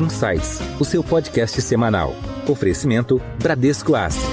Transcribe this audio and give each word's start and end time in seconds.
Insights, 0.00 0.60
o 0.78 0.84
seu 0.84 1.02
podcast 1.02 1.60
semanal. 1.60 2.14
Oferecimento 2.48 3.20
Bradesco 3.42 3.96
Asset. 3.96 4.24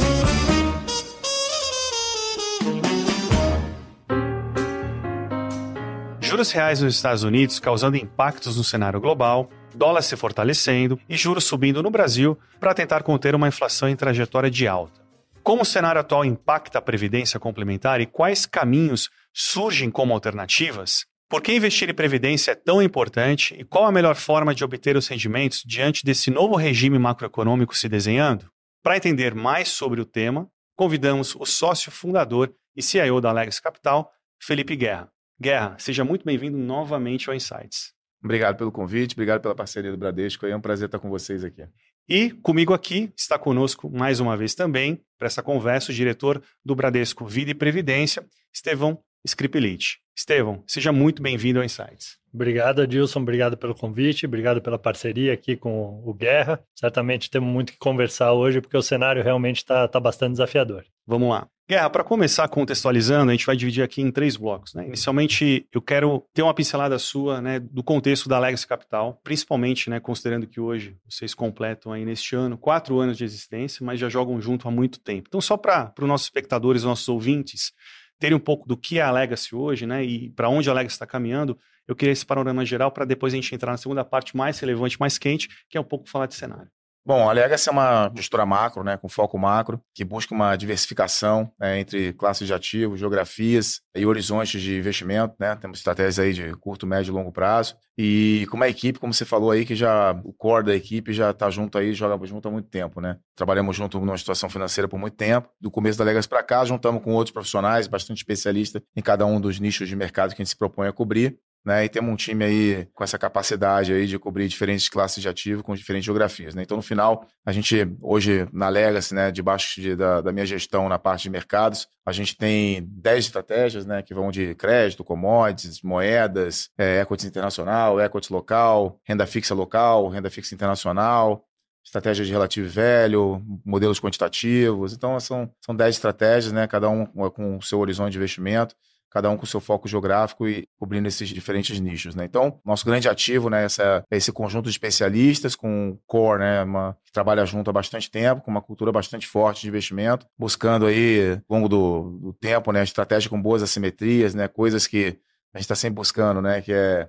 Juros 6.22 6.52
reais 6.52 6.82
nos 6.82 6.96
Estados 6.96 7.24
Unidos 7.24 7.60
causando 7.60 7.98
impactos 7.98 8.58
no 8.58 8.64
cenário 8.64 9.02
global, 9.02 9.50
dólar 9.74 10.04
se 10.04 10.16
fortalecendo 10.16 11.00
e 11.10 11.18
juros 11.18 11.46
subindo 11.46 11.82
no 11.82 11.90
Brasil 11.90 12.38
para 12.60 12.74
tentar 12.74 13.02
conter 13.02 13.34
uma 13.34 13.48
inflação 13.48 13.90
em 13.90 13.96
trajetória 13.96 14.52
de 14.52 14.68
alta. 14.68 15.02
Como 15.42 15.64
o 15.64 15.66
cenário 15.66 16.02
atual 16.02 16.24
impacta 16.24 16.78
a 16.78 16.82
previdência 16.82 17.40
complementar 17.40 18.02
e 18.02 18.06
quais 18.06 18.46
caminhos 18.46 19.10
surgem 19.34 19.90
como 19.90 20.14
alternativas? 20.14 21.06
Por 21.28 21.42
que 21.42 21.52
investir 21.54 21.90
em 21.90 21.94
previdência 21.94 22.52
é 22.52 22.56
tão 22.56 22.82
importante 22.82 23.56
e 23.58 23.64
qual 23.64 23.86
a 23.86 23.92
melhor 23.92 24.16
forma 24.16 24.54
de 24.54 24.64
obter 24.64 24.96
os 24.96 25.08
rendimentos 25.08 25.64
diante 25.66 26.06
desse 26.06 26.30
novo 26.30 26.56
regime 26.56 27.00
macroeconômico 27.00 27.76
se 27.76 27.90
desenhando? 27.90 28.48
Para 28.84 28.98
entender 28.98 29.34
mais 29.34 29.70
sobre 29.70 30.00
o 30.00 30.06
tema, 30.06 30.48
convidamos 30.76 31.36
o 31.36 31.44
sócio 31.44 31.92
fundador 31.92 32.54
e 32.76 32.84
CIO 32.84 33.20
da 33.20 33.32
Legacy 33.32 33.60
Capital, 33.60 34.12
Felipe 34.40 34.76
Guerra. 34.76 35.10
Guerra, 35.42 35.76
seja 35.80 36.06
muito 36.06 36.24
bem-vindo 36.24 36.60
novamente 36.60 37.28
ao 37.28 37.36
Insights. 37.36 37.94
Obrigado 38.24 38.58
pelo 38.58 38.72
convite, 38.72 39.14
obrigado 39.14 39.42
pela 39.42 39.56
parceria 39.56 39.92
do 39.92 39.98
Bradesco. 39.98 40.46
É 40.46 40.56
um 40.56 40.62
prazer 40.62 40.88
estar 40.88 41.00
com 41.00 41.10
vocês 41.10 41.44
aqui. 41.44 41.64
E 42.08 42.30
comigo 42.32 42.72
aqui 42.72 43.12
está 43.18 43.40
conosco 43.40 43.90
mais 43.90 44.20
uma 44.20 44.38
vez 44.38 44.54
também, 44.54 45.02
para 45.18 45.26
essa 45.26 45.42
conversa, 45.42 45.92
o 45.92 45.96
diretor 45.96 46.40
do 46.64 46.76
Bradesco 46.76 47.26
Vida 47.26 47.50
e 47.50 47.56
Previdência, 47.56 48.24
Estevão 48.54 49.04
Scripelite. 49.26 50.00
Estevão, 50.16 50.64
seja 50.66 50.94
muito 50.94 51.22
bem-vindo 51.22 51.60
ao 51.60 51.66
Insights. 51.66 52.18
Obrigado, 52.34 52.82
Adilson. 52.82 53.20
Obrigado 53.20 53.58
pelo 53.58 53.76
convite. 53.76 54.26
Obrigado 54.26 54.62
pela 54.62 54.80
parceria 54.80 55.34
aqui 55.34 55.56
com 55.58 56.02
o 56.06 56.14
Guerra. 56.14 56.62
Certamente 56.74 57.30
temos 57.30 57.50
muito 57.50 57.74
que 57.74 57.80
conversar 57.80 58.34
hoje, 58.34 58.62
porque 58.62 58.78
o 58.78 58.82
cenário 58.82 59.24
realmente 59.24 59.58
está 59.58 59.88
tá 59.88 60.00
bastante 60.00 60.32
desafiador. 60.32 60.86
Vamos 61.06 61.30
lá. 61.30 61.48
Guerra, 61.68 61.90
para 61.90 62.04
começar 62.04 62.48
contextualizando, 62.48 63.32
a 63.32 63.34
gente 63.34 63.46
vai 63.46 63.56
dividir 63.56 63.84
aqui 63.84 64.02
em 64.02 64.12
três 64.12 64.38
blocos. 64.38 64.74
Né? 64.76 64.86
Inicialmente, 64.86 65.66
eu 65.74 65.82
quero 65.82 66.24
ter 66.34 66.44
uma 66.44 66.54
pincelada 66.54 67.00
sua 67.00 67.42
né, 67.42 67.60
do 67.60 67.82
contexto 67.82 68.30
da 68.30 68.38
Legacy 68.38 68.68
Capital, 68.68 69.20
principalmente 69.24 69.90
né, 69.90 70.00
considerando 70.00 70.46
que 70.46 70.60
hoje 70.60 70.96
vocês 71.10 71.34
completam 71.34 71.92
aí 71.92 72.06
neste 72.06 72.36
ano 72.36 72.56
quatro 72.56 73.00
anos 73.00 73.18
de 73.18 73.24
existência, 73.24 73.84
mas 73.84 74.00
já 74.00 74.08
jogam 74.10 74.40
junto 74.40 74.68
há 74.68 74.72
muito 74.72 75.00
tempo. 75.00 75.26
Então, 75.28 75.42
só 75.42 75.58
para 75.58 75.92
os 76.00 76.08
nossos 76.08 76.28
espectadores, 76.28 76.84
nossos 76.84 77.10
ouvintes, 77.10 77.74
terem 78.20 78.36
um 78.36 78.40
pouco 78.40 78.68
do 78.68 78.78
que 78.78 79.00
é 79.00 79.02
a 79.02 79.12
Legacy 79.12 79.56
hoje, 79.56 79.86
né, 79.86 80.04
e 80.04 80.30
para 80.32 80.50
onde 80.50 80.70
a 80.70 80.74
Legacy 80.74 80.96
está 80.96 81.06
caminhando, 81.06 81.58
eu 81.88 81.96
queria 81.96 82.12
esse 82.12 82.26
panorama 82.26 82.66
geral 82.66 82.92
para 82.92 83.06
depois 83.06 83.34
a 83.34 83.36
gente 83.36 83.54
entrar 83.54 83.72
na 83.72 83.78
segunda 83.78 84.04
parte 84.04 84.36
mais 84.36 84.60
relevante, 84.60 85.00
mais 85.00 85.18
quente, 85.18 85.50
que 85.70 85.78
é 85.78 85.82
um 85.82 85.84
pouco 85.84 86.10
falar 86.10 86.26
de 86.26 86.36
cenário. 86.36 86.70
Bom, 87.08 87.30
a 87.30 87.34
Legacy 87.34 87.70
é 87.70 87.72
uma 87.72 88.12
gestora 88.16 88.48
macro, 88.48 88.84
né, 88.84 88.98
com 88.98 89.08
foco 89.08 89.38
macro, 89.38 89.80
que 89.94 90.04
busca 90.04 90.34
uma 90.34 90.56
diversificação 90.56 91.52
né, 91.60 91.80
entre 91.80 92.14
classes 92.14 92.48
de 92.48 92.54
ativos, 92.54 93.00
geografias 93.00 93.82
e 93.96 94.04
horizontes 94.08 94.60
de 94.60 94.76
investimento. 94.76 95.36
Né? 95.40 95.56
Temos 95.58 95.78
estratégias 95.78 96.18
aí 96.18 96.34
de 96.34 96.52
curto, 96.56 96.88
médio 96.88 97.12
e 97.12 97.14
longo 97.14 97.32
prazo. 97.32 97.78
E 97.96 98.48
com 98.50 98.58
uma 98.58 98.68
equipe, 98.68 98.98
como 98.98 99.14
você 99.14 99.24
falou 99.24 99.52
aí, 99.52 99.66
que 99.66 99.76
já 99.76 100.20
o 100.24 100.34
core 100.34 100.66
da 100.66 100.76
equipe 100.76 101.14
já 101.14 101.30
está 101.30 101.48
junto 101.52 101.78
aí, 101.78 101.94
joga 101.94 102.26
junto 102.26 102.48
há 102.48 102.52
muito 102.52 102.70
tempo. 102.70 103.00
Né? 103.00 103.20
Trabalhamos 103.36 103.76
junto 103.76 104.00
numa 104.00 104.18
situação 104.18 104.50
financeira 104.50 104.88
por 104.88 104.98
muito 105.00 105.16
tempo. 105.16 105.48
Do 105.62 105.70
começo 105.70 106.00
da 106.00 106.04
Legacy 106.04 106.28
para 106.28 106.42
cá, 106.42 106.66
juntamos 106.66 107.04
com 107.04 107.14
outros 107.14 107.32
profissionais, 107.32 107.86
bastante 107.86 108.18
especialistas 108.18 108.82
em 108.96 109.02
cada 109.04 109.28
um 109.28 109.40
dos 109.40 109.60
nichos 109.60 109.88
de 109.88 109.96
mercado 109.96 110.30
que 110.34 110.42
a 110.42 110.44
gente 110.44 110.50
se 110.50 110.58
propõe 110.58 110.88
a 110.88 110.92
cobrir 110.92 111.38
né? 111.66 111.84
E 111.84 111.90
temos 111.90 112.14
um 112.14 112.16
time 112.16 112.46
aí 112.46 112.88
com 112.94 113.04
essa 113.04 113.18
capacidade 113.18 113.92
aí 113.92 114.06
de 114.06 114.20
cobrir 114.20 114.48
diferentes 114.48 114.88
classes 114.88 115.22
de 115.22 115.28
ativo 115.28 115.64
com 115.64 115.74
diferentes 115.74 116.06
geografias, 116.06 116.54
né? 116.54 116.62
Então, 116.62 116.78
no 116.78 116.84
final, 116.84 117.28
a 117.44 117.52
gente 117.52 117.76
hoje 118.02 118.48
na 118.54 118.70
Legacy, 118.70 119.16
né, 119.16 119.32
debaixo 119.32 119.82
de, 119.82 119.96
da, 119.96 120.22
da, 120.22 120.32
minha 120.32 120.46
gestão 120.46 120.88
na 120.88 121.00
parte 121.00 121.24
de 121.24 121.32
mercados, 121.32 121.88
a 122.06 122.12
gente 122.12 122.38
tem 122.38 122.84
10 122.88 123.26
estratégias, 123.26 123.86
né, 123.86 124.04
que 124.04 124.14
vão 124.14 124.30
de 124.30 124.54
crédito, 124.56 125.04
commodities, 125.04 125.82
moedas, 125.82 126.70
é, 126.78 127.02
equities 127.02 127.26
internacional, 127.26 128.00
equities 128.00 128.30
local, 128.30 129.00
renda 129.04 129.26
fixa 129.26 129.56
local, 129.56 130.08
renda 130.08 130.30
fixa 130.30 130.54
internacional, 130.54 131.44
estratégia 131.84 132.26
de 132.26 132.32
relativo 132.32 132.70
velho, 132.70 133.42
modelos 133.66 134.00
quantitativos. 134.00 134.94
Então, 134.94 135.20
são, 135.20 135.50
são 135.62 135.76
10 135.76 135.96
estratégias, 135.96 136.54
né, 136.54 136.68
cada 136.68 136.90
um 136.90 137.06
com 137.06 137.58
o 137.58 137.62
seu 137.62 137.80
horizonte 137.80 138.12
de 138.12 138.18
investimento 138.18 138.76
cada 139.16 139.30
um 139.30 139.38
com 139.38 139.46
seu 139.46 139.62
foco 139.62 139.88
geográfico 139.88 140.46
e 140.46 140.68
cobrindo 140.78 141.08
esses 141.08 141.30
diferentes 141.30 141.80
nichos, 141.80 142.16
né? 142.16 142.26
Então, 142.26 142.60
nosso 142.66 142.86
grande 142.86 143.08
ativo, 143.08 143.50
né, 143.50 143.64
essa, 143.64 144.04
é 144.12 144.18
esse 144.18 144.30
conjunto 144.30 144.66
de 144.66 144.72
especialistas 144.72 145.56
com 145.56 145.98
core, 146.06 146.40
né, 146.40 146.64
uma, 146.64 146.98
que 147.02 147.14
trabalha 147.14 147.46
junto 147.46 147.70
há 147.70 147.74
bastante 147.74 148.12
tempo, 148.12 148.42
com 148.42 148.52
uma 148.52 148.62
cultura 148.62 148.92
bastante 148.92 149.26
forte 149.26 149.62
de 149.62 149.70
investimento, 149.70 150.28
buscando 150.38 150.86
aí, 150.86 151.42
ao 151.48 151.56
longo 151.56 151.70
do, 151.70 152.20
do 152.22 152.34
tempo, 152.34 152.74
né, 152.74 152.84
estratégia 152.84 153.30
com 153.30 153.42
boas 153.42 153.64
assimetrias, 153.64 154.36
né, 154.36 154.50
coisas 154.50 154.86
que 154.86 155.18
a 155.54 155.60
gente 155.60 155.64
está 155.64 155.76
sempre 155.76 155.96
buscando, 155.96 156.42
né, 156.42 156.62
que 156.62 156.74
é 156.74 157.08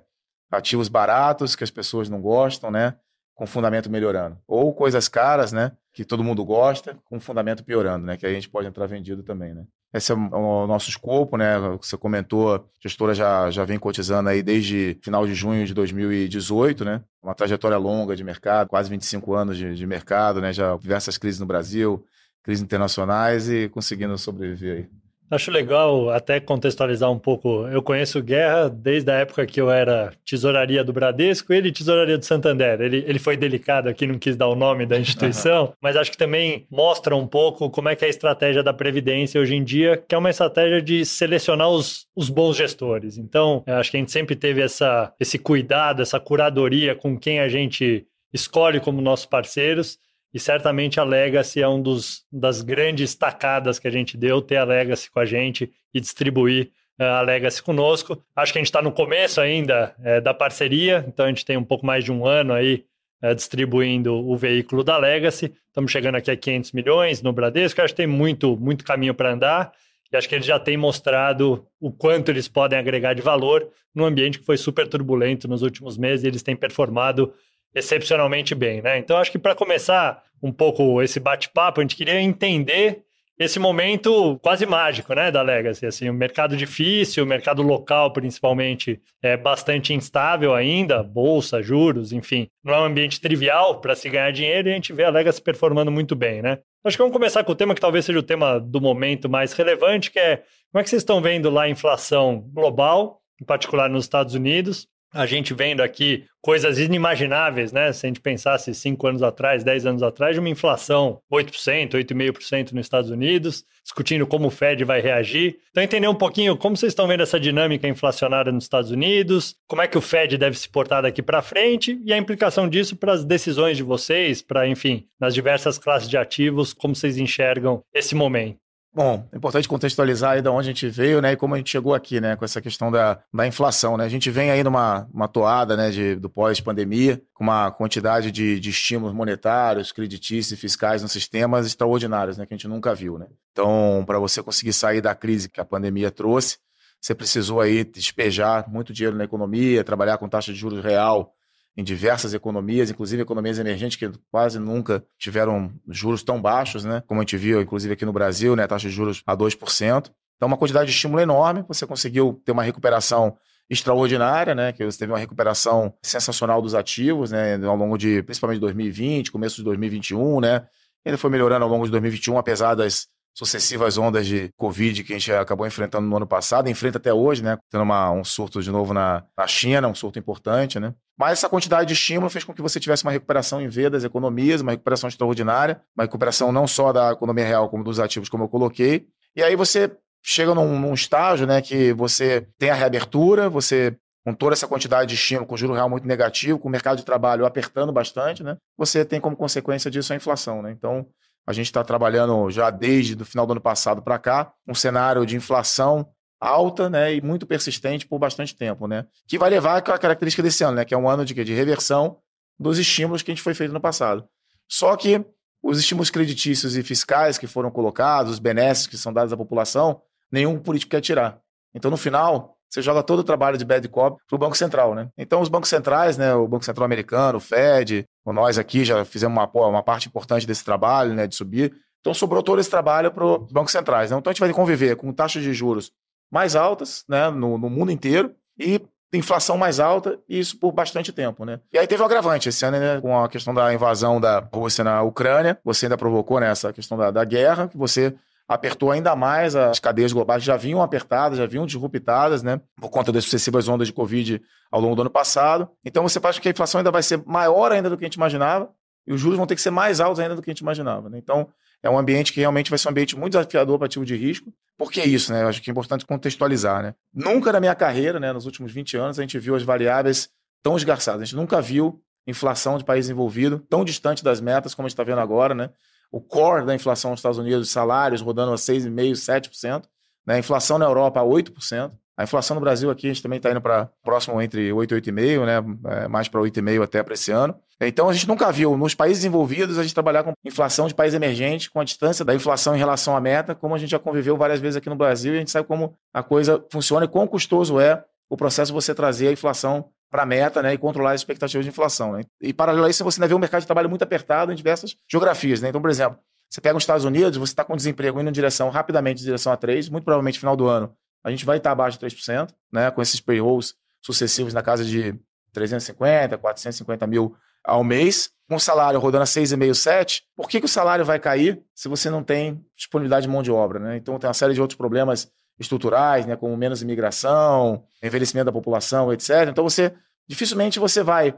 ativos 0.49 0.87
baratos 0.87 1.57
que 1.57 1.63
as 1.65 1.71
pessoas 1.71 2.07
não 2.07 2.21
gostam, 2.21 2.71
né, 2.71 2.95
com 3.35 3.45
fundamento 3.45 3.89
melhorando, 3.89 4.37
ou 4.47 4.73
coisas 4.73 5.09
caras, 5.09 5.51
né, 5.51 5.73
que 5.91 6.05
todo 6.05 6.23
mundo 6.23 6.45
gosta, 6.45 6.97
com 7.03 7.19
fundamento 7.19 7.65
piorando, 7.65 8.05
né, 8.05 8.15
que 8.15 8.25
aí 8.25 8.31
a 8.31 8.35
gente 8.35 8.47
pode 8.47 8.65
entrar 8.65 8.87
vendido 8.87 9.23
também, 9.23 9.53
né. 9.53 9.65
Esse 9.93 10.11
é 10.11 10.15
o 10.15 10.67
nosso 10.67 10.89
escopo, 10.89 11.37
né? 11.37 11.57
Você 11.81 11.97
comentou, 11.97 12.55
a 12.55 12.63
gestora 12.81 13.13
já, 13.13 13.49
já 13.49 13.63
vem 13.63 13.79
cotizando 13.79 14.29
aí 14.29 14.43
desde 14.43 14.97
final 15.01 15.25
de 15.25 15.33
junho 15.33 15.65
de 15.65 15.73
2018, 15.73 16.83
né? 16.83 17.01
Uma 17.23 17.33
trajetória 17.33 17.77
longa 17.77 18.15
de 18.15 18.23
mercado, 18.23 18.67
quase 18.67 18.89
25 18.89 19.33
anos 19.33 19.57
de, 19.57 19.75
de 19.75 19.87
mercado, 19.87 20.41
né? 20.41 20.51
Já 20.51 20.75
diversas 20.77 21.17
crises 21.17 21.39
no 21.39 21.45
Brasil, 21.45 22.05
crises 22.43 22.63
internacionais 22.63 23.49
e 23.49 23.69
conseguindo 23.69 24.17
sobreviver 24.17 24.77
aí. 24.77 25.06
Acho 25.29 25.51
legal 25.51 26.09
até 26.09 26.39
contextualizar 26.39 27.11
um 27.11 27.19
pouco. 27.19 27.67
Eu 27.67 27.81
conheço 27.81 28.19
o 28.19 28.23
Guerra 28.23 28.69
desde 28.69 29.11
a 29.11 29.15
época 29.15 29.45
que 29.45 29.59
eu 29.59 29.69
era 29.69 30.13
tesouraria 30.25 30.83
do 30.83 30.93
Bradesco, 30.93 31.51
ele 31.51 31.71
tesouraria 31.71 32.17
do 32.17 32.23
Santander. 32.23 32.79
Ele, 32.79 33.03
ele 33.05 33.19
foi 33.19 33.35
delicado 33.35 33.89
aqui, 33.89 34.07
não 34.07 34.17
quis 34.17 34.37
dar 34.37 34.47
o 34.47 34.55
nome 34.55 34.85
da 34.85 34.97
instituição, 34.97 35.73
mas 35.81 35.97
acho 35.97 36.11
que 36.11 36.17
também 36.17 36.65
mostra 36.71 37.15
um 37.15 37.27
pouco 37.27 37.69
como 37.69 37.89
é 37.89 37.95
que 37.95 38.05
é 38.05 38.07
a 38.07 38.09
estratégia 38.09 38.63
da 38.63 38.73
Previdência 38.73 39.41
hoje 39.41 39.55
em 39.55 39.63
dia, 39.63 40.01
que 40.07 40.15
é 40.15 40.17
uma 40.17 40.29
estratégia 40.29 40.81
de 40.81 41.05
selecionar 41.05 41.69
os, 41.69 42.07
os 42.15 42.29
bons 42.29 42.55
gestores. 42.55 43.17
Então, 43.17 43.63
acho 43.67 43.91
que 43.91 43.97
a 43.97 43.99
gente 43.99 44.11
sempre 44.11 44.35
teve 44.35 44.61
essa, 44.61 45.13
esse 45.19 45.37
cuidado, 45.37 46.01
essa 46.01 46.19
curadoria 46.19 46.95
com 46.95 47.19
quem 47.19 47.41
a 47.41 47.49
gente 47.49 48.05
escolhe 48.33 48.79
como 48.79 49.01
nossos 49.01 49.25
parceiros 49.25 49.97
e 50.33 50.39
certamente 50.39 50.99
a 50.99 51.03
Legacy 51.03 51.61
é 51.61 51.67
um 51.67 51.81
dos 51.81 52.25
das 52.31 52.61
grandes 52.61 53.15
tacadas 53.15 53.79
que 53.79 53.87
a 53.87 53.91
gente 53.91 54.17
deu, 54.17 54.41
ter 54.41 54.57
a 54.57 54.63
Legacy 54.63 55.09
com 55.09 55.19
a 55.19 55.25
gente 55.25 55.71
e 55.93 55.99
distribuir 55.99 56.71
uh, 56.99 57.03
a 57.03 57.21
Legacy 57.21 57.61
conosco. 57.63 58.21
Acho 58.35 58.51
que 58.51 58.59
a 58.59 58.61
gente 58.61 58.67
está 58.67 58.81
no 58.81 58.91
começo 58.91 59.39
ainda 59.39 59.95
uh, 59.99 60.21
da 60.21 60.33
parceria, 60.33 61.03
então 61.07 61.25
a 61.25 61.29
gente 61.29 61.45
tem 61.45 61.57
um 61.57 61.63
pouco 61.63 61.85
mais 61.85 62.03
de 62.03 62.11
um 62.11 62.25
ano 62.25 62.53
aí 62.53 62.85
uh, 63.23 63.33
distribuindo 63.33 64.13
o 64.13 64.35
veículo 64.35 64.83
da 64.83 64.97
Legacy. 64.97 65.53
Estamos 65.67 65.91
chegando 65.91 66.15
aqui 66.15 66.29
a 66.29 66.35
500 66.35 66.71
milhões 66.73 67.21
no 67.21 67.31
Bradesco, 67.31 67.81
acho 67.81 67.93
que 67.93 67.97
tem 67.97 68.07
muito, 68.07 68.57
muito 68.57 68.83
caminho 68.83 69.13
para 69.13 69.31
andar. 69.31 69.71
E 70.11 70.15
acho 70.15 70.27
que 70.29 70.35
eles 70.35 70.45
já 70.45 70.57
têm 70.57 70.77
mostrado 70.77 71.65
o 71.81 71.91
quanto 71.91 72.29
eles 72.29 72.47
podem 72.47 72.79
agregar 72.79 73.13
de 73.13 73.21
valor 73.21 73.69
num 73.93 74.05
ambiente 74.05 74.39
que 74.39 74.45
foi 74.45 74.55
super 74.55 74.87
turbulento 74.87 75.47
nos 75.47 75.61
últimos 75.61 75.97
meses. 75.97 76.23
E 76.23 76.27
eles 76.27 76.41
têm 76.41 76.55
performado 76.55 77.33
excepcionalmente 77.73 78.55
bem, 78.55 78.81
né? 78.81 78.97
Então 78.97 79.17
acho 79.17 79.31
que 79.31 79.39
para 79.39 79.55
começar 79.55 80.23
um 80.41 80.51
pouco 80.51 81.01
esse 81.01 81.19
bate-papo, 81.19 81.79
a 81.79 81.83
gente 81.83 81.95
queria 81.95 82.19
entender 82.21 83.03
esse 83.39 83.59
momento 83.59 84.39
quase 84.41 84.65
mágico, 84.65 85.13
né, 85.13 85.29
da 85.29 85.43
Legacy, 85.43 85.85
assim, 85.85 86.09
o 86.09 86.13
mercado 86.13 86.57
difícil, 86.57 87.23
o 87.23 87.27
mercado 87.27 87.61
local 87.61 88.11
principalmente 88.11 88.99
é 89.21 89.37
bastante 89.37 89.93
instável 89.93 90.55
ainda, 90.55 91.03
bolsa, 91.03 91.61
juros, 91.61 92.11
enfim, 92.11 92.49
não 92.63 92.73
é 92.73 92.79
um 92.79 92.85
ambiente 92.85 93.21
trivial 93.21 93.79
para 93.79 93.95
se 93.95 94.09
ganhar 94.09 94.31
dinheiro 94.31 94.69
e 94.69 94.71
a 94.71 94.75
gente 94.75 94.91
vê 94.91 95.03
a 95.03 95.11
Legacy 95.11 95.41
performando 95.41 95.91
muito 95.91 96.15
bem, 96.15 96.41
né? 96.41 96.57
Acho 96.83 96.97
que 96.97 97.03
vamos 97.03 97.13
começar 97.13 97.43
com 97.43 97.51
o 97.51 97.55
tema 97.55 97.75
que 97.75 97.81
talvez 97.81 98.05
seja 98.05 98.17
o 98.17 98.23
tema 98.23 98.59
do 98.59 98.81
momento 98.81 99.29
mais 99.29 99.53
relevante, 99.53 100.09
que 100.09 100.19
é 100.19 100.37
como 100.71 100.81
é 100.81 100.83
que 100.83 100.89
vocês 100.89 101.01
estão 101.01 101.21
vendo 101.21 101.49
lá 101.49 101.63
a 101.63 101.69
inflação 101.69 102.39
global, 102.51 103.21
em 103.39 103.45
particular 103.45 103.87
nos 103.87 104.05
Estados 104.05 104.33
Unidos, 104.33 104.87
a 105.13 105.25
gente 105.25 105.53
vendo 105.53 105.81
aqui 105.81 106.25
coisas 106.41 106.79
inimagináveis, 106.79 107.71
né? 107.71 107.91
Se 107.91 108.05
a 108.05 108.09
gente 108.09 108.21
pensasse 108.21 108.73
cinco 108.73 109.07
anos 109.07 109.23
atrás, 109.23 109.63
dez 109.63 109.85
anos 109.85 110.03
atrás, 110.03 110.35
de 110.35 110.39
uma 110.39 110.49
inflação 110.49 111.19
8%, 111.31 111.91
8,5% 111.91 112.71
nos 112.71 112.85
Estados 112.85 113.09
Unidos, 113.09 113.65
discutindo 113.83 114.25
como 114.27 114.47
o 114.47 114.51
Fed 114.51 114.83
vai 114.83 115.01
reagir. 115.01 115.57
Então, 115.71 115.83
entender 115.83 116.07
um 116.07 116.15
pouquinho 116.15 116.55
como 116.55 116.77
vocês 116.77 116.91
estão 116.91 117.07
vendo 117.07 117.23
essa 117.23 117.39
dinâmica 117.39 117.87
inflacionária 117.87 118.51
nos 118.51 118.65
Estados 118.65 118.91
Unidos, 118.91 119.55
como 119.67 119.81
é 119.81 119.87
que 119.87 119.97
o 119.97 120.01
Fed 120.01 120.37
deve 120.37 120.57
se 120.57 120.69
portar 120.69 121.01
daqui 121.01 121.21
para 121.21 121.41
frente 121.41 121.99
e 122.05 122.13
a 122.13 122.17
implicação 122.17 122.67
disso 122.67 122.95
para 122.95 123.13
as 123.13 123.25
decisões 123.25 123.77
de 123.77 123.83
vocês, 123.83 124.41
para, 124.41 124.67
enfim, 124.67 125.05
nas 125.19 125.33
diversas 125.33 125.77
classes 125.77 126.09
de 126.09 126.17
ativos, 126.17 126.73
como 126.73 126.95
vocês 126.95 127.17
enxergam 127.17 127.83
esse 127.93 128.15
momento. 128.15 128.66
Bom, 128.97 129.29
é 129.31 129.37
importante 129.37 129.67
contextualizar 129.67 130.31
aí 130.31 130.41
de 130.41 130.49
onde 130.49 130.69
a 130.69 130.73
gente 130.73 130.89
veio, 130.89 131.21
né, 131.21 131.33
e 131.33 131.35
como 131.35 131.53
a 131.53 131.57
gente 131.59 131.69
chegou 131.69 131.93
aqui, 131.93 132.19
né, 132.19 132.35
com 132.35 132.43
essa 132.43 132.59
questão 132.59 132.89
da, 132.89 133.21
da 133.31 133.45
inflação, 133.45 133.95
né. 133.95 134.03
A 134.03 134.09
gente 134.09 134.31
vem 134.31 134.49
aí 134.49 134.63
numa 134.63 135.07
uma 135.13 135.27
toada, 135.27 135.77
né, 135.77 135.91
de, 135.91 136.15
do 136.15 136.27
pós-pandemia, 136.27 137.21
com 137.31 137.43
uma 137.43 137.69
quantidade 137.69 138.31
de, 138.31 138.59
de 138.59 138.71
estímulos 138.71 139.13
monetários, 139.13 139.91
creditícios 139.91 140.57
e 140.57 140.59
fiscais 140.59 141.03
nos 141.03 141.11
sistemas 141.11 141.67
extraordinários, 141.67 142.39
né, 142.39 142.47
que 142.47 142.55
a 142.55 142.57
gente 142.57 142.67
nunca 142.67 142.95
viu, 142.95 143.19
né. 143.19 143.27
Então, 143.51 144.03
para 144.03 144.17
você 144.17 144.41
conseguir 144.41 144.73
sair 144.73 144.99
da 144.99 145.13
crise 145.13 145.47
que 145.47 145.61
a 145.61 145.65
pandemia 145.65 146.09
trouxe, 146.09 146.57
você 146.99 147.13
precisou 147.13 147.61
aí 147.61 147.83
despejar 147.83 148.67
muito 148.67 148.91
dinheiro 148.91 149.15
na 149.15 149.25
economia, 149.25 149.83
trabalhar 149.83 150.17
com 150.17 150.27
taxa 150.27 150.51
de 150.51 150.57
juros 150.57 150.83
real 150.83 151.36
em 151.77 151.83
diversas 151.83 152.33
economias, 152.33 152.89
inclusive 152.89 153.21
economias 153.21 153.59
emergentes 153.59 153.97
que 153.97 154.11
quase 154.31 154.57
nunca 154.57 155.05
tiveram 155.17 155.71
juros 155.87 156.23
tão 156.23 156.41
baixos, 156.41 156.83
né? 156.83 157.03
Como 157.05 157.21
a 157.21 157.23
gente 157.23 157.37
viu, 157.37 157.61
inclusive 157.61 157.93
aqui 157.93 158.03
no 158.03 158.11
Brasil, 158.11 158.55
né? 158.55 158.65
Taxa 158.65 158.89
de 158.89 158.93
juros 158.95 159.21
a 159.27 159.37
2%. 159.37 160.11
Então, 160.35 160.47
uma 160.47 160.57
quantidade 160.57 160.89
de 160.89 160.95
estímulo 160.95 161.21
enorme. 161.21 161.63
Você 161.67 161.85
conseguiu 161.85 162.41
ter 162.43 162.51
uma 162.51 162.63
recuperação 162.63 163.37
extraordinária, 163.69 164.55
né? 164.55 164.73
Que 164.73 164.83
você 164.83 164.97
teve 164.97 165.11
uma 165.11 165.19
recuperação 165.19 165.93
sensacional 166.01 166.63
dos 166.63 166.73
ativos, 166.73 167.29
né? 167.29 167.63
Ao 167.63 167.75
longo 167.75 167.95
de, 167.95 168.23
principalmente 168.23 168.59
2020, 168.59 169.31
começo 169.31 169.57
de 169.57 169.63
2021, 169.63 170.41
né? 170.41 170.65
Ainda 171.05 171.17
foi 171.17 171.29
melhorando 171.29 171.63
ao 171.63 171.69
longo 171.69 171.85
de 171.85 171.91
2021, 171.91 172.39
apesar 172.39 172.73
das 172.73 173.07
sucessivas 173.37 173.99
ondas 173.99 174.25
de 174.25 174.49
Covid 174.57 175.03
que 175.03 175.13
a 175.13 175.15
gente 175.15 175.31
acabou 175.31 175.67
enfrentando 175.67 176.07
no 176.07 176.17
ano 176.17 176.25
passado, 176.25 176.69
enfrenta 176.69 176.97
até 176.97 177.13
hoje, 177.13 177.43
né? 177.43 177.55
Tendo 177.69 177.83
uma, 177.83 178.09
um 178.09 178.23
surto 178.23 178.63
de 178.63 178.71
novo 178.71 178.95
na, 178.95 179.23
na 179.37 179.45
China, 179.45 179.87
um 179.87 179.93
surto 179.93 180.17
importante, 180.17 180.79
né? 180.79 180.91
Mas 181.15 181.33
essa 181.33 181.47
quantidade 181.47 181.87
de 181.87 181.93
estímulo 181.93 182.31
fez 182.31 182.43
com 182.43 182.51
que 182.51 182.63
você 182.63 182.79
tivesse 182.79 183.03
uma 183.03 183.11
recuperação 183.11 183.61
em 183.61 183.67
V 183.67 183.91
das 183.91 184.03
economias, 184.03 184.61
uma 184.61 184.71
recuperação 184.71 185.07
extraordinária, 185.07 185.79
uma 185.95 186.05
recuperação 186.05 186.51
não 186.51 186.65
só 186.65 186.91
da 186.91 187.11
economia 187.11 187.45
real, 187.45 187.69
como 187.69 187.83
dos 187.83 187.99
ativos, 187.99 188.27
como 188.27 188.45
eu 188.45 188.49
coloquei. 188.49 189.05
E 189.35 189.43
aí 189.43 189.55
você 189.55 189.95
chega 190.23 190.55
num, 190.55 190.79
num 190.79 190.95
estágio 190.95 191.45
né, 191.45 191.61
que 191.61 191.93
você 191.93 192.47
tem 192.57 192.71
a 192.71 192.75
reabertura, 192.75 193.49
você 193.49 193.95
com 194.25 194.33
toda 194.33 194.53
essa 194.53 194.67
quantidade 194.67 195.09
de 195.09 195.15
estímulo, 195.15 195.47
com 195.47 195.55
juro 195.55 195.73
real 195.73 195.89
muito 195.89 196.05
negativo, 196.05 196.59
com 196.59 196.67
o 196.67 196.71
mercado 196.71 196.97
de 196.97 197.05
trabalho 197.05 197.45
apertando 197.45 197.93
bastante, 197.93 198.43
né, 198.43 198.57
você 198.75 199.05
tem 199.05 199.21
como 199.21 199.37
consequência 199.37 199.89
disso 199.89 200.11
a 200.11 200.15
inflação. 200.15 200.61
Né? 200.61 200.71
Então, 200.71 201.07
a 201.47 201.53
gente 201.53 201.67
está 201.67 201.81
trabalhando 201.81 202.51
já 202.51 202.69
desde 202.69 203.15
o 203.15 203.25
final 203.25 203.47
do 203.47 203.51
ano 203.51 203.61
passado 203.61 204.01
para 204.01 204.19
cá, 204.19 204.51
um 204.67 204.75
cenário 204.75 205.25
de 205.25 205.37
inflação 205.37 206.05
alta 206.39 206.89
né, 206.89 207.15
e 207.15 207.21
muito 207.21 207.47
persistente 207.47 208.05
por 208.05 208.19
bastante 208.19 208.53
tempo, 208.55 208.85
né? 208.85 209.07
Que 209.25 209.39
vai 209.39 209.49
levar 209.49 209.77
a 209.77 209.81
característica 209.81 210.43
desse 210.43 210.63
ano, 210.63 210.75
né? 210.75 210.85
Que 210.85 210.93
é 210.93 210.97
um 210.97 211.09
ano 211.09 211.23
de, 211.23 211.33
de 211.33 211.53
reversão 211.53 212.17
dos 212.59 212.77
estímulos 212.77 213.21
que 213.21 213.31
a 213.31 213.33
gente 213.33 213.41
foi 213.41 213.53
feito 213.53 213.73
no 213.73 213.79
passado. 213.79 214.27
Só 214.67 214.95
que 214.97 215.25
os 215.63 215.79
estímulos 215.79 216.09
creditícios 216.09 216.75
e 216.75 216.83
fiscais 216.83 217.37
que 217.37 217.47
foram 217.47 217.71
colocados, 217.71 218.33
os 218.33 218.39
benesses 218.39 218.85
que 218.85 218.97
são 218.97 219.13
dados 219.13 219.31
à 219.31 219.37
população, 219.37 220.01
nenhum 220.29 220.59
político 220.59 220.91
quer 220.91 221.01
tirar. 221.01 221.39
Então, 221.73 221.89
no 221.89 221.97
final, 221.97 222.56
você 222.69 222.81
joga 222.81 223.01
todo 223.01 223.19
o 223.19 223.23
trabalho 223.23 223.57
de 223.57 223.65
bad 223.65 223.87
cop 223.89 224.21
para 224.27 224.35
o 224.35 224.39
Banco 224.39 224.57
Central, 224.57 224.93
né? 224.93 225.09
Então, 225.17 225.41
os 225.41 225.49
bancos 225.49 225.69
centrais, 225.69 226.17
né, 226.17 226.33
o 226.35 226.47
Banco 226.47 226.65
Central 226.65 226.85
Americano, 226.85 227.37
o 227.37 227.41
Fed, 227.41 228.05
nós 228.25 228.57
aqui 228.57 228.83
já 228.83 229.03
fizemos 229.05 229.37
uma, 229.37 229.49
uma 229.67 229.83
parte 229.83 230.07
importante 230.07 230.45
desse 230.45 230.63
trabalho, 230.63 231.13
né, 231.13 231.27
de 231.27 231.35
subir. 231.35 231.73
Então, 232.01 232.13
sobrou 232.13 232.43
todo 232.43 232.59
esse 232.59 232.69
trabalho 232.69 233.11
para 233.11 233.25
os 233.25 233.51
bancos 233.51 233.71
centrais. 233.71 234.11
Né? 234.11 234.17
Então, 234.17 234.29
a 234.29 234.33
gente 234.33 234.41
vai 234.41 234.51
conviver 234.53 234.95
com 234.95 235.11
taxas 235.13 235.43
de 235.43 235.53
juros 235.53 235.91
mais 236.31 236.55
altas, 236.55 237.03
né, 237.07 237.29
no, 237.29 237.57
no 237.57 237.69
mundo 237.69 237.91
inteiro 237.91 238.33
e 238.59 238.81
inflação 239.13 239.57
mais 239.57 239.79
alta, 239.79 240.19
e 240.27 240.39
isso 240.39 240.59
por 240.59 240.71
bastante 240.73 241.13
tempo, 241.13 241.45
né? 241.45 241.61
E 241.71 241.77
aí 241.77 241.87
teve 241.87 242.01
um 242.01 242.05
agravante 242.05 242.49
esse 242.49 242.65
ano, 242.65 242.77
né, 242.77 242.99
com 242.99 243.17
a 243.17 243.29
questão 243.29 243.53
da 243.53 243.73
invasão 243.73 244.19
da 244.19 244.39
Rússia 244.53 244.83
na 244.83 245.01
Ucrânia, 245.01 245.57
você 245.63 245.85
ainda 245.85 245.97
provocou 245.97 246.39
né, 246.39 246.51
essa 246.51 246.73
questão 246.73 246.97
da, 246.97 247.09
da 247.09 247.23
guerra, 247.23 247.69
que 247.69 247.77
você 247.77 248.13
apertou 248.47 248.91
ainda 248.91 249.15
mais 249.15 249.55
as 249.55 249.79
cadeias 249.79 250.13
globais, 250.13 250.41
já 250.41 250.55
vinham 250.55 250.81
apertadas, 250.81 251.37
já 251.37 251.45
vinham 251.45 251.65
disruptadas, 251.65 252.41
né, 252.41 252.61
por 252.79 252.89
conta 252.89 253.11
das 253.11 253.25
sucessivas 253.25 253.67
ondas 253.67 253.87
de 253.87 253.93
Covid 253.93 254.41
ao 254.71 254.79
longo 254.79 254.95
do 254.95 255.01
ano 255.01 255.09
passado. 255.09 255.69
Então 255.83 256.03
você 256.03 256.19
com 256.19 256.31
que 256.31 256.47
a 256.47 256.51
inflação 256.51 256.79
ainda 256.79 256.91
vai 256.91 257.03
ser 257.03 257.21
maior 257.25 257.71
ainda 257.71 257.89
do 257.89 257.97
que 257.97 258.05
a 258.05 258.07
gente 258.07 258.15
imaginava, 258.15 258.69
e 259.05 259.13
os 259.13 259.21
juros 259.21 259.37
vão 259.37 259.47
ter 259.47 259.55
que 259.55 259.61
ser 259.61 259.71
mais 259.71 260.01
altos 260.01 260.19
ainda 260.19 260.35
do 260.35 260.41
que 260.41 260.49
a 260.49 260.53
gente 260.53 260.59
imaginava, 260.59 261.09
né? 261.09 261.17
Então, 261.17 261.47
é 261.81 261.89
um 261.89 261.97
ambiente 261.97 262.33
que 262.33 262.41
realmente 262.41 262.69
vai 262.69 262.77
ser 262.77 262.89
um 262.89 262.91
ambiente 262.91 263.17
muito 263.17 263.33
desafiador 263.33 263.77
para 263.77 263.85
ativo 263.85 264.05
de 264.05 264.15
risco. 264.17 264.51
Por 264.77 264.91
que 264.91 265.01
isso, 265.01 265.31
né? 265.31 265.43
Eu 265.43 265.47
acho 265.47 265.61
que 265.61 265.69
é 265.69 265.71
importante 265.71 266.05
contextualizar, 266.05 266.83
né? 266.83 266.93
Nunca 267.13 267.53
na 267.53 267.59
minha 267.61 267.73
carreira, 267.73 268.19
né, 268.19 268.33
nos 268.33 268.45
últimos 268.45 268.73
20 268.73 268.97
anos, 268.97 269.17
a 269.17 269.21
gente 269.21 269.39
viu 269.39 269.55
as 269.55 269.63
variáveis 269.63 270.29
tão 270.61 270.75
esgarçadas. 270.75 271.21
A 271.21 271.25
gente 271.25 271.37
nunca 271.37 271.61
viu 271.61 272.01
inflação 272.25 272.77
de 272.77 272.83
país 272.83 273.05
desenvolvido 273.05 273.59
tão 273.69 273.85
distante 273.85 274.21
das 274.21 274.41
metas 274.41 274.75
como 274.75 274.85
a 274.85 274.89
gente 274.89 274.93
está 274.93 275.03
vendo 275.03 275.21
agora, 275.21 275.55
né? 275.55 275.69
O 276.11 276.21
core 276.21 276.65
da 276.65 276.73
inflação 276.75 277.11
nos 277.11 277.19
Estados 277.19 277.37
Unidos, 277.37 277.69
salários 277.69 278.21
rodando 278.21 278.53
a 278.53 278.55
6,5%, 278.55 279.11
7%, 279.13 279.83
né? 280.25 280.35
a 280.35 280.39
inflação 280.39 280.77
na 280.77 280.85
Europa 280.85 281.19
a 281.19 281.23
8%. 281.23 281.91
A 282.17 282.23
inflação 282.23 282.55
no 282.55 282.61
Brasil 282.61 282.89
aqui, 282.89 283.05
a 283.05 283.13
gente 283.13 283.21
também 283.21 283.37
está 283.37 283.51
indo 283.51 283.61
para 283.61 283.91
próximo 284.03 284.41
entre 284.41 284.73
8 284.73 284.95
e 284.95 285.01
8,5, 285.01 285.45
né? 285.45 285.57
É, 285.85 286.07
mais 286.07 286.27
para 286.27 286.41
8,5 286.41 286.83
até 286.83 287.03
para 287.03 287.13
esse 287.13 287.29
ano. 287.29 287.55
Então 287.79 288.09
a 288.09 288.13
gente 288.13 288.27
nunca 288.27 288.51
viu 288.51 288.75
nos 288.75 288.95
países 288.95 289.19
desenvolvidos 289.19 289.77
a 289.77 289.83
gente 289.83 289.93
trabalhar 289.93 290.23
com 290.23 290.33
inflação 290.43 290.87
de 290.87 290.95
país 290.95 291.13
emergente, 291.13 291.69
com 291.69 291.79
a 291.79 291.83
distância 291.83 292.25
da 292.25 292.33
inflação 292.33 292.75
em 292.75 292.79
relação 292.79 293.15
à 293.15 293.21
meta, 293.21 293.53
como 293.53 293.75
a 293.75 293.77
gente 293.77 293.91
já 293.91 293.99
conviveu 293.99 294.35
várias 294.35 294.59
vezes 294.59 294.77
aqui 294.77 294.89
no 294.89 294.95
Brasil, 294.95 295.33
e 295.33 295.35
a 295.35 295.39
gente 295.39 295.51
sabe 295.51 295.67
como 295.67 295.93
a 296.11 296.23
coisa 296.23 296.65
funciona 296.71 297.05
e 297.05 297.07
quão 297.07 297.27
custoso 297.27 297.79
é 297.79 298.03
o 298.27 298.35
processo 298.35 298.71
de 298.71 298.73
você 298.73 298.95
trazer 298.95 299.27
a 299.27 299.31
inflação 299.31 299.89
para 300.09 300.23
a 300.23 300.25
meta 300.25 300.61
né, 300.61 300.73
e 300.73 300.77
controlar 300.77 301.11
as 301.11 301.21
expectativas 301.21 301.65
de 301.65 301.69
inflação. 301.69 302.13
Né? 302.13 302.23
E 302.41 302.53
paralelo 302.53 302.85
a 302.85 302.89
isso, 302.89 303.03
você 303.03 303.19
ainda 303.19 303.27
vê 303.27 303.33
um 303.33 303.39
mercado 303.39 303.61
de 303.61 303.67
trabalho 303.67 303.89
muito 303.89 304.03
apertado 304.03 304.51
em 304.51 304.55
diversas 304.55 304.95
geografias. 305.09 305.61
Né? 305.61 305.69
Então, 305.69 305.81
por 305.81 305.89
exemplo, 305.89 306.17
você 306.49 306.61
pega 306.61 306.77
os 306.77 306.83
Estados 306.83 307.03
Unidos, 307.03 307.37
você 307.37 307.51
está 307.51 307.63
com 307.63 307.75
desemprego 307.75 308.19
indo 308.21 308.29
em 308.29 308.33
direção 308.33 308.69
rapidamente 308.69 309.21
em 309.21 309.25
direção 309.25 309.51
a 309.51 309.57
3, 309.57 309.89
muito 309.89 310.05
provavelmente 310.05 310.35
no 310.35 310.39
final 310.39 310.55
do 310.55 310.67
ano 310.67 310.95
a 311.27 311.29
gente 311.29 311.45
vai 311.45 311.57
estar 311.57 311.71
abaixo 311.71 311.99
de 311.99 312.05
3%, 312.05 312.53
né, 312.71 312.89
com 312.89 313.01
esses 313.01 313.19
payrolls 313.19 313.75
sucessivos 314.01 314.53
na 314.53 314.61
casa 314.61 314.85
de 314.85 315.13
350, 315.51 316.37
450 316.37 317.05
mil 317.05 317.35
ao 317.63 317.83
mês, 317.83 318.31
com 318.47 318.55
o 318.55 318.59
salário 318.59 318.97
rodando 318.97 319.23
a 319.23 319.25
6,5, 319.25 319.73
7, 319.73 320.23
por 320.35 320.47
que, 320.47 320.59
que 320.61 320.65
o 320.65 320.69
salário 320.69 321.03
vai 321.03 321.19
cair 321.19 321.61
se 321.75 321.89
você 321.89 322.09
não 322.09 322.23
tem 322.23 322.63
disponibilidade 322.73 323.25
de 323.25 323.31
mão 323.31 323.43
de 323.43 323.51
obra? 323.51 323.77
Né? 323.77 323.97
Então 323.97 324.17
tem 324.17 324.27
uma 324.27 324.33
série 324.33 324.53
de 324.53 324.61
outros 324.61 324.77
problemas 324.77 325.29
estruturais, 325.59 326.25
né, 326.25 326.35
como 326.35 326.55
menos 326.55 326.81
imigração, 326.81 327.83
envelhecimento 328.01 328.45
da 328.45 328.51
população, 328.51 329.11
etc. 329.11 329.47
Então 329.49 329.63
você 329.63 329.93
dificilmente 330.27 330.79
você 330.79 331.01
vai 331.01 331.35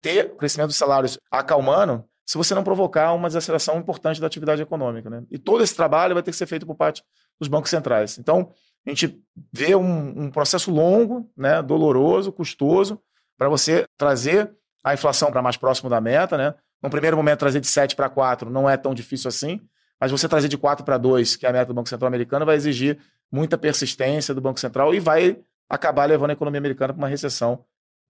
ter 0.00 0.36
crescimento 0.36 0.68
dos 0.68 0.76
salários 0.76 1.18
acalmando 1.30 2.04
se 2.26 2.36
você 2.36 2.54
não 2.54 2.64
provocar 2.64 3.12
uma 3.12 3.28
desaceleração 3.28 3.78
importante 3.78 4.20
da 4.20 4.26
atividade 4.26 4.62
econômica. 4.62 5.08
Né? 5.08 5.22
E 5.30 5.38
todo 5.38 5.62
esse 5.62 5.74
trabalho 5.74 6.14
vai 6.14 6.22
ter 6.22 6.30
que 6.30 6.36
ser 6.36 6.46
feito 6.46 6.66
por 6.66 6.74
parte 6.74 7.02
dos 7.38 7.48
bancos 7.48 7.70
centrais. 7.70 8.18
Então, 8.18 8.50
a 8.86 8.90
gente 8.90 9.20
vê 9.52 9.74
um, 9.74 10.24
um 10.24 10.30
processo 10.30 10.70
longo, 10.70 11.30
né, 11.36 11.62
doloroso, 11.62 12.32
custoso, 12.32 13.00
para 13.38 13.48
você 13.48 13.84
trazer 13.96 14.52
a 14.84 14.94
inflação 14.94 15.30
para 15.30 15.42
mais 15.42 15.56
próximo 15.56 15.88
da 15.88 16.00
meta. 16.00 16.36
Né? 16.36 16.54
No 16.82 16.90
primeiro 16.90 17.16
momento, 17.16 17.40
trazer 17.40 17.60
de 17.60 17.66
7 17.66 17.94
para 17.94 18.08
4 18.08 18.50
não 18.50 18.68
é 18.68 18.76
tão 18.76 18.94
difícil 18.94 19.28
assim, 19.28 19.60
mas 20.00 20.10
você 20.10 20.28
trazer 20.28 20.48
de 20.48 20.58
4 20.58 20.84
para 20.84 20.98
2, 20.98 21.36
que 21.36 21.46
é 21.46 21.48
a 21.48 21.52
meta 21.52 21.66
do 21.66 21.74
Banco 21.74 21.88
Central 21.88 22.08
americano, 22.08 22.44
vai 22.44 22.56
exigir 22.56 22.98
muita 23.32 23.56
persistência 23.56 24.34
do 24.34 24.40
Banco 24.40 24.60
Central 24.60 24.94
e 24.94 25.00
vai 25.00 25.38
acabar 25.68 26.04
levando 26.04 26.30
a 26.30 26.32
economia 26.34 26.58
americana 26.58 26.92
para 26.92 27.00
uma 27.00 27.08
recessão. 27.08 27.64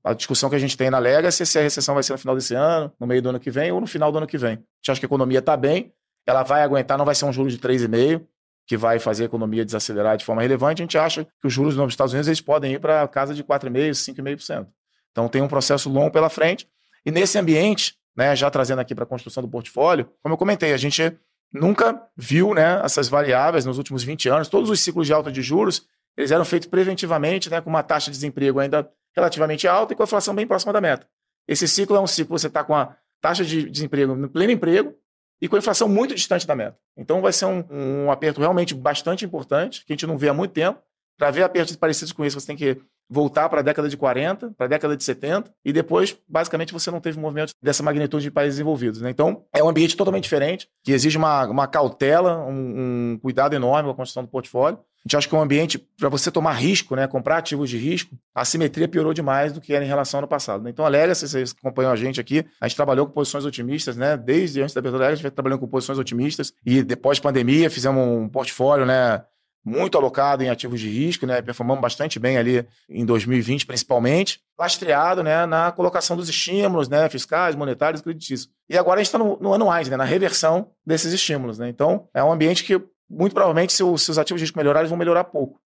A 0.05 0.13
discussão 0.13 0.51
que 0.51 0.57
a 0.57 0.59
gente 0.59 0.77
tem 0.77 0.91
na 0.91 0.99
Legacy 0.99 1.45
é 1.45 1.47
se 1.47 1.59
a 1.61 1.63
recessão 1.63 1.95
vai 1.95 2.03
ser 2.03 2.13
no 2.13 2.19
final 2.19 2.35
desse 2.35 2.55
ano, 2.55 2.93
no 2.99 3.07
meio 3.07 3.23
do 3.23 3.29
ano 3.29 3.39
que 3.39 3.51
vem 3.51 3.71
ou 3.71 3.81
no 3.81 3.87
final 3.87 4.11
do 4.11 4.19
ano 4.19 4.27
que 4.27 4.37
vem. 4.37 4.55
A 4.55 4.55
gente 4.55 4.91
acha 4.91 5.01
que 5.01 5.07
a 5.07 5.09
economia 5.09 5.39
está 5.39 5.57
bem, 5.57 5.93
ela 6.27 6.43
vai 6.43 6.63
aguentar, 6.63 6.99
não 6.99 7.05
vai 7.05 7.15
ser 7.15 7.25
um 7.25 7.33
juro 7.33 7.49
de 7.49 7.59
3,5, 7.59 8.27
que 8.67 8.77
vai 8.77 8.99
fazer 8.99 9.25
a 9.25 9.27
economia 9.27 9.65
desacelerar 9.65 10.17
de 10.17 10.25
forma 10.25 10.43
relevante. 10.43 10.83
A 10.83 10.85
gente 10.85 10.99
acha 10.99 11.25
que 11.41 11.47
os 11.47 11.53
juros 11.53 11.77
nos 11.77 11.93
Estados 11.93 12.13
Unidos 12.13 12.27
eles 12.27 12.41
podem 12.41 12.75
ir 12.75 12.81
para 12.81 13.07
casa 13.07 13.33
de 13.33 13.45
4,5%, 13.45 13.91
5,5%. 13.91 14.67
Então 15.13 15.29
tem 15.29 15.41
um 15.41 15.49
processo 15.49 15.89
longo 15.89 16.11
pela 16.11 16.29
frente. 16.29 16.69
E 17.05 17.11
nesse 17.11 17.39
ambiente, 17.39 17.97
né, 18.17 18.35
já 18.35 18.51
trazendo 18.51 18.81
aqui 18.81 18.95
para 18.95 19.05
a 19.05 19.07
construção 19.07 19.43
do 19.43 19.49
portfólio, 19.49 20.09
como 20.23 20.35
eu 20.35 20.39
comentei, 20.39 20.73
a 20.73 20.77
gente 20.77 21.17
nunca 21.53 22.03
viu 22.17 22.55
né, 22.55 22.81
essas 22.85 23.09
variáveis 23.09 23.65
nos 23.65 23.79
últimos 23.79 24.03
20 24.03 24.29
anos. 24.29 24.49
Todos 24.49 24.71
os 24.71 24.81
ciclos 24.81 25.07
de 25.07 25.13
alta 25.13 25.31
de 25.31 25.43
juros 25.43 25.87
eles 26.17 26.31
eram 26.31 26.45
feitos 26.45 26.69
preventivamente, 26.69 27.51
né, 27.51 27.61
com 27.61 27.71
uma 27.71 27.83
taxa 27.83 28.11
de 28.11 28.17
desemprego 28.17 28.59
ainda 28.59 28.91
relativamente 29.15 29.67
alta 29.67 29.93
e 29.93 29.97
com 29.97 30.03
a 30.03 30.05
inflação 30.05 30.35
bem 30.35 30.47
próxima 30.47 30.73
da 30.73 30.81
meta. 30.81 31.07
Esse 31.47 31.67
ciclo 31.67 31.97
é 31.97 32.01
um 32.01 32.07
ciclo 32.07 32.39
você 32.39 32.47
está 32.47 32.63
com 32.63 32.75
a 32.75 32.97
taxa 33.21 33.45
de 33.45 33.69
desemprego 33.71 34.15
no 34.15 34.29
pleno 34.29 34.53
emprego 34.53 34.95
e 35.41 35.49
com 35.49 35.57
a 35.57 35.59
inflação 35.59 35.89
muito 35.89 36.15
distante 36.15 36.47
da 36.47 36.55
meta. 36.55 36.79
Então 36.97 37.21
vai 37.21 37.33
ser 37.33 37.47
um, 37.47 37.65
um 37.71 38.11
aperto 38.11 38.41
realmente 38.41 38.75
bastante 38.75 39.25
importante, 39.25 39.85
que 39.85 39.93
a 39.93 39.95
gente 39.95 40.07
não 40.07 40.19
vê 40.19 40.29
há 40.29 40.35
muito 40.35 40.53
tempo. 40.53 40.81
Para 41.19 41.31
ver 41.31 41.43
apertos 41.43 41.77
parecidos 41.77 42.13
com 42.13 42.25
isso, 42.25 42.41
você 42.41 42.47
tem 42.47 42.57
que 42.57 42.81
voltar 43.09 43.49
para 43.49 43.61
a 43.61 43.63
década 43.63 43.89
de 43.89 43.97
40, 43.97 44.53
para 44.57 44.67
a 44.67 44.69
década 44.69 44.97
de 44.97 45.05
70, 45.05 45.53
e 45.65 45.73
depois, 45.73 46.17
basicamente, 46.29 46.73
você 46.73 46.91
não 46.91 47.01
teve 47.01 47.19
movimento 47.19 47.53
dessa 47.63 47.83
magnitude 47.83 48.25
de 48.25 48.31
países 48.31 48.55
desenvolvidos. 48.55 49.01
Né? 49.01 49.11
Então, 49.11 49.45
é 49.55 49.63
um 49.63 49.69
ambiente 49.69 49.97
totalmente 49.97 50.25
diferente, 50.25 50.69
que 50.83 50.93
exige 50.93 51.19
uma, 51.19 51.47
uma 51.47 51.67
cautela, 51.67 52.39
um, 52.47 53.13
um 53.13 53.19
cuidado 53.21 53.55
enorme 53.55 53.89
com 53.89 53.93
a 53.93 53.97
construção 53.97 54.23
do 54.23 54.29
portfólio. 54.31 54.79
A 55.05 55.09
gente 55.09 55.17
acha 55.17 55.29
que 55.29 55.35
é 55.35 55.39
um 55.39 55.43
ambiente 55.43 55.79
para 55.79 56.09
você 56.09 56.31
tomar 56.31 56.53
risco, 56.53 56.95
né, 56.95 57.09
comprar 57.09 57.39
ativos 57.39 57.69
de 57.69 57.77
risco, 57.77 58.17
a 58.33 58.45
simetria 58.45 58.87
piorou 58.87 59.13
demais 59.13 59.53
do 59.53 59.61
que 59.61 59.75
era 59.75 59.85
em 59.85 59.89
relação 59.89 60.19
ao 60.19 60.23
ano 60.23 60.29
passado. 60.29 60.63
Né? 60.63 60.71
Então, 60.71 60.85
a 60.85 60.89
Legacy, 60.89 61.29
vocês 61.29 61.55
acompanham 61.59 61.91
a 61.91 61.97
gente 61.97 62.21
aqui, 62.21 62.47
a 62.61 62.69
gente 62.69 62.77
trabalhou 62.77 63.07
com 63.07 63.13
posições 63.13 63.45
otimistas, 63.45 63.97
né? 63.97 64.17
Desde 64.17 64.63
antes 64.63 64.75
da 64.75 64.79
abertura 64.79 65.05
da 65.05 65.11
a 65.11 65.15
gente 65.15 65.29
trabalhando 65.33 65.59
com 65.59 65.67
posições 65.67 65.99
otimistas 65.99 66.53
e 66.65 66.83
depois 66.85 67.19
da 67.19 67.25
pandemia 67.25 67.69
fizemos 67.69 68.01
um 68.01 68.29
portfólio, 68.29 68.87
né, 68.87 69.25
muito 69.65 69.97
alocado 69.97 70.43
em 70.43 70.51
ativos 70.51 70.81
de 70.81 70.89
risco, 70.89 71.27
né? 71.27 71.41
Performamos 71.41 71.81
bastante 71.81 72.19
bem 72.19 72.37
ali 72.37 72.67
em 72.89 73.05
2020, 73.05 73.67
principalmente, 73.67 74.41
lastreado, 74.59 75.23
né, 75.23 75.47
na 75.47 75.73
colocação 75.73 76.17
dos 76.17 76.29
estímulos, 76.29 76.89
né, 76.89 77.09
fiscais, 77.09 77.55
monetários 77.55 78.03
creditícios. 78.03 78.51
E 78.69 78.77
agora 78.77 79.01
a 79.01 79.03
gente 79.03 79.09
está 79.09 79.19
no, 79.19 79.39
no 79.41 79.53
ano 79.53 79.67
mais, 79.67 79.89
né, 79.89 79.97
na 79.97 80.05
reversão 80.05 80.71
desses 80.85 81.13
estímulos, 81.13 81.59
né? 81.59 81.69
Então, 81.69 82.09
é 82.15 82.23
um 82.23 82.33
ambiente 82.33 82.65
que 82.65 82.81
muito 83.13 83.35
provavelmente, 83.35 83.73
se, 83.73 83.83
os, 83.83 84.03
se 84.03 84.11
os 84.11 84.19
ativos 84.19 84.41
de 84.41 84.45
risco 84.45 84.59
melhorarem, 84.59 84.89
vão 84.89 84.97
melhorar 84.97 85.25
pouco. 85.25 85.61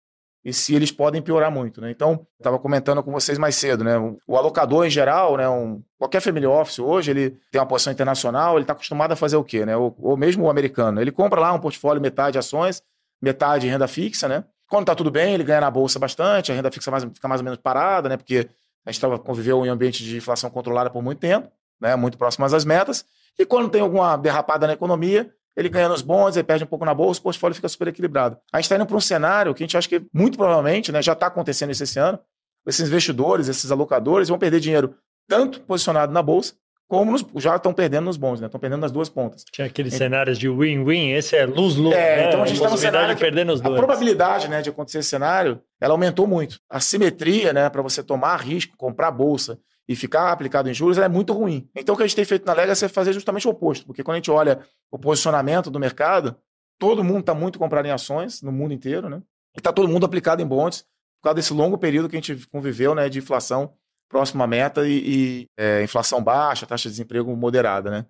E 0.44 0.52
se 0.52 0.74
eles 0.74 0.92
podem 0.92 1.20
piorar 1.20 1.50
muito, 1.50 1.80
né? 1.80 1.90
Então, 1.90 2.24
estava 2.38 2.58
comentando 2.58 3.02
com 3.02 3.10
vocês 3.10 3.36
mais 3.36 3.56
cedo, 3.56 3.82
né? 3.82 3.98
O, 3.98 4.16
o 4.28 4.36
alocador 4.36 4.86
em 4.86 4.90
geral, 4.90 5.36
né? 5.36 5.48
Um, 5.48 5.82
qualquer 5.98 6.20
family 6.20 6.46
office 6.46 6.78
hoje, 6.78 7.10
ele 7.10 7.30
tem 7.50 7.60
uma 7.60 7.66
posição 7.66 7.92
internacional, 7.92 8.54
ele 8.54 8.62
está 8.62 8.72
acostumado 8.72 9.12
a 9.12 9.16
fazer 9.16 9.36
o 9.36 9.44
quê, 9.44 9.66
né? 9.66 9.76
Ou, 9.76 9.94
ou 9.98 10.16
mesmo 10.16 10.44
o 10.44 10.50
americano, 10.50 11.00
ele 11.00 11.10
compra 11.10 11.40
lá 11.40 11.52
um 11.52 11.58
portfólio 11.58 12.00
metade 12.00 12.38
ações, 12.38 12.80
metade 13.20 13.66
renda 13.66 13.88
fixa, 13.88 14.28
né? 14.28 14.44
Quando 14.68 14.82
está 14.82 14.94
tudo 14.94 15.10
bem, 15.10 15.34
ele 15.34 15.44
ganha 15.44 15.60
na 15.60 15.70
bolsa 15.70 15.98
bastante, 15.98 16.50
a 16.50 16.54
renda 16.54 16.70
fixa 16.70 16.90
mais, 16.90 17.04
fica 17.04 17.28
mais 17.28 17.40
ou 17.40 17.44
menos 17.44 17.58
parada, 17.58 18.08
né? 18.08 18.16
Porque 18.16 18.48
a 18.84 18.90
gente 18.90 19.00
tava, 19.00 19.18
conviveu 19.18 19.64
em 19.64 19.68
ambiente 19.68 20.02
de 20.02 20.16
inflação 20.16 20.50
controlada 20.50 20.90
por 20.90 21.02
muito 21.02 21.18
tempo, 21.18 21.50
né? 21.80 21.94
Muito 21.96 22.18
próximas 22.18 22.52
às 22.52 22.64
metas. 22.64 23.04
E 23.38 23.44
quando 23.44 23.68
tem 23.68 23.80
alguma 23.80 24.16
derrapada 24.16 24.66
na 24.66 24.72
economia, 24.72 25.32
ele 25.56 25.68
ganha 25.68 25.88
nos 25.88 26.02
bons, 26.02 26.36
ele 26.36 26.44
perde 26.44 26.64
um 26.64 26.66
pouco 26.66 26.84
na 26.84 26.94
bolsa, 26.94 27.18
o 27.20 27.22
portfólio 27.22 27.54
fica 27.54 27.68
super 27.68 27.88
equilibrado. 27.88 28.36
A 28.52 28.58
gente 28.58 28.64
está 28.64 28.76
indo 28.76 28.86
para 28.86 28.96
um 28.96 29.00
cenário 29.00 29.54
que 29.54 29.62
a 29.62 29.66
gente 29.66 29.76
acha 29.76 29.88
que 29.88 30.04
muito 30.12 30.36
provavelmente, 30.36 30.92
né, 30.92 31.00
já 31.00 31.14
está 31.14 31.28
acontecendo 31.28 31.70
isso 31.70 31.82
esse 31.82 31.98
ano, 31.98 32.18
esses 32.66 32.86
investidores, 32.86 33.48
esses 33.48 33.70
alocadores 33.70 34.28
vão 34.28 34.38
perder 34.38 34.60
dinheiro 34.60 34.94
tanto 35.26 35.60
posicionado 35.62 36.12
na 36.12 36.22
bolsa, 36.22 36.54
como 36.88 37.10
nos, 37.10 37.24
já 37.36 37.56
estão 37.56 37.72
perdendo 37.72 38.04
nos 38.04 38.16
bons, 38.16 38.40
né? 38.40 38.46
Estão 38.46 38.60
perdendo 38.60 38.80
nas 38.80 38.92
duas 38.92 39.08
pontas. 39.08 39.44
Tinha 39.50 39.66
aqueles 39.66 39.94
é, 39.94 39.98
cenários 39.98 40.38
de 40.38 40.48
win-win, 40.48 41.10
esse 41.10 41.36
é 41.36 41.44
luz-luz. 41.44 41.94
É, 41.96 42.16
né? 42.16 42.28
então 42.28 42.42
a 42.42 42.46
gente 42.46 42.56
está 42.56 42.70
no 42.70 42.78
cenário 42.78 43.14
de 43.14 43.20
perder 43.20 43.44
nos 43.44 43.60
a 43.60 43.64
dois. 43.64 43.76
probabilidade 43.76 44.48
né, 44.48 44.62
de 44.62 44.70
acontecer 44.70 44.98
esse 44.98 45.08
cenário, 45.08 45.60
ela 45.80 45.94
aumentou 45.94 46.26
muito. 46.26 46.60
A 46.70 46.78
simetria, 46.78 47.52
né, 47.52 47.68
para 47.68 47.82
você 47.82 48.02
tomar 48.02 48.36
risco, 48.36 48.76
comprar 48.76 49.10
bolsa 49.10 49.58
e 49.88 49.96
ficar 49.96 50.30
aplicado 50.30 50.68
em 50.68 50.74
juros 50.74 50.98
é 50.98 51.08
muito 51.08 51.32
ruim. 51.32 51.68
Então, 51.74 51.94
o 51.94 51.98
que 51.98 52.04
a 52.04 52.06
gente 52.06 52.16
tem 52.16 52.24
feito 52.24 52.46
na 52.46 52.52
Legacy 52.52 52.84
é 52.84 52.88
fazer 52.88 53.12
justamente 53.12 53.46
o 53.48 53.50
oposto, 53.50 53.86
porque 53.86 54.02
quando 54.02 54.14
a 54.16 54.18
gente 54.18 54.30
olha 54.30 54.60
o 54.90 54.98
posicionamento 54.98 55.70
do 55.70 55.80
mercado, 55.80 56.36
todo 56.78 57.02
mundo 57.02 57.20
está 57.20 57.34
muito 57.34 57.58
comprado 57.58 57.86
em 57.86 57.90
ações 57.90 58.42
no 58.42 58.52
mundo 58.52 58.74
inteiro, 58.74 59.08
né? 59.08 59.22
E 59.56 59.58
está 59.58 59.72
todo 59.72 59.88
mundo 59.88 60.04
aplicado 60.04 60.42
em 60.42 60.46
bonds 60.46 60.82
por 61.20 61.30
causa 61.30 61.36
desse 61.36 61.52
longo 61.52 61.78
período 61.78 62.08
que 62.08 62.16
a 62.16 62.20
gente 62.20 62.46
conviveu, 62.48 62.94
né, 62.94 63.08
de 63.08 63.18
inflação 63.18 63.72
próxima 64.08 64.44
à 64.44 64.46
meta 64.46 64.86
e, 64.86 64.92
e 64.92 65.48
é, 65.56 65.82
inflação 65.82 66.22
baixa, 66.22 66.66
taxa 66.66 66.88
de 66.88 66.94
desemprego 66.94 67.34
moderada, 67.36 67.90
né? 67.90 68.06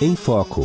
Em 0.00 0.16
Foco. 0.16 0.62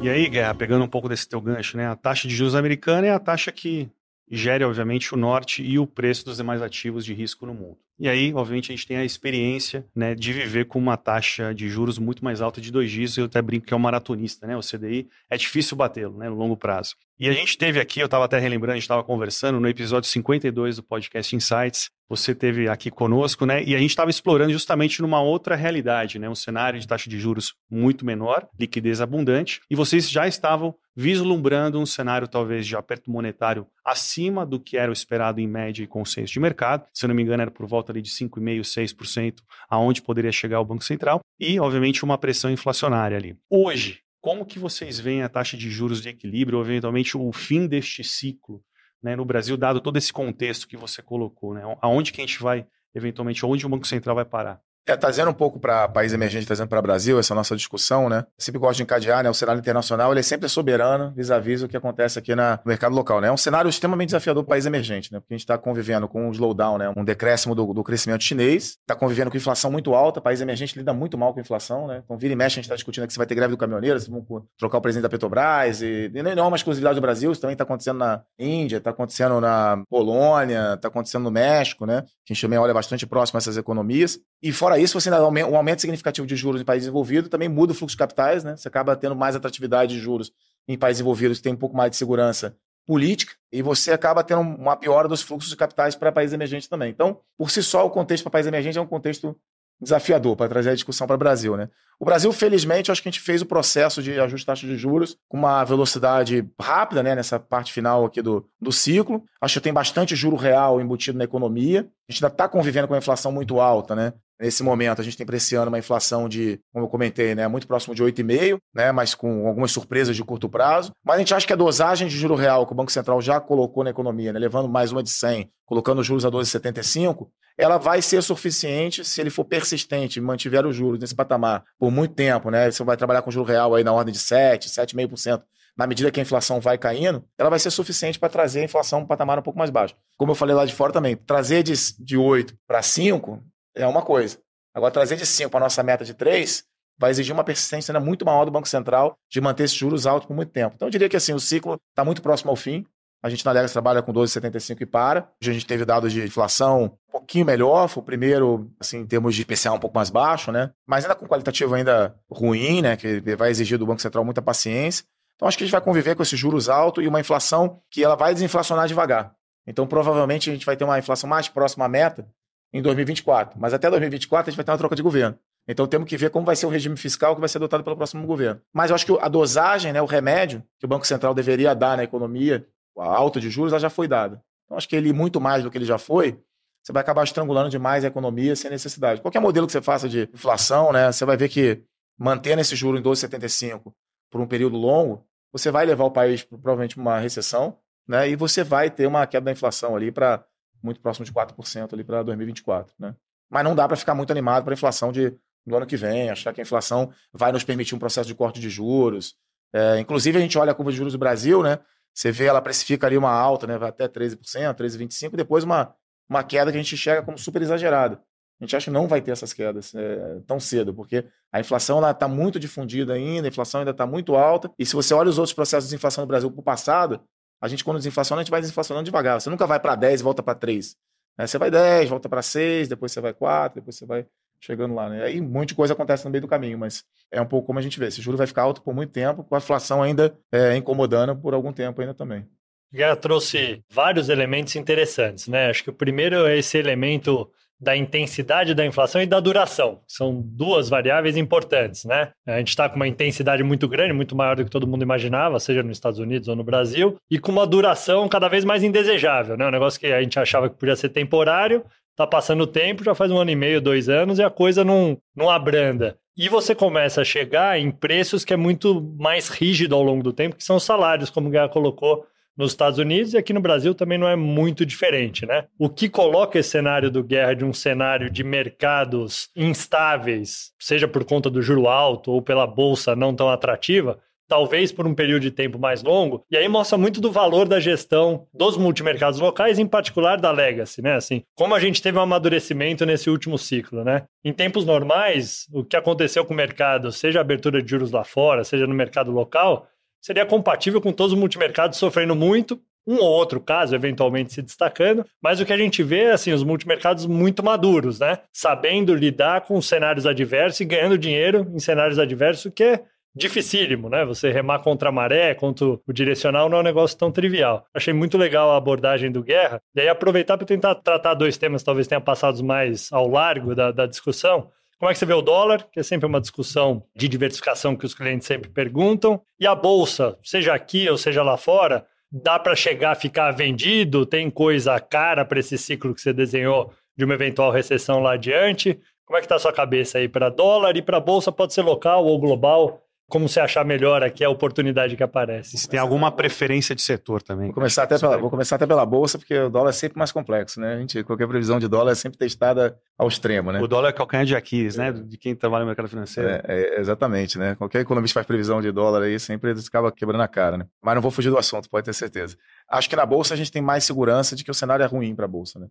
E 0.00 0.08
aí, 0.08 0.28
Guerra, 0.28 0.54
pegando 0.54 0.84
um 0.84 0.88
pouco 0.88 1.08
desse 1.08 1.28
teu 1.28 1.40
gancho, 1.40 1.76
né? 1.76 1.88
A 1.88 1.96
taxa 1.96 2.28
de 2.28 2.34
juros 2.34 2.54
americana 2.54 3.06
é 3.06 3.10
a 3.10 3.18
taxa 3.18 3.50
que 3.50 3.90
gere, 4.30 4.64
obviamente, 4.64 5.14
o 5.14 5.16
norte 5.16 5.62
e 5.62 5.78
o 5.78 5.86
preço 5.86 6.24
dos 6.24 6.36
demais 6.36 6.62
ativos 6.62 7.04
de 7.04 7.14
risco 7.14 7.46
no 7.46 7.54
mundo. 7.54 7.78
E 7.98 8.08
aí, 8.08 8.32
obviamente, 8.32 8.70
a 8.70 8.76
gente 8.76 8.86
tem 8.86 8.96
a 8.96 9.04
experiência 9.04 9.84
né, 9.94 10.14
de 10.14 10.32
viver 10.32 10.66
com 10.66 10.78
uma 10.78 10.96
taxa 10.96 11.52
de 11.52 11.68
juros 11.68 11.98
muito 11.98 12.22
mais 12.22 12.40
alta 12.40 12.60
de 12.60 12.70
dois 12.70 12.90
dígitos. 12.90 13.18
Eu 13.18 13.24
até 13.24 13.42
brinco 13.42 13.66
que 13.66 13.74
é 13.74 13.76
um 13.76 13.80
maratonista, 13.80 14.46
né? 14.46 14.56
O 14.56 14.60
CDI 14.60 15.08
é 15.28 15.36
difícil 15.36 15.76
batê-lo 15.76 16.16
né, 16.16 16.28
no 16.28 16.36
longo 16.36 16.56
prazo. 16.56 16.94
E 17.18 17.28
a 17.28 17.32
gente 17.32 17.58
teve 17.58 17.80
aqui, 17.80 17.98
eu 17.98 18.04
estava 18.04 18.24
até 18.24 18.38
relembrando, 18.38 18.72
a 18.72 18.76
gente 18.76 18.84
estava 18.84 19.02
conversando 19.02 19.58
no 19.58 19.68
episódio 19.68 20.08
52 20.08 20.76
do 20.76 20.82
podcast 20.84 21.34
Insights. 21.34 21.90
Você 22.08 22.34
teve 22.34 22.68
aqui 22.68 22.90
conosco, 22.90 23.44
né? 23.44 23.62
E 23.62 23.74
a 23.74 23.78
gente 23.78 23.90
estava 23.90 24.10
explorando 24.10 24.52
justamente 24.52 25.02
numa 25.02 25.20
outra 25.20 25.54
realidade, 25.54 26.18
né? 26.18 26.28
Um 26.28 26.34
cenário 26.34 26.80
de 26.80 26.88
taxa 26.88 27.10
de 27.10 27.18
juros 27.18 27.54
muito 27.70 28.06
menor, 28.06 28.48
liquidez 28.58 29.00
abundante, 29.00 29.60
e 29.70 29.76
vocês 29.76 30.08
já 30.08 30.26
estavam 30.26 30.74
vislumbrando 30.96 31.78
um 31.78 31.86
cenário 31.86 32.26
talvez 32.26 32.66
de 32.66 32.74
aperto 32.74 33.10
monetário 33.10 33.66
acima 33.84 34.44
do 34.44 34.58
que 34.58 34.76
era 34.76 34.90
o 34.90 34.92
esperado 34.92 35.38
em 35.38 35.46
média 35.46 35.82
e 35.82 35.86
consenso 35.86 36.32
de 36.32 36.40
mercado. 36.40 36.86
Se 36.94 37.04
eu 37.04 37.08
não 37.08 37.14
me 37.14 37.22
engano, 37.22 37.42
era 37.42 37.50
por 37.50 37.66
volta 37.66 37.92
ali 37.92 38.00
de 38.00 38.10
5,5%, 38.10 38.94
6%, 38.96 39.34
aonde 39.68 40.02
poderia 40.02 40.32
chegar 40.32 40.60
o 40.60 40.64
Banco 40.64 40.84
Central, 40.84 41.20
e, 41.38 41.60
obviamente, 41.60 42.04
uma 42.04 42.18
pressão 42.18 42.50
inflacionária 42.50 43.16
ali. 43.16 43.36
Hoje, 43.50 44.00
como 44.20 44.44
que 44.44 44.58
vocês 44.58 44.98
veem 44.98 45.22
a 45.22 45.28
taxa 45.28 45.56
de 45.56 45.70
juros 45.70 46.02
de 46.02 46.08
equilíbrio, 46.08 46.58
ou 46.58 46.64
eventualmente 46.64 47.16
o 47.16 47.32
fim 47.32 47.66
deste 47.66 48.02
ciclo 48.02 48.62
né, 49.02 49.16
no 49.16 49.24
Brasil, 49.24 49.56
dado 49.56 49.80
todo 49.80 49.96
esse 49.96 50.12
contexto 50.12 50.66
que 50.66 50.76
você 50.76 51.02
colocou? 51.02 51.54
Né? 51.54 51.62
Aonde 51.80 52.12
que 52.12 52.20
a 52.20 52.26
gente 52.26 52.40
vai, 52.42 52.66
eventualmente, 52.94 53.44
onde 53.44 53.66
o 53.66 53.68
Banco 53.68 53.86
Central 53.86 54.16
vai 54.16 54.24
parar? 54.24 54.60
É, 54.88 54.96
trazendo 54.96 55.30
um 55.30 55.34
pouco 55.34 55.60
para 55.60 55.86
país 55.86 56.14
emergente, 56.14 56.46
trazendo 56.46 56.66
para 56.66 56.80
Brasil, 56.80 57.18
essa 57.18 57.34
nossa 57.34 57.54
discussão, 57.54 58.08
né? 58.08 58.24
Sempre 58.38 58.58
gosto 58.58 58.78
de 58.78 58.84
encadear, 58.84 59.22
né? 59.22 59.28
O 59.28 59.34
cenário 59.34 59.60
internacional 59.60 60.10
ele 60.10 60.20
é 60.20 60.22
sempre 60.22 60.48
soberano 60.48 61.12
vis-à-vis 61.14 61.62
o 61.62 61.68
que 61.68 61.76
acontece 61.76 62.18
aqui 62.18 62.34
na, 62.34 62.52
no 62.64 62.70
mercado 62.70 62.94
local, 62.94 63.20
né? 63.20 63.28
É 63.28 63.32
um 63.32 63.36
cenário 63.36 63.68
extremamente 63.68 64.08
desafiador 64.08 64.42
para 64.44 64.54
país 64.54 64.64
emergente, 64.64 65.12
né? 65.12 65.20
Porque 65.20 65.34
a 65.34 65.36
gente 65.36 65.44
está 65.44 65.58
convivendo 65.58 66.08
com 66.08 66.26
um 66.26 66.32
slowdown, 66.32 66.78
né? 66.78 66.90
Um 66.96 67.04
decréscimo 67.04 67.54
do, 67.54 67.74
do 67.74 67.84
crescimento 67.84 68.24
chinês, 68.24 68.78
está 68.80 68.94
convivendo 68.94 69.30
com 69.30 69.36
inflação 69.36 69.70
muito 69.70 69.94
alta, 69.94 70.22
país 70.22 70.40
emergente 70.40 70.78
lida 70.78 70.94
muito 70.94 71.18
mal 71.18 71.34
com 71.34 71.40
inflação, 71.40 71.86
né? 71.86 72.00
Então, 72.02 72.16
vira 72.16 72.32
e 72.32 72.36
mexe, 72.36 72.54
a 72.54 72.56
gente 72.56 72.64
está 72.64 72.74
discutindo 72.74 73.04
aqui 73.04 73.12
se 73.12 73.18
vai 73.18 73.26
ter 73.26 73.34
greve 73.34 73.50
do 73.50 73.58
caminhoneiro, 73.58 74.00
se 74.00 74.10
vão 74.10 74.24
trocar 74.58 74.78
o 74.78 74.80
presidente 74.80 75.02
da 75.02 75.10
Petrobras, 75.10 75.82
e, 75.82 76.10
e 76.14 76.22
não 76.22 76.30
é 76.30 76.48
uma 76.48 76.56
exclusividade 76.56 76.94
do 76.94 77.02
Brasil, 77.02 77.30
isso 77.30 77.42
também 77.42 77.52
está 77.52 77.64
acontecendo 77.64 77.98
na 77.98 78.22
Índia, 78.38 78.78
está 78.78 78.88
acontecendo 78.88 79.38
na 79.38 79.82
Polônia, 79.90 80.72
está 80.76 80.88
acontecendo 80.88 81.24
no 81.24 81.30
México, 81.30 81.84
né? 81.84 81.98
A 81.98 82.32
gente 82.32 82.40
também 82.40 82.58
olha 82.58 82.72
bastante 82.72 83.06
próximo 83.06 83.36
a 83.36 83.40
essas 83.40 83.58
economias. 83.58 84.18
E 84.42 84.52
fora 84.52 84.77
isso, 84.80 85.00
você 85.00 85.08
ainda 85.08 85.22
aumenta 85.22 85.56
aumento 85.56 85.80
significativo 85.80 86.26
de 86.26 86.36
juros 86.36 86.60
em 86.60 86.64
países 86.64 86.86
desenvolvidos 86.86 87.28
também 87.28 87.48
muda 87.48 87.72
o 87.72 87.74
fluxo 87.74 87.94
de 87.94 87.98
capitais, 87.98 88.44
né? 88.44 88.56
Você 88.56 88.68
acaba 88.68 88.96
tendo 88.96 89.16
mais 89.16 89.34
atratividade 89.34 89.94
de 89.94 90.00
juros 90.00 90.32
em 90.66 90.76
países 90.76 90.98
desenvolvidos 90.98 91.38
que 91.38 91.44
tem 91.44 91.52
um 91.52 91.56
pouco 91.56 91.76
mais 91.76 91.90
de 91.90 91.96
segurança 91.96 92.56
política 92.86 93.34
e 93.52 93.60
você 93.60 93.92
acaba 93.92 94.24
tendo 94.24 94.40
uma 94.40 94.76
piora 94.76 95.06
dos 95.06 95.22
fluxos 95.22 95.50
de 95.50 95.56
capitais 95.56 95.94
para 95.94 96.10
países 96.10 96.32
emergentes 96.32 96.68
também. 96.68 96.90
Então, 96.90 97.20
por 97.36 97.50
si 97.50 97.62
só, 97.62 97.86
o 97.86 97.90
contexto 97.90 98.24
para 98.24 98.32
países 98.32 98.48
emergentes 98.48 98.76
é 98.76 98.80
um 98.80 98.86
contexto 98.86 99.36
desafiador 99.80 100.36
para 100.36 100.48
trazer 100.48 100.70
a 100.70 100.74
discussão 100.74 101.06
para 101.06 101.14
o 101.14 101.18
Brasil. 101.18 101.56
Né? 101.56 101.68
O 102.00 102.04
Brasil, 102.04 102.32
felizmente, 102.32 102.90
acho 102.90 103.02
que 103.02 103.08
a 103.08 103.12
gente 103.12 103.20
fez 103.20 103.42
o 103.42 103.46
processo 103.46 104.02
de 104.02 104.18
ajuste 104.18 104.40
de 104.40 104.46
taxa 104.46 104.66
de 104.66 104.76
juros 104.76 105.16
com 105.28 105.36
uma 105.36 105.62
velocidade 105.64 106.48
rápida 106.60 107.02
né, 107.02 107.14
nessa 107.14 107.38
parte 107.38 107.72
final 107.72 108.04
aqui 108.04 108.20
do, 108.20 108.48
do 108.60 108.72
ciclo. 108.72 109.22
Acho 109.40 109.60
que 109.60 109.64
tem 109.64 109.72
bastante 109.72 110.16
juro 110.16 110.36
real 110.36 110.80
embutido 110.80 111.18
na 111.18 111.24
economia. 111.24 111.80
A 112.08 112.12
gente 112.12 112.24
ainda 112.24 112.32
está 112.32 112.48
convivendo 112.48 112.88
com 112.88 112.94
uma 112.94 112.98
inflação 112.98 113.30
muito 113.30 113.60
alta, 113.60 113.94
né? 113.94 114.12
Nesse 114.40 114.62
momento, 114.62 115.00
a 115.00 115.04
gente 115.04 115.16
tem 115.16 115.26
para 115.26 115.36
esse 115.36 115.56
ano 115.56 115.68
uma 115.68 115.78
inflação 115.78 116.28
de, 116.28 116.60
como 116.72 116.84
eu 116.84 116.88
comentei, 116.88 117.34
né, 117.34 117.48
muito 117.48 117.66
próximo 117.66 117.94
de 117.94 118.02
8,5, 118.02 118.58
né, 118.74 118.92
mas 118.92 119.14
com 119.14 119.48
algumas 119.48 119.72
surpresas 119.72 120.14
de 120.14 120.22
curto 120.22 120.48
prazo. 120.48 120.92
Mas 121.04 121.16
a 121.16 121.18
gente 121.18 121.34
acha 121.34 121.46
que 121.46 121.52
a 121.52 121.56
dosagem 121.56 122.06
de 122.06 122.16
juro 122.16 122.36
real 122.36 122.64
que 122.64 122.72
o 122.72 122.76
Banco 122.76 122.92
Central 122.92 123.20
já 123.20 123.40
colocou 123.40 123.82
na 123.82 123.90
economia, 123.90 124.32
né, 124.32 124.38
levando 124.38 124.68
mais 124.68 124.92
uma 124.92 125.02
de 125.02 125.10
100, 125.10 125.50
colocando 125.66 126.00
os 126.00 126.06
juros 126.06 126.24
a 126.24 126.30
12,75, 126.30 127.28
ela 127.58 127.76
vai 127.76 128.00
ser 128.00 128.22
suficiente 128.22 129.04
se 129.04 129.20
ele 129.20 129.30
for 129.30 129.44
persistente, 129.44 130.20
mantiver 130.20 130.64
os 130.64 130.76
juros 130.76 131.00
nesse 131.00 131.14
patamar 131.14 131.64
por 131.76 131.90
muito 131.90 132.14
tempo, 132.14 132.50
né? 132.50 132.70
Você 132.70 132.84
vai 132.84 132.96
trabalhar 132.96 133.20
com 133.22 133.32
juro 133.32 133.44
real 133.44 133.74
aí 133.74 133.82
na 133.82 133.92
ordem 133.92 134.12
de 134.12 134.20
7, 134.20 134.68
7,5%. 134.68 135.42
Na 135.76 135.86
medida 135.86 136.10
que 136.10 136.20
a 136.20 136.22
inflação 136.22 136.60
vai 136.60 136.78
caindo, 136.78 137.24
ela 137.36 137.50
vai 137.50 137.58
ser 137.58 137.70
suficiente 137.70 138.18
para 138.18 138.28
trazer 138.28 138.60
a 138.60 138.64
inflação 138.64 139.00
para 139.00 139.04
um 139.04 139.08
patamar 139.08 139.38
um 139.38 139.42
pouco 139.42 139.58
mais 139.58 139.70
baixo. 139.70 139.94
Como 140.16 140.30
eu 140.30 140.36
falei 140.36 140.54
lá 140.54 140.64
de 140.64 140.74
fora 140.74 140.92
também, 140.92 141.16
trazer 141.16 141.64
de, 141.64 141.72
de 142.00 142.16
8 142.16 142.54
para 142.66 142.80
5 142.80 143.42
é 143.78 143.86
uma 143.86 144.02
coisa. 144.02 144.38
Agora, 144.74 144.92
trazer 144.92 145.16
de 145.16 145.26
5 145.26 145.50
para 145.50 145.60
a 145.60 145.64
nossa 145.64 145.82
meta 145.82 146.04
de 146.04 146.14
3 146.14 146.64
vai 146.98 147.10
exigir 147.10 147.32
uma 147.32 147.44
persistência 147.44 147.92
ainda 147.92 148.04
muito 148.04 148.24
maior 148.24 148.44
do 148.44 148.50
Banco 148.50 148.68
Central 148.68 149.16
de 149.30 149.40
manter 149.40 149.64
esses 149.64 149.76
juros 149.76 150.06
altos 150.06 150.26
por 150.26 150.34
muito 150.34 150.50
tempo. 150.50 150.74
Então, 150.74 150.88
eu 150.88 150.90
diria 150.90 151.08
que 151.08 151.16
assim, 151.16 151.32
o 151.32 151.40
ciclo 151.40 151.80
está 151.90 152.04
muito 152.04 152.20
próximo 152.20 152.50
ao 152.50 152.56
fim. 152.56 152.84
A 153.22 153.28
gente 153.28 153.44
na 153.44 153.50
Legas 153.50 153.72
trabalha 153.72 154.00
com 154.00 154.12
12,75 154.12 154.80
e 154.80 154.86
para. 154.86 155.28
Hoje 155.40 155.50
a 155.50 155.52
gente 155.52 155.66
teve 155.66 155.84
dados 155.84 156.12
de 156.12 156.22
inflação 156.22 156.84
um 156.84 157.10
pouquinho 157.10 157.44
melhor, 157.44 157.88
foi 157.88 158.00
o 158.00 158.06
primeiro, 158.06 158.70
assim, 158.78 158.98
em 158.98 159.06
termos 159.06 159.34
de 159.34 159.42
IPCA 159.42 159.72
um 159.72 159.78
pouco 159.78 159.96
mais 159.96 160.08
baixo, 160.08 160.52
né? 160.52 160.70
Mas 160.86 161.04
ainda 161.04 161.16
com 161.16 161.26
qualitativo 161.26 161.74
ainda 161.74 162.14
ruim, 162.30 162.80
né? 162.80 162.96
Que 162.96 163.20
vai 163.34 163.50
exigir 163.50 163.76
do 163.76 163.86
Banco 163.86 164.00
Central 164.00 164.24
muita 164.24 164.40
paciência. 164.40 165.04
Então 165.34 165.48
acho 165.48 165.58
que 165.58 165.64
a 165.64 165.66
gente 165.66 165.72
vai 165.72 165.80
conviver 165.80 166.14
com 166.14 166.22
esses 166.22 166.38
juros 166.38 166.68
altos 166.68 167.02
e 167.02 167.08
uma 167.08 167.20
inflação 167.20 167.80
que 167.90 168.04
ela 168.04 168.14
vai 168.14 168.34
desinflacionar 168.34 168.86
devagar. 168.86 169.34
Então 169.66 169.86
provavelmente 169.86 170.48
a 170.50 170.52
gente 170.52 170.66
vai 170.66 170.76
ter 170.76 170.84
uma 170.84 170.98
inflação 170.98 171.28
mais 171.28 171.48
próxima 171.48 171.84
à 171.84 171.88
meta 171.88 172.26
em 172.72 172.82
2024. 172.82 173.58
Mas 173.58 173.74
até 173.74 173.88
2024 173.88 174.48
a 174.48 174.50
gente 174.50 174.56
vai 174.56 174.64
ter 174.64 174.70
uma 174.70 174.78
troca 174.78 174.96
de 174.96 175.02
governo. 175.02 175.38
Então 175.66 175.86
temos 175.86 176.08
que 176.08 176.16
ver 176.16 176.30
como 176.30 176.46
vai 176.46 176.56
ser 176.56 176.66
o 176.66 176.70
regime 176.70 176.96
fiscal 176.96 177.34
que 177.34 177.40
vai 177.40 177.48
ser 177.48 177.58
adotado 177.58 177.84
pelo 177.84 177.96
próximo 177.96 178.26
governo. 178.26 178.60
Mas 178.72 178.90
eu 178.90 178.94
acho 178.94 179.04
que 179.04 179.18
a 179.20 179.28
dosagem, 179.28 179.92
né, 179.92 180.00
o 180.00 180.06
remédio 180.06 180.62
que 180.78 180.86
o 180.86 180.88
Banco 180.88 181.06
Central 181.06 181.34
deveria 181.34 181.74
dar 181.74 181.96
na 181.96 182.04
economia, 182.04 182.66
a 182.98 183.04
alta 183.04 183.38
de 183.40 183.50
juros, 183.50 183.72
ela 183.72 183.80
já 183.80 183.90
foi 183.90 184.08
dada. 184.08 184.42
Então 184.64 184.76
acho 184.76 184.88
que 184.88 184.96
ele, 184.96 185.12
muito 185.12 185.40
mais 185.40 185.62
do 185.62 185.70
que 185.70 185.78
ele 185.78 185.84
já 185.84 185.98
foi, 185.98 186.40
você 186.82 186.92
vai 186.92 187.02
acabar 187.02 187.22
estrangulando 187.22 187.68
demais 187.68 188.04
a 188.04 188.08
economia 188.08 188.56
sem 188.56 188.70
necessidade. 188.70 189.20
Qualquer 189.20 189.40
modelo 189.40 189.66
que 189.66 189.72
você 189.72 189.82
faça 189.82 190.08
de 190.08 190.28
inflação, 190.32 190.92
né, 190.92 191.12
você 191.12 191.24
vai 191.24 191.36
ver 191.36 191.48
que 191.48 191.82
mantendo 192.18 192.60
esse 192.60 192.74
juro 192.74 192.98
em 192.98 193.02
12,75 193.02 193.92
por 194.30 194.40
um 194.40 194.46
período 194.46 194.76
longo, 194.76 195.24
você 195.52 195.70
vai 195.70 195.86
levar 195.86 196.04
o 196.04 196.10
país 196.10 196.42
provavelmente 196.42 196.96
uma 196.96 197.18
recessão, 197.18 197.78
né? 198.06 198.28
E 198.28 198.36
você 198.36 198.64
vai 198.64 198.90
ter 198.90 199.06
uma 199.06 199.26
queda 199.26 199.44
da 199.44 199.52
inflação 199.52 199.94
ali 199.94 200.10
para 200.10 200.44
muito 200.82 201.00
próximo 201.00 201.24
de 201.24 201.32
4% 201.32 201.92
ali 201.92 202.04
para 202.04 202.22
2024, 202.22 202.94
né? 202.98 203.14
Mas 203.50 203.64
não 203.64 203.74
dá 203.74 203.88
para 203.88 203.96
ficar 203.96 204.14
muito 204.14 204.30
animado 204.30 204.64
para 204.64 204.72
a 204.72 204.76
inflação 204.76 205.10
de, 205.10 205.34
do 205.66 205.76
ano 205.76 205.86
que 205.86 205.96
vem, 205.96 206.30
achar 206.30 206.52
que 206.52 206.60
a 206.60 206.62
inflação 206.62 207.10
vai 207.32 207.50
nos 207.50 207.64
permitir 207.64 207.94
um 207.94 207.98
processo 207.98 208.28
de 208.28 208.34
corte 208.34 208.60
de 208.60 208.68
juros. 208.68 209.34
É, 209.72 209.98
inclusive, 209.98 210.38
a 210.38 210.40
gente 210.40 210.58
olha 210.58 210.72
a 210.72 210.74
curva 210.74 210.90
de 210.90 210.96
juros 210.96 211.12
do 211.12 211.18
Brasil, 211.18 211.62
né? 211.62 211.78
Você 212.14 212.32
vê, 212.32 212.46
ela 212.46 212.60
precifica 212.60 213.06
ali 213.06 213.16
uma 213.16 213.30
alta, 213.30 213.66
né? 213.66 213.78
Vai 213.78 213.88
até 213.88 214.08
13%, 214.08 214.38
13,25%, 214.74 215.36
depois 215.36 215.64
uma, 215.64 215.94
uma 216.28 216.42
queda 216.42 216.70
que 216.70 216.78
a 216.78 216.82
gente 216.82 216.94
enxerga 216.94 217.22
como 217.22 217.38
super 217.38 217.62
exagerada. 217.62 218.20
A 218.60 218.64
gente 218.64 218.74
acha 218.74 218.86
que 218.86 218.90
não 218.90 219.06
vai 219.06 219.20
ter 219.20 219.30
essas 219.30 219.52
quedas 219.52 219.94
é, 219.94 220.40
tão 220.46 220.58
cedo, 220.58 220.92
porque 220.92 221.24
a 221.52 221.60
inflação 221.60 222.06
está 222.10 222.26
muito 222.26 222.58
difundida 222.58 223.14
ainda, 223.14 223.46
a 223.46 223.50
inflação 223.50 223.80
ainda 223.80 223.92
está 223.92 224.04
muito 224.04 224.34
alta. 224.34 224.70
E 224.76 224.84
se 224.84 224.94
você 224.94 225.14
olha 225.14 225.30
os 225.30 225.38
outros 225.38 225.54
processos 225.54 225.88
de 225.88 225.94
inflação 225.94 226.22
no 226.22 226.28
Brasil 226.28 226.50
para 226.50 226.60
o 226.60 226.64
passado, 226.64 227.20
a 227.60 227.68
gente, 227.68 227.84
quando 227.84 227.98
desinflaciona, 227.98 228.40
a 228.40 228.44
gente 228.44 228.50
vai 228.50 228.60
desinflacionando 228.60 229.04
devagar. 229.04 229.40
Você 229.40 229.50
nunca 229.50 229.66
vai 229.66 229.80
para 229.80 229.94
10 229.94 230.20
e 230.20 230.24
volta 230.24 230.42
para 230.42 230.54
3. 230.54 230.96
Né? 231.36 231.46
Você 231.46 231.58
vai 231.58 231.70
10, 231.70 232.08
volta 232.08 232.28
para 232.28 232.42
6, 232.42 232.88
depois 232.88 233.12
você 233.12 233.20
vai 233.20 233.32
4, 233.32 233.80
depois 233.80 233.96
você 233.96 234.06
vai 234.06 234.26
chegando 234.60 234.94
lá. 234.94 235.08
Né? 235.08 235.24
Aí 235.24 235.40
um 235.40 235.48
monte 235.48 235.70
de 235.70 235.74
coisa 235.74 235.94
acontece 235.94 236.24
no 236.24 236.30
meio 236.30 236.42
do 236.42 236.48
caminho, 236.48 236.78
mas 236.78 237.04
é 237.30 237.40
um 237.40 237.46
pouco 237.46 237.66
como 237.66 237.78
a 237.78 237.82
gente 237.82 237.98
vê. 237.98 238.06
Esse 238.06 238.20
juro 238.20 238.36
vai 238.36 238.46
ficar 238.46 238.62
alto 238.62 238.82
por 238.82 238.94
muito 238.94 239.12
tempo, 239.12 239.44
com 239.44 239.54
a 239.54 239.58
inflação 239.58 240.02
ainda 240.02 240.36
é, 240.52 240.76
incomodando 240.76 241.36
por 241.36 241.54
algum 241.54 241.72
tempo 241.72 242.00
ainda 242.00 242.14
também. 242.14 242.46
Já 242.92 243.14
trouxe 243.14 243.84
vários 243.90 244.28
elementos 244.28 244.74
interessantes, 244.74 245.46
né? 245.46 245.68
Acho 245.68 245.84
que 245.84 245.90
o 245.90 245.94
primeiro 245.94 246.46
é 246.46 246.56
esse 246.56 246.78
elemento 246.78 247.50
da 247.80 247.96
intensidade 247.96 248.74
da 248.74 248.84
inflação 248.84 249.22
e 249.22 249.26
da 249.26 249.38
duração. 249.38 250.00
São 250.06 250.42
duas 250.44 250.88
variáveis 250.88 251.36
importantes, 251.36 252.04
né? 252.04 252.32
A 252.46 252.58
gente 252.58 252.68
está 252.68 252.88
com 252.88 252.96
uma 252.96 253.06
intensidade 253.06 253.62
muito 253.62 253.86
grande, 253.86 254.12
muito 254.12 254.34
maior 254.34 254.56
do 254.56 254.64
que 254.64 254.70
todo 254.70 254.86
mundo 254.86 255.02
imaginava, 255.02 255.60
seja 255.60 255.82
nos 255.82 255.96
Estados 255.96 256.18
Unidos 256.18 256.48
ou 256.48 256.56
no 256.56 256.64
Brasil, 256.64 257.16
e 257.30 257.38
com 257.38 257.52
uma 257.52 257.66
duração 257.66 258.28
cada 258.28 258.48
vez 258.48 258.64
mais 258.64 258.82
indesejável, 258.82 259.56
né? 259.56 259.66
Um 259.66 259.70
negócio 259.70 260.00
que 260.00 260.06
a 260.06 260.20
gente 260.20 260.38
achava 260.38 260.68
que 260.68 260.76
podia 260.76 260.96
ser 260.96 261.10
temporário, 261.10 261.84
tá 262.16 262.26
passando 262.26 262.62
o 262.62 262.66
tempo, 262.66 263.04
já 263.04 263.14
faz 263.14 263.30
um 263.30 263.38
ano 263.38 263.50
e 263.50 263.56
meio, 263.56 263.80
dois 263.80 264.08
anos, 264.08 264.40
e 264.40 264.42
a 264.42 264.50
coisa 264.50 264.84
não, 264.84 265.16
não 265.36 265.48
abranda. 265.48 266.18
E 266.36 266.48
você 266.48 266.74
começa 266.74 267.20
a 267.20 267.24
chegar 267.24 267.78
em 267.78 267.90
preços 267.90 268.44
que 268.44 268.52
é 268.52 268.56
muito 268.56 269.00
mais 269.18 269.48
rígido 269.48 269.94
ao 269.94 270.02
longo 270.02 270.22
do 270.22 270.32
tempo, 270.32 270.56
que 270.56 270.64
são 270.64 270.76
os 270.76 270.84
salários, 270.84 271.30
como 271.30 271.48
o 271.48 271.68
colocou 271.68 272.26
nos 272.58 272.72
Estados 272.72 272.98
Unidos 272.98 273.32
e 273.32 273.38
aqui 273.38 273.52
no 273.52 273.60
Brasil 273.60 273.94
também 273.94 274.18
não 274.18 274.28
é 274.28 274.34
muito 274.34 274.84
diferente, 274.84 275.46
né? 275.46 275.66
O 275.78 275.88
que 275.88 276.08
coloca 276.08 276.58
esse 276.58 276.70
cenário 276.70 277.08
do 277.08 277.22
guerra 277.22 277.54
de 277.54 277.64
um 277.64 277.72
cenário 277.72 278.28
de 278.28 278.42
mercados 278.42 279.48
instáveis, 279.54 280.72
seja 280.78 281.06
por 281.06 281.24
conta 281.24 281.48
do 281.48 281.62
juro 281.62 281.86
alto 281.86 282.32
ou 282.32 282.42
pela 282.42 282.66
bolsa 282.66 283.14
não 283.14 283.32
tão 283.32 283.48
atrativa, 283.48 284.18
talvez 284.48 284.90
por 284.90 285.06
um 285.06 285.14
período 285.14 285.42
de 285.42 285.50
tempo 285.50 285.78
mais 285.78 286.02
longo, 286.02 286.44
e 286.50 286.56
aí 286.56 286.66
mostra 286.66 286.96
muito 286.96 287.20
do 287.20 287.30
valor 287.30 287.68
da 287.68 287.78
gestão 287.78 288.46
dos 288.52 288.78
multimercados 288.78 289.38
locais, 289.38 289.78
em 289.78 289.86
particular 289.86 290.40
da 290.40 290.50
Legacy, 290.50 291.02
né? 291.02 291.14
Assim, 291.14 291.44
como 291.54 291.74
a 291.74 291.80
gente 291.80 292.00
teve 292.00 292.18
um 292.18 292.22
amadurecimento 292.22 293.04
nesse 293.04 293.28
último 293.28 293.58
ciclo, 293.58 294.02
né? 294.02 294.24
Em 294.42 294.52
tempos 294.52 294.86
normais, 294.86 295.68
o 295.70 295.84
que 295.84 295.96
aconteceu 295.96 296.44
com 296.44 296.54
o 296.54 296.56
mercado, 296.56 297.12
seja 297.12 297.38
a 297.38 297.42
abertura 297.42 297.82
de 297.82 297.90
juros 297.90 298.10
lá 298.10 298.24
fora, 298.24 298.64
seja 298.64 298.86
no 298.86 298.94
mercado 298.94 299.30
local, 299.30 299.86
seria 300.20 300.46
compatível 300.46 301.00
com 301.00 301.12
todos 301.12 301.32
os 301.32 301.38
multimercados 301.38 301.98
sofrendo 301.98 302.34
muito, 302.34 302.80
um 303.06 303.16
ou 303.16 303.30
outro 303.30 303.58
caso 303.58 303.94
eventualmente 303.94 304.52
se 304.52 304.60
destacando, 304.60 305.24
mas 305.42 305.60
o 305.60 305.64
que 305.64 305.72
a 305.72 305.78
gente 305.78 306.02
vê 306.02 306.24
é 306.24 306.32
assim, 306.32 306.52
os 306.52 306.62
multimercados 306.62 307.24
muito 307.24 307.62
maduros, 307.62 308.20
né? 308.20 308.40
Sabendo 308.52 309.14
lidar 309.14 309.62
com 309.62 309.80
cenários 309.80 310.26
adversos 310.26 310.80
e 310.80 310.84
ganhando 310.84 311.16
dinheiro 311.16 311.66
em 311.74 311.78
cenários 311.78 312.18
adversos, 312.18 312.70
que 312.74 312.84
é 312.84 313.02
dificílimo, 313.34 314.10
né? 314.10 314.24
Você 314.26 314.50
remar 314.50 314.80
contra 314.80 315.08
a 315.08 315.12
maré, 315.12 315.54
contra 315.54 315.86
o 315.86 316.12
direcional, 316.12 316.68
não 316.68 316.78
é 316.78 316.80
um 316.80 316.84
negócio 316.84 317.16
tão 317.16 317.32
trivial. 317.32 317.86
Achei 317.94 318.12
muito 318.12 318.36
legal 318.36 318.70
a 318.70 318.76
abordagem 318.76 319.30
do 319.30 319.42
Guerra. 319.42 319.80
E 319.94 320.00
aí 320.00 320.08
aproveitar 320.08 320.58
para 320.58 320.66
tentar 320.66 320.94
tratar 320.96 321.34
dois 321.34 321.56
temas 321.56 321.82
talvez 321.82 322.06
tenham 322.06 322.20
passado 322.20 322.62
mais 322.62 323.10
ao 323.12 323.28
largo 323.28 323.74
da, 323.74 323.90
da 323.90 324.06
discussão. 324.06 324.70
Como 324.98 325.08
é 325.08 325.12
que 325.12 325.18
você 325.20 325.26
vê 325.26 325.34
o 325.34 325.42
dólar, 325.42 325.86
que 325.92 326.00
é 326.00 326.02
sempre 326.02 326.26
uma 326.26 326.40
discussão 326.40 327.04
de 327.14 327.28
diversificação 327.28 327.94
que 327.94 328.04
os 328.04 328.14
clientes 328.14 328.48
sempre 328.48 328.68
perguntam, 328.68 329.40
e 329.58 329.64
a 329.64 329.72
bolsa, 329.72 330.36
seja 330.42 330.74
aqui 330.74 331.08
ou 331.08 331.16
seja 331.16 331.40
lá 331.42 331.56
fora, 331.56 332.04
dá 332.32 332.58
para 332.58 332.74
chegar 332.74 333.12
a 333.12 333.14
ficar 333.14 333.52
vendido? 333.52 334.26
Tem 334.26 334.50
coisa 334.50 334.98
cara 334.98 335.44
para 335.44 335.60
esse 335.60 335.78
ciclo 335.78 336.12
que 336.12 336.20
você 336.20 336.32
desenhou 336.32 336.92
de 337.16 337.24
uma 337.24 337.34
eventual 337.34 337.70
recessão 337.70 338.20
lá 338.20 338.32
adiante? 338.32 338.98
Como 339.24 339.36
é 339.36 339.40
que 339.40 339.44
está 339.44 339.54
a 339.54 339.60
sua 339.60 339.72
cabeça 339.72 340.18
aí 340.18 340.28
para 340.28 340.48
dólar 340.48 340.96
e 340.96 341.02
para 341.02 341.20
bolsa? 341.20 341.52
Pode 341.52 341.74
ser 341.74 341.82
local 341.82 342.24
ou 342.24 342.38
global? 342.38 343.00
Como 343.28 343.46
você 343.46 343.60
achar 343.60 343.84
melhor 343.84 344.22
aqui 344.22 344.42
a 344.42 344.48
oportunidade 344.48 345.14
que 345.14 345.22
aparece. 345.22 345.76
Se 345.76 345.86
tem 345.86 346.00
alguma 346.00 346.32
preferência 346.32 346.94
de 346.94 347.02
setor 347.02 347.42
também. 347.42 347.66
Vou 347.66 347.74
começar, 347.74 348.04
até 348.04 348.18
pela, 348.18 348.38
vou 348.38 348.48
começar 348.48 348.76
até 348.76 348.86
pela 348.86 349.04
bolsa, 349.04 349.38
porque 349.38 349.56
o 349.56 349.68
dólar 349.68 349.90
é 349.90 349.92
sempre 349.92 350.18
mais 350.18 350.32
complexo, 350.32 350.80
né? 350.80 350.94
A 350.94 350.98
gente, 350.98 351.22
qualquer 351.22 351.46
previsão 351.46 351.78
de 351.78 351.86
dólar 351.86 352.12
é 352.12 352.14
sempre 352.14 352.38
testada 352.38 352.98
ao 353.18 353.28
extremo, 353.28 353.70
né? 353.70 353.80
O 353.80 353.86
dólar 353.86 354.08
é 354.08 354.12
calcanhar 354.12 354.46
de 354.46 354.56
Aquiles, 354.56 354.96
né? 354.96 355.12
De 355.12 355.36
quem 355.36 355.54
trabalha 355.54 355.82
no 355.82 355.88
mercado 355.88 356.08
financeiro. 356.08 356.48
É, 356.48 356.62
é, 356.66 357.00
exatamente, 357.00 357.58
né? 357.58 357.74
Qualquer 357.74 358.00
economista 358.00 358.40
faz 358.40 358.46
previsão 358.46 358.80
de 358.80 358.90
dólar 358.90 359.22
aí, 359.22 359.38
sempre 359.38 359.72
acaba 359.72 360.10
quebrando 360.10 360.42
a 360.42 360.48
cara, 360.48 360.78
né? 360.78 360.86
Mas 361.02 361.14
não 361.14 361.20
vou 361.20 361.30
fugir 361.30 361.50
do 361.50 361.58
assunto, 361.58 361.90
pode 361.90 362.06
ter 362.06 362.14
certeza. 362.14 362.56
Acho 362.88 363.10
que 363.10 363.16
na 363.16 363.26
bolsa 363.26 363.52
a 363.52 363.56
gente 363.56 363.70
tem 363.70 363.82
mais 363.82 364.04
segurança 364.04 364.56
de 364.56 364.64
que 364.64 364.70
o 364.70 364.74
cenário 364.74 365.02
é 365.02 365.06
ruim 365.06 365.34
para 365.34 365.44
a 365.44 365.48
bolsa, 365.48 365.78
né? 365.78 365.88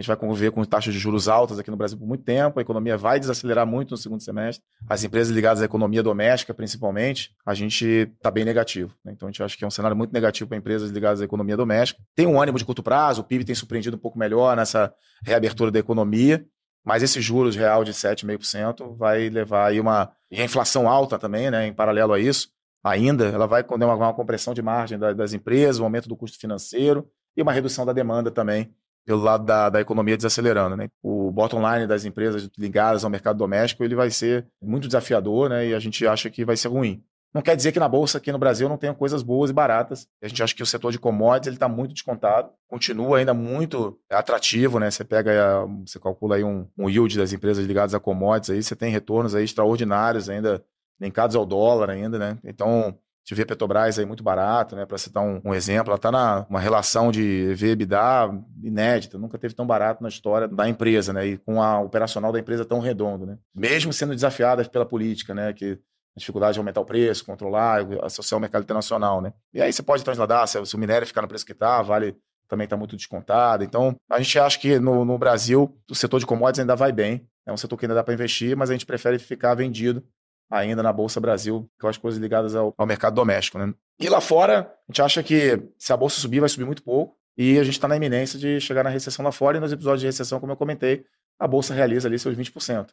A 0.00 0.02
gente 0.02 0.08
vai 0.08 0.16
conviver 0.16 0.50
com 0.50 0.64
taxas 0.64 0.94
de 0.94 0.98
juros 0.98 1.28
altas 1.28 1.58
aqui 1.58 1.70
no 1.70 1.76
Brasil 1.76 1.98
por 1.98 2.08
muito 2.08 2.24
tempo, 2.24 2.58
a 2.58 2.62
economia 2.62 2.96
vai 2.96 3.20
desacelerar 3.20 3.66
muito 3.66 3.90
no 3.90 3.98
segundo 3.98 4.22
semestre. 4.22 4.64
As 4.88 5.04
empresas 5.04 5.30
ligadas 5.30 5.60
à 5.60 5.66
economia 5.66 6.02
doméstica, 6.02 6.54
principalmente, 6.54 7.32
a 7.44 7.52
gente 7.52 7.84
está 7.84 8.30
bem 8.30 8.42
negativo. 8.42 8.94
Né? 9.04 9.12
Então 9.12 9.28
a 9.28 9.30
gente 9.30 9.42
acha 9.42 9.58
que 9.58 9.62
é 9.62 9.66
um 9.66 9.70
cenário 9.70 9.94
muito 9.94 10.10
negativo 10.10 10.48
para 10.48 10.56
empresas 10.56 10.90
ligadas 10.90 11.20
à 11.20 11.24
economia 11.26 11.54
doméstica. 11.54 12.00
Tem 12.16 12.26
um 12.26 12.40
ânimo 12.40 12.56
de 12.56 12.64
curto 12.64 12.82
prazo, 12.82 13.20
o 13.20 13.24
PIB 13.24 13.44
tem 13.44 13.54
surpreendido 13.54 13.98
um 13.98 14.00
pouco 14.00 14.18
melhor 14.18 14.56
nessa 14.56 14.90
reabertura 15.22 15.70
da 15.70 15.78
economia, 15.78 16.46
mas 16.82 17.02
esses 17.02 17.22
juros 17.22 17.54
real 17.54 17.84
de 17.84 17.92
7,5% 17.92 18.96
vai 18.96 19.28
levar 19.28 19.66
aí 19.66 19.78
uma. 19.78 20.10
E 20.30 20.40
a 20.40 20.44
inflação 20.44 20.88
alta 20.88 21.18
também, 21.18 21.50
né? 21.50 21.66
Em 21.66 21.74
paralelo 21.74 22.14
a 22.14 22.18
isso, 22.18 22.48
ainda, 22.82 23.26
ela 23.26 23.46
vai 23.46 23.62
ter 23.62 23.74
uma, 23.74 23.94
uma 23.94 24.14
compressão 24.14 24.54
de 24.54 24.62
margem 24.62 24.98
das 24.98 25.34
empresas, 25.34 25.78
um 25.78 25.84
aumento 25.84 26.08
do 26.08 26.16
custo 26.16 26.38
financeiro 26.38 27.06
e 27.36 27.42
uma 27.42 27.52
redução 27.52 27.84
da 27.84 27.92
demanda 27.92 28.30
também 28.30 28.72
pelo 29.04 29.22
lado 29.22 29.44
da, 29.44 29.68
da 29.70 29.80
economia 29.80 30.16
desacelerando. 30.16 30.76
Né? 30.76 30.88
O 31.02 31.30
bottom 31.30 31.60
line 31.60 31.86
das 31.86 32.04
empresas 32.04 32.48
ligadas 32.58 33.04
ao 33.04 33.10
mercado 33.10 33.38
doméstico 33.38 33.84
ele 33.84 33.94
vai 33.94 34.10
ser 34.10 34.46
muito 34.62 34.86
desafiador 34.86 35.48
né? 35.50 35.68
e 35.68 35.74
a 35.74 35.78
gente 35.78 36.06
acha 36.06 36.30
que 36.30 36.44
vai 36.44 36.56
ser 36.56 36.68
ruim. 36.68 37.02
Não 37.32 37.42
quer 37.42 37.54
dizer 37.54 37.70
que 37.70 37.78
na 37.78 37.88
bolsa 37.88 38.18
aqui 38.18 38.32
no 38.32 38.38
Brasil 38.38 38.68
não 38.68 38.76
tenha 38.76 38.92
coisas 38.92 39.22
boas 39.22 39.50
e 39.50 39.52
baratas. 39.52 40.08
A 40.20 40.26
gente 40.26 40.42
acha 40.42 40.54
que 40.54 40.64
o 40.64 40.66
setor 40.66 40.90
de 40.90 40.98
commodities 40.98 41.54
está 41.54 41.68
muito 41.68 41.94
descontado, 41.94 42.50
continua 42.66 43.18
ainda 43.18 43.32
muito 43.32 43.96
atrativo, 44.10 44.80
né? 44.80 44.90
Você 44.90 45.04
pega, 45.04 45.64
você 45.86 46.00
calcula 46.00 46.34
aí 46.34 46.42
um, 46.42 46.66
um 46.76 46.90
yield 46.90 47.16
das 47.16 47.32
empresas 47.32 47.64
ligadas 47.64 47.94
a 47.94 48.00
commodities, 48.00 48.50
aí 48.50 48.62
você 48.62 48.74
tem 48.74 48.90
retornos 48.90 49.36
aí 49.36 49.44
extraordinários 49.44 50.28
ainda, 50.28 50.64
linkados 51.00 51.36
ao 51.36 51.46
dólar 51.46 51.90
ainda, 51.90 52.18
né? 52.18 52.36
Então 52.42 52.98
gente 53.24 53.36
vê 53.36 53.44
Petrobras 53.44 53.98
aí 53.98 54.04
muito 54.04 54.22
barato, 54.22 54.74
né? 54.74 54.86
Para 54.86 54.98
citar 54.98 55.22
um, 55.22 55.40
um, 55.44 55.54
exemplo, 55.54 55.90
ela 55.90 55.96
está 55.96 56.10
na 56.10 56.46
uma 56.48 56.60
relação 56.60 57.12
de 57.12 57.50
EBITDA 57.52 58.30
inédita, 58.62 59.18
nunca 59.18 59.38
teve 59.38 59.54
tão 59.54 59.66
barato 59.66 60.02
na 60.02 60.08
história 60.08 60.48
da 60.48 60.68
empresa, 60.68 61.12
né? 61.12 61.26
E 61.26 61.38
com 61.38 61.62
a 61.62 61.80
operacional 61.80 62.32
da 62.32 62.38
empresa 62.38 62.64
tão 62.64 62.80
redondo, 62.80 63.26
né? 63.26 63.38
Mesmo 63.54 63.92
sendo 63.92 64.14
desafiada 64.14 64.64
pela 64.64 64.86
política, 64.86 65.34
né? 65.34 65.52
Que 65.52 65.78
a 66.16 66.18
dificuldade 66.18 66.54
de 66.54 66.58
aumentar 66.58 66.80
o 66.80 66.84
preço, 66.84 67.24
controlar, 67.24 67.86
associar 68.02 68.38
o 68.38 68.40
mercado 68.40 68.62
internacional, 68.62 69.20
né? 69.20 69.32
E 69.54 69.62
aí 69.62 69.72
você 69.72 69.82
pode 69.82 70.02
transladar, 70.02 70.46
se, 70.48 70.64
se 70.66 70.74
o 70.74 70.78
minério 70.78 71.06
ficar 71.06 71.22
no 71.22 71.28
preço 71.28 71.46
que 71.46 71.52
está, 71.52 71.82
vale 71.82 72.16
também 72.48 72.64
está 72.64 72.76
muito 72.76 72.96
descontado. 72.96 73.62
Então, 73.62 73.94
a 74.10 74.20
gente 74.20 74.36
acha 74.36 74.58
que 74.58 74.80
no, 74.80 75.04
no, 75.04 75.16
Brasil 75.16 75.72
o 75.88 75.94
setor 75.94 76.18
de 76.18 76.26
commodities 76.26 76.58
ainda 76.58 76.74
vai 76.74 76.90
bem. 76.90 77.24
É 77.46 77.52
um 77.52 77.56
setor 77.56 77.76
que 77.76 77.86
ainda 77.86 77.94
dá 77.94 78.02
para 78.02 78.12
investir, 78.12 78.56
mas 78.56 78.70
a 78.70 78.72
gente 78.72 78.84
prefere 78.84 79.20
ficar 79.20 79.54
vendido 79.54 80.04
ainda 80.50 80.82
na 80.82 80.92
Bolsa 80.92 81.20
Brasil, 81.20 81.70
que 81.78 81.84
eu 81.84 81.88
acho 81.88 82.00
coisas 82.00 82.20
ligadas 82.20 82.54
ao, 82.54 82.74
ao, 82.76 82.86
mercado 82.86 83.14
doméstico. 83.14 83.58
Né? 83.58 83.72
E 84.00 84.08
lá 84.08 84.20
fora, 84.20 84.62
a 84.62 84.92
gente 84.92 85.00
acha 85.00 85.22
que 85.22 85.62
se 85.78 85.92
a 85.92 85.96
Bolsa 85.96 86.20
subir, 86.20 86.40
vai 86.40 86.48
subir 86.48 86.64
muito 86.64 86.82
pouco. 86.82 87.16
E 87.38 87.58
a 87.58 87.64
gente 87.64 87.74
está 87.74 87.86
na 87.86 87.96
iminência 87.96 88.38
de 88.38 88.60
chegar 88.60 88.82
na 88.82 88.90
recessão 88.90 89.24
lá 89.24 89.30
fora. 89.30 89.56
E 89.56 89.60
nos 89.60 89.72
episódios 89.72 90.00
de 90.00 90.06
recessão, 90.06 90.40
como 90.40 90.52
eu 90.52 90.56
comentei, 90.56 91.04
a 91.38 91.46
Bolsa 91.46 91.72
realiza 91.72 92.08
ali 92.08 92.18
seus 92.18 92.36
20%. 92.36 92.88